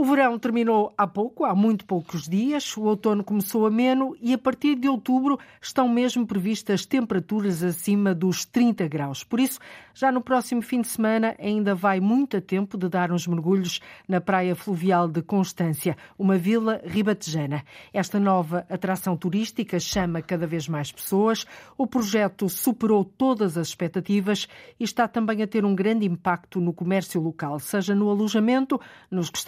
O 0.00 0.04
verão 0.04 0.38
terminou 0.38 0.94
há 0.96 1.08
pouco, 1.08 1.44
há 1.44 1.56
muito 1.56 1.84
poucos 1.84 2.28
dias, 2.28 2.76
o 2.76 2.82
outono 2.82 3.24
começou 3.24 3.66
ameno 3.66 4.16
e 4.20 4.32
a 4.32 4.38
partir 4.38 4.76
de 4.76 4.88
outubro 4.88 5.40
estão 5.60 5.88
mesmo 5.88 6.24
previstas 6.24 6.86
temperaturas 6.86 7.64
acima 7.64 8.14
dos 8.14 8.44
30 8.44 8.86
graus. 8.86 9.24
Por 9.24 9.40
isso, 9.40 9.58
já 9.92 10.12
no 10.12 10.20
próximo 10.20 10.62
fim 10.62 10.82
de 10.82 10.86
semana 10.86 11.34
ainda 11.36 11.74
vai 11.74 11.98
muito 11.98 12.36
a 12.36 12.40
tempo 12.40 12.78
de 12.78 12.88
dar 12.88 13.10
uns 13.10 13.26
mergulhos 13.26 13.80
na 14.06 14.20
praia 14.20 14.54
fluvial 14.54 15.08
de 15.08 15.20
Constância, 15.20 15.96
uma 16.16 16.38
vila 16.38 16.80
ribatejana. 16.84 17.64
Esta 17.92 18.20
nova 18.20 18.64
atração 18.70 19.16
turística 19.16 19.80
chama 19.80 20.22
cada 20.22 20.46
vez 20.46 20.68
mais 20.68 20.92
pessoas. 20.92 21.44
O 21.76 21.88
projeto 21.88 22.48
superou 22.48 23.04
todas 23.04 23.58
as 23.58 23.66
expectativas 23.66 24.46
e 24.78 24.84
está 24.84 25.08
também 25.08 25.42
a 25.42 25.46
ter 25.48 25.64
um 25.64 25.74
grande 25.74 26.06
impacto 26.06 26.60
no 26.60 26.72
comércio 26.72 27.20
local, 27.20 27.58
seja 27.58 27.96
no 27.96 28.08
alojamento, 28.08 28.80
nos 29.10 29.28
restaurantes, 29.28 29.47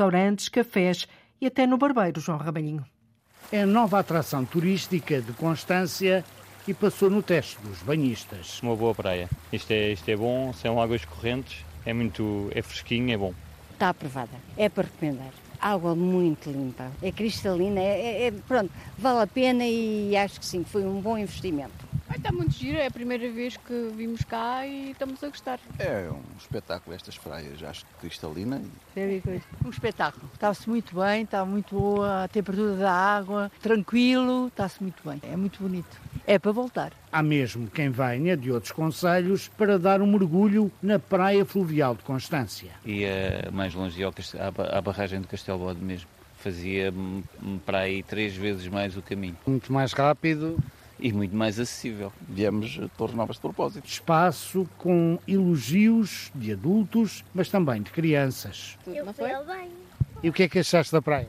cafés 0.51 1.07
e 1.41 1.47
até 1.47 1.67
no 1.67 1.77
barbeiro, 1.77 2.21
João 2.21 2.39
Rabalhinho. 2.39 2.85
É 3.53 3.63
a 3.63 3.67
nova 3.67 3.99
atração 3.99 4.45
turística 4.45 5.21
de 5.21 5.33
Constância 5.33 6.25
e 6.69 6.73
passou 6.73 7.11
no 7.11 7.23
teste 7.23 7.59
dos 7.63 7.83
banhistas. 7.83 8.63
Uma 8.63 8.77
boa 8.77 8.95
praia. 8.95 9.29
Isto 9.53 9.73
é, 9.73 9.93
isto 9.93 10.09
é 10.09 10.17
bom, 10.17 10.53
são 10.53 10.81
águas 10.81 11.05
correntes, 11.05 11.65
é 11.85 11.93
muito 11.93 12.51
é 12.55 12.63
fresquinho, 12.63 13.13
é 13.13 13.17
bom. 13.17 13.35
Está 13.73 13.89
aprovada, 13.89 14.37
é 14.57 14.69
para 14.69 14.85
recomendar. 14.85 15.33
Água 15.61 15.95
muito 15.95 16.51
limpa, 16.51 16.91
é 17.03 17.13
cristalina, 17.13 17.81
é, 17.81 18.01
é, 18.01 18.27
é 18.27 18.31
pronto, 18.31 18.71
vale 18.97 19.23
a 19.23 19.27
pena 19.27 19.67
e 19.67 20.17
acho 20.17 20.41
que 20.41 20.47
sim, 20.47 20.65
foi 20.65 20.85
um 20.85 21.01
bom 21.01 21.19
investimento. 21.19 21.90
Está 22.15 22.33
muito 22.33 22.53
giro, 22.53 22.77
é 22.77 22.87
a 22.87 22.91
primeira 22.91 23.31
vez 23.31 23.57
que 23.57 23.93
vimos 23.97 24.23
cá 24.25 24.67
e 24.67 24.91
estamos 24.91 25.23
a 25.23 25.29
gostar. 25.29 25.61
É 25.79 26.11
um 26.11 26.21
espetáculo 26.39 26.95
estas 26.95 27.17
praias, 27.17 27.63
acho 27.63 27.85
que 27.87 27.93
cristalina. 28.01 28.61
Um 29.65 29.71
espetáculo. 29.71 30.29
Está-se 30.35 30.69
muito 30.69 30.95
bem, 30.95 31.23
está 31.23 31.45
muito 31.45 31.75
boa 31.75 32.25
a 32.25 32.29
temperatura 32.29 32.77
da 32.77 32.93
água, 32.93 33.51
tranquilo, 33.63 34.49
está-se 34.49 34.83
muito 34.83 35.03
bem. 35.09 35.21
É 35.23 35.37
muito 35.37 35.63
bonito. 35.63 36.01
É 36.27 36.39
para 36.39 36.53
voltar. 36.53 36.93
Há 37.13 37.23
mesmo 37.23 37.69
quem 37.69 37.91
venha 37.91 38.37
de 38.37 38.51
outros 38.53 38.73
conselhos 38.73 39.49
para 39.49 39.79
dar 39.79 40.03
um 40.03 40.07
mergulho 40.07 40.71
na 40.83 40.99
praia 40.99 41.45
fluvial 41.45 41.95
de 41.95 42.03
Constância. 42.03 42.71
Ia 42.85 43.49
mais 43.53 43.73
longe 43.75 44.03
à 44.05 44.81
barragem 44.81 45.21
de 45.21 45.29
Castelo 45.29 45.59
Bode 45.59 45.81
mesmo. 45.81 46.09
Fazia 46.37 46.93
para 47.65 47.81
aí 47.81 48.03
três 48.03 48.35
vezes 48.35 48.67
mais 48.67 48.97
o 48.97 49.03
caminho. 49.03 49.37
Muito 49.47 49.73
mais 49.73 49.93
rápido 49.93 50.59
e 51.03 51.13
muito 51.13 51.35
mais 51.35 51.59
acessível. 51.59 52.13
Viemos 52.29 52.81
Torres 52.97 53.15
Novas 53.15 53.37
de 53.37 53.43
propósito. 53.43 53.87
Espaço 53.87 54.69
com 54.79 55.19
elogios 55.27 56.31
de 56.35 56.53
adultos, 56.53 57.25
mas 57.35 57.49
também 57.49 57.83
de 57.83 57.91
crianças. 57.91 58.79
Eu 58.87 59.13
fui 59.13 59.33
ao 59.33 59.45
banho. 59.45 59.71
E 60.23 60.29
o 60.29 60.33
que 60.33 60.45
é 60.45 60.49
que 60.49 60.59
achaste 60.59 60.93
da 60.93 61.01
praia? 61.01 61.29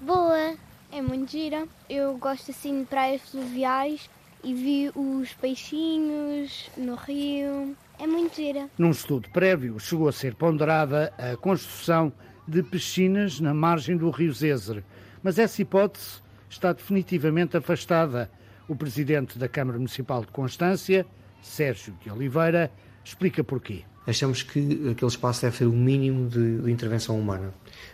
Boa, 0.00 0.54
é 0.92 1.02
muito 1.02 1.32
gira. 1.32 1.66
Eu 1.88 2.16
gosto 2.18 2.50
assim 2.50 2.80
de 2.80 2.86
praias 2.86 3.20
fluviais 3.22 4.08
e 4.44 4.54
vi 4.54 4.90
os 4.94 5.32
peixinhos 5.34 6.70
no 6.76 6.94
rio. 6.94 7.76
É 7.98 8.06
muito 8.06 8.36
gira. 8.36 8.68
Num 8.78 8.90
estudo 8.90 9.28
prévio, 9.30 9.78
chegou 9.80 10.08
a 10.08 10.12
ser 10.12 10.34
ponderada 10.34 11.12
a 11.18 11.36
construção 11.36 12.12
de 12.46 12.62
piscinas 12.62 13.40
na 13.40 13.52
margem 13.52 13.96
do 13.96 14.08
rio 14.10 14.32
Zezer, 14.32 14.82
mas 15.22 15.38
essa 15.38 15.60
hipótese 15.60 16.22
está 16.48 16.72
definitivamente 16.72 17.56
afastada 17.56 18.30
o 18.68 18.76
presidente 18.76 19.38
da 19.38 19.48
Câmara 19.48 19.78
Municipal 19.78 20.20
de 20.20 20.28
Constância, 20.28 21.06
Sérgio 21.42 21.94
de 22.02 22.10
Oliveira, 22.10 22.70
explica 23.04 23.42
porquê. 23.42 23.82
Achamos 24.06 24.42
que 24.42 24.90
aquele 24.90 25.10
espaço 25.10 25.42
deve 25.42 25.56
ser 25.56 25.66
o 25.66 25.72
mínimo 25.72 26.28
de, 26.28 26.62
de 26.62 26.70
intervenção 26.70 27.18
humana. 27.18 27.52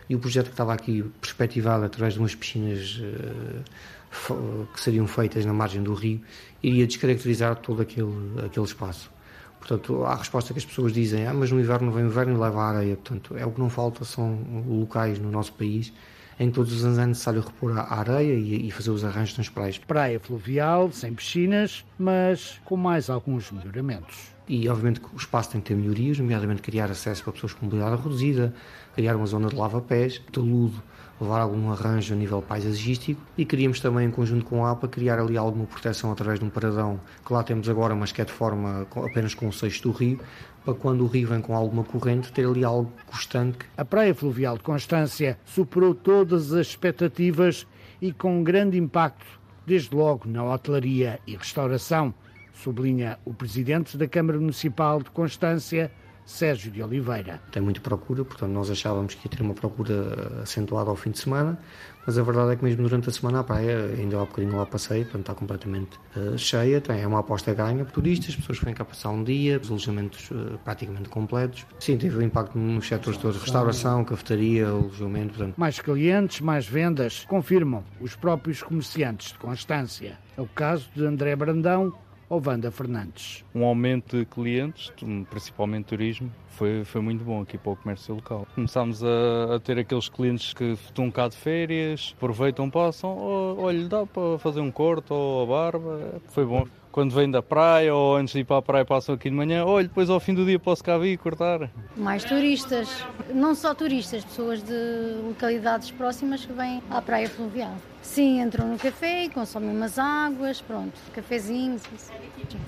E 0.09 0.15
o 0.15 0.19
projeto 0.19 0.45
que 0.45 0.51
estava 0.51 0.73
aqui 0.73 1.03
perspectivado 1.19 1.83
através 1.85 2.13
de 2.13 2.19
umas 2.19 2.35
piscinas 2.35 3.01
uh, 3.01 4.67
que 4.73 4.79
seriam 4.79 5.07
feitas 5.07 5.45
na 5.45 5.53
margem 5.53 5.83
do 5.83 5.93
rio 5.93 6.21
iria 6.63 6.87
descaracterizar 6.87 7.55
todo 7.57 7.81
aquele, 7.81 8.13
aquele 8.45 8.65
espaço. 8.65 9.11
Portanto, 9.59 10.05
há 10.05 10.13
a 10.13 10.15
resposta 10.15 10.53
que 10.53 10.59
as 10.59 10.65
pessoas 10.65 10.93
dizem, 10.93 11.25
ah, 11.27 11.33
mas 11.33 11.51
no 11.51 11.59
inverno 11.59 11.91
vem 11.91 12.03
o 12.03 12.07
inverno 12.07 12.37
e 12.37 12.39
leva 12.39 12.61
a 12.61 12.69
areia. 12.69 12.95
Portanto, 12.95 13.35
é 13.35 13.45
o 13.45 13.51
que 13.51 13.59
não 13.59 13.69
falta, 13.69 14.05
são 14.05 14.63
locais 14.67 15.19
no 15.19 15.31
nosso 15.31 15.53
país 15.53 15.91
em 16.39 16.51
todos 16.51 16.73
os 16.73 16.83
anos 16.83 16.99
é 16.99 17.05
necessário 17.05 17.41
repor 17.41 17.77
a 17.77 17.93
areia 17.93 18.33
e, 18.33 18.69
fazer 18.71 18.91
os 18.91 19.03
arranjos 19.05 19.37
nas 19.37 19.49
praias. 19.49 19.77
Praia 19.77 20.19
fluvial, 20.19 20.91
sem 20.91 21.13
piscinas, 21.13 21.85
mas 21.97 22.59
com 22.65 22.75
mais 22.75 23.09
alguns 23.09 23.51
melhoramentos. 23.51 24.34
E 24.47 24.69
obviamente 24.69 25.01
o 25.13 25.17
espaço 25.17 25.51
tem 25.51 25.61
que 25.61 25.67
ter 25.67 25.75
melhorias, 25.75 26.19
nomeadamente 26.19 26.61
criar 26.61 26.91
acesso 26.91 27.23
para 27.23 27.33
pessoas 27.33 27.53
com 27.53 27.65
mobilidade 27.65 28.01
reduzida, 28.01 28.53
criar 28.93 29.15
uma 29.15 29.25
zona 29.25 29.47
de 29.47 29.55
lava-pés, 29.55 30.21
taludo, 30.31 30.81
levar 31.19 31.41
algum 31.41 31.71
arranjo 31.71 32.13
a 32.13 32.17
nível 32.17 32.41
paisagístico 32.41 33.21
e 33.37 33.45
queríamos 33.45 33.79
também, 33.79 34.07
em 34.07 34.11
conjunto 34.11 34.45
com 34.45 34.65
a 34.65 34.71
APA, 34.71 34.87
criar 34.87 35.19
ali 35.19 35.37
alguma 35.37 35.65
proteção 35.65 36.11
através 36.11 36.39
de 36.39 36.45
um 36.45 36.49
paradão 36.49 36.99
que 37.25 37.33
lá 37.33 37.41
temos 37.41 37.69
agora, 37.69 37.95
mas 37.95 38.11
que 38.11 38.21
é 38.21 38.25
de 38.25 38.31
forma 38.31 38.85
apenas 38.95 39.33
com 39.33 39.47
o 39.47 39.53
seixo 39.53 39.83
do 39.83 39.91
rio, 39.91 40.19
para 40.63 40.73
quando 40.73 41.03
o 41.03 41.07
rio 41.07 41.27
vem 41.27 41.41
com 41.41 41.55
alguma 41.55 41.83
corrente, 41.83 42.31
ter 42.31 42.45
ali 42.45 42.63
algo 42.63 42.91
constante. 43.05 43.59
A 43.77 43.85
Praia 43.85 44.13
Fluvial 44.13 44.57
de 44.57 44.63
Constância 44.63 45.39
superou 45.45 45.93
todas 45.93 46.51
as 46.51 46.67
expectativas 46.67 47.65
e 48.01 48.11
com 48.11 48.39
um 48.39 48.43
grande 48.43 48.77
impacto, 48.77 49.25
desde 49.65 49.95
logo 49.95 50.27
na 50.27 50.43
hotelaria 50.43 51.19
e 51.25 51.35
restauração, 51.35 52.13
sublinha 52.55 53.19
o 53.25 53.33
presidente 53.33 53.97
da 53.97 54.07
Câmara 54.07 54.39
Municipal 54.39 55.01
de 55.01 55.11
Constância, 55.11 55.91
Sérgio 56.25 56.71
de 56.71 56.81
Oliveira. 56.81 57.39
Tem 57.51 57.61
muita 57.61 57.79
procura, 57.79 58.25
portanto 58.25 58.51
nós 58.51 58.71
achávamos 58.71 59.13
que 59.13 59.27
ia 59.27 59.31
ter 59.31 59.43
uma 59.43 59.53
procura 59.53 60.41
acentuada 60.41 60.89
ao 60.89 60.95
fim 60.95 61.11
de 61.11 61.19
semana, 61.19 61.59
mas 62.05 62.17
a 62.17 62.23
verdade 62.23 62.53
é 62.53 62.55
que 62.55 62.63
mesmo 62.63 62.81
durante 62.81 63.09
a 63.09 63.11
semana 63.11 63.39
a 63.41 63.43
praia, 63.43 63.91
ainda 63.95 64.17
há 64.17 64.25
bocadinho 64.25 64.57
lá 64.57 64.65
passei, 64.65 65.03
portanto 65.03 65.21
está 65.21 65.35
completamente 65.35 65.99
uh, 66.15 66.35
cheia, 66.37 66.81
tem, 66.81 67.01
é 67.01 67.07
uma 67.07 67.19
aposta 67.19 67.53
ganha, 67.53 67.85
turistas, 67.85 68.35
pessoas 68.35 68.57
que 68.57 68.65
vêm 68.65 68.73
cá 68.73 68.83
passar 68.83 69.09
um 69.09 69.23
dia, 69.23 69.59
os 69.61 69.69
alojamentos 69.69 70.31
uh, 70.31 70.57
praticamente 70.63 71.09
completos. 71.09 71.65
Sim, 71.79 71.97
teve 71.97 72.17
um 72.17 72.21
impacto 72.23 72.57
nos 72.57 72.87
setores 72.87 73.19
todos, 73.19 73.39
restauração, 73.39 74.03
cafetaria, 74.03 74.67
alojamento, 74.67 75.35
portanto. 75.35 75.55
Mais 75.57 75.79
clientes, 75.79 76.41
mais 76.41 76.67
vendas, 76.67 77.23
confirmam 77.25 77.83
os 78.01 78.15
próprios 78.15 78.63
comerciantes 78.63 79.31
de 79.31 79.37
Constância. 79.37 80.17
É 80.37 80.41
o 80.41 80.47
caso 80.47 80.89
de 80.93 81.05
André 81.05 81.35
Brandão, 81.35 81.93
ou 82.29 82.41
Wanda 82.45 82.71
Fernandes. 82.71 83.43
Um 83.53 83.63
aumento 83.63 84.17
de 84.17 84.25
clientes, 84.25 84.91
principalmente 85.29 85.85
turismo, 85.85 86.31
foi, 86.49 86.83
foi 86.83 87.01
muito 87.01 87.23
bom 87.23 87.41
aqui 87.41 87.57
para 87.57 87.73
o 87.73 87.75
comércio 87.75 88.15
local. 88.15 88.47
Começámos 88.55 89.03
a, 89.03 89.55
a 89.55 89.59
ter 89.59 89.77
aqueles 89.77 90.09
clientes 90.09 90.53
que 90.53 90.71
estão 90.71 91.11
cá 91.11 91.27
de 91.27 91.35
férias, 91.35 92.13
aproveitam, 92.17 92.69
passam, 92.69 93.15
oh, 93.17 93.55
olha, 93.59 93.87
dá 93.87 94.05
para 94.05 94.39
fazer 94.39 94.61
um 94.61 94.71
corte 94.71 95.11
ou 95.11 95.43
a 95.43 95.45
barba, 95.45 96.21
foi 96.29 96.45
bom 96.45 96.65
quando 96.95 97.13
vêm 97.13 97.29
da 97.29 97.41
praia 97.41 97.93
ou 97.93 98.15
antes 98.15 98.33
de 98.33 98.39
ir 98.39 98.45
para 98.45 98.55
a 98.55 98.61
praia 98.61 98.85
passam 98.85 99.15
aqui 99.15 99.29
de 99.29 99.35
manhã, 99.35 99.65
olha, 99.65 99.85
depois 99.85 100.09
ao 100.09 100.17
fim 100.17 100.33
do 100.33 100.45
dia 100.45 100.57
posso 100.57 100.81
cá 100.81 100.97
vir 100.97 101.11
e 101.11 101.17
cortar. 101.17 101.69
Mais 101.97 102.23
turistas, 102.23 102.87
não 103.33 103.53
só 103.53 103.75
turistas, 103.75 104.23
pessoas 104.23 104.63
de 104.63 105.17
localidades 105.27 105.91
próximas 105.91 106.45
que 106.45 106.53
vêm 106.53 106.81
à 106.89 107.01
praia 107.01 107.27
fluvial. 107.27 107.75
Sim, 108.01 108.39
entram 108.39 108.69
no 108.69 108.79
café 108.79 109.25
e 109.25 109.29
consomem 109.29 109.71
umas 109.71 109.99
águas, 109.99 110.61
pronto, 110.61 110.93
cafezinhos. 111.13 111.81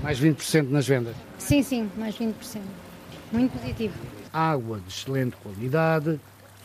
Mais 0.04 0.20
20% 0.20 0.68
nas 0.72 0.86
vendas? 0.86 1.16
Sim, 1.38 1.64
sim, 1.64 1.90
mais 1.96 2.18
20%. 2.18 2.60
Muito 3.32 3.58
positivo. 3.58 3.94
Água 4.34 4.82
de 4.82 4.90
excelente 4.90 5.38
qualidade, 5.38 6.20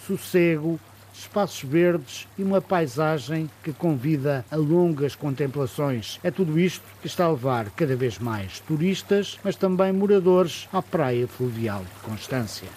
sossego, 0.05 0.81
espaços 1.13 1.63
verdes 1.63 2.27
e 2.39 2.43
uma 2.43 2.61
paisagem 2.61 3.51
que 3.63 3.73
convida 3.73 4.45
a 4.51 4.57
longas 4.57 5.15
contemplações. 5.15 6.19
É 6.23 6.31
tudo 6.31 6.59
isto 6.59 6.85
que 7.01 7.07
está 7.07 7.25
a 7.25 7.31
levar 7.31 7.71
cada 7.71 7.97
vez 7.97 8.19
mais 8.19 8.61
turistas, 8.61 9.39
mas 9.45 9.57
também 9.57 9.93
moradores 9.93 10.69
à 10.73 10.83
praia 10.83 11.27
fluvial 11.27 11.83
de 11.83 12.09
Constância. 12.09 12.69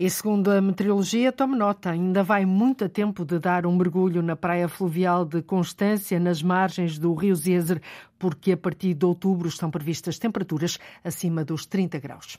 E 0.00 0.08
segundo 0.08 0.52
a 0.52 0.60
meteorologia, 0.60 1.32
tome 1.32 1.56
nota, 1.56 1.90
ainda 1.90 2.22
vai 2.22 2.46
muito 2.46 2.88
tempo 2.88 3.24
de 3.24 3.40
dar 3.40 3.66
um 3.66 3.74
mergulho 3.74 4.22
na 4.22 4.36
praia 4.36 4.68
fluvial 4.68 5.24
de 5.24 5.42
Constância, 5.42 6.20
nas 6.20 6.40
margens 6.40 6.96
do 7.00 7.12
rio 7.14 7.34
Zezer, 7.34 7.80
porque 8.16 8.52
a 8.52 8.56
partir 8.56 8.94
de 8.94 9.04
outubro 9.04 9.48
estão 9.48 9.72
previstas 9.72 10.16
temperaturas 10.16 10.78
acima 11.02 11.44
dos 11.44 11.66
30 11.66 11.98
graus. 11.98 12.38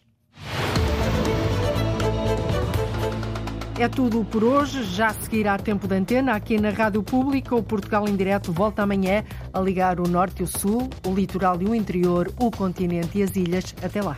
É 3.80 3.88
tudo 3.88 4.26
por 4.26 4.44
hoje. 4.44 4.84
Já 4.84 5.14
seguirá 5.14 5.58
tempo 5.58 5.88
de 5.88 5.96
antena 5.96 6.34
aqui 6.34 6.60
na 6.60 6.70
Rádio 6.70 7.02
Pública. 7.02 7.56
O 7.56 7.64
Portugal 7.64 8.10
em 8.10 8.14
Direto 8.14 8.52
volta 8.52 8.84
amanhã 8.84 9.24
a 9.54 9.60
ligar 9.62 10.02
o 10.02 10.04
norte 10.04 10.42
e 10.42 10.44
o 10.44 10.48
sul, 10.48 10.90
o 11.08 11.14
litoral 11.16 11.62
e 11.62 11.66
o 11.66 11.74
interior, 11.74 12.30
o 12.38 12.52
continente 12.52 13.20
e 13.20 13.24
as 13.24 13.38
ilhas. 13.38 13.74
Até 13.82 14.02
lá. 14.02 14.18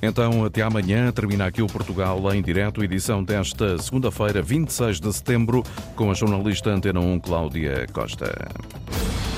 Então, 0.00 0.44
até 0.44 0.62
amanhã. 0.62 1.10
Termina 1.10 1.46
aqui 1.46 1.60
o 1.60 1.66
Portugal 1.66 2.20
em 2.32 2.40
Direto, 2.40 2.84
edição 2.84 3.24
desta 3.24 3.76
segunda-feira, 3.78 4.40
26 4.40 5.00
de 5.00 5.12
setembro, 5.12 5.64
com 5.96 6.08
a 6.08 6.14
jornalista 6.14 6.70
Antena 6.70 7.00
1, 7.00 7.18
Cláudia 7.18 7.88
Costa. 7.92 8.32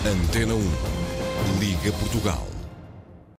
Antena 0.04 0.52
1. 0.52 1.58
Liga 1.58 1.92
Portugal. 1.92 2.46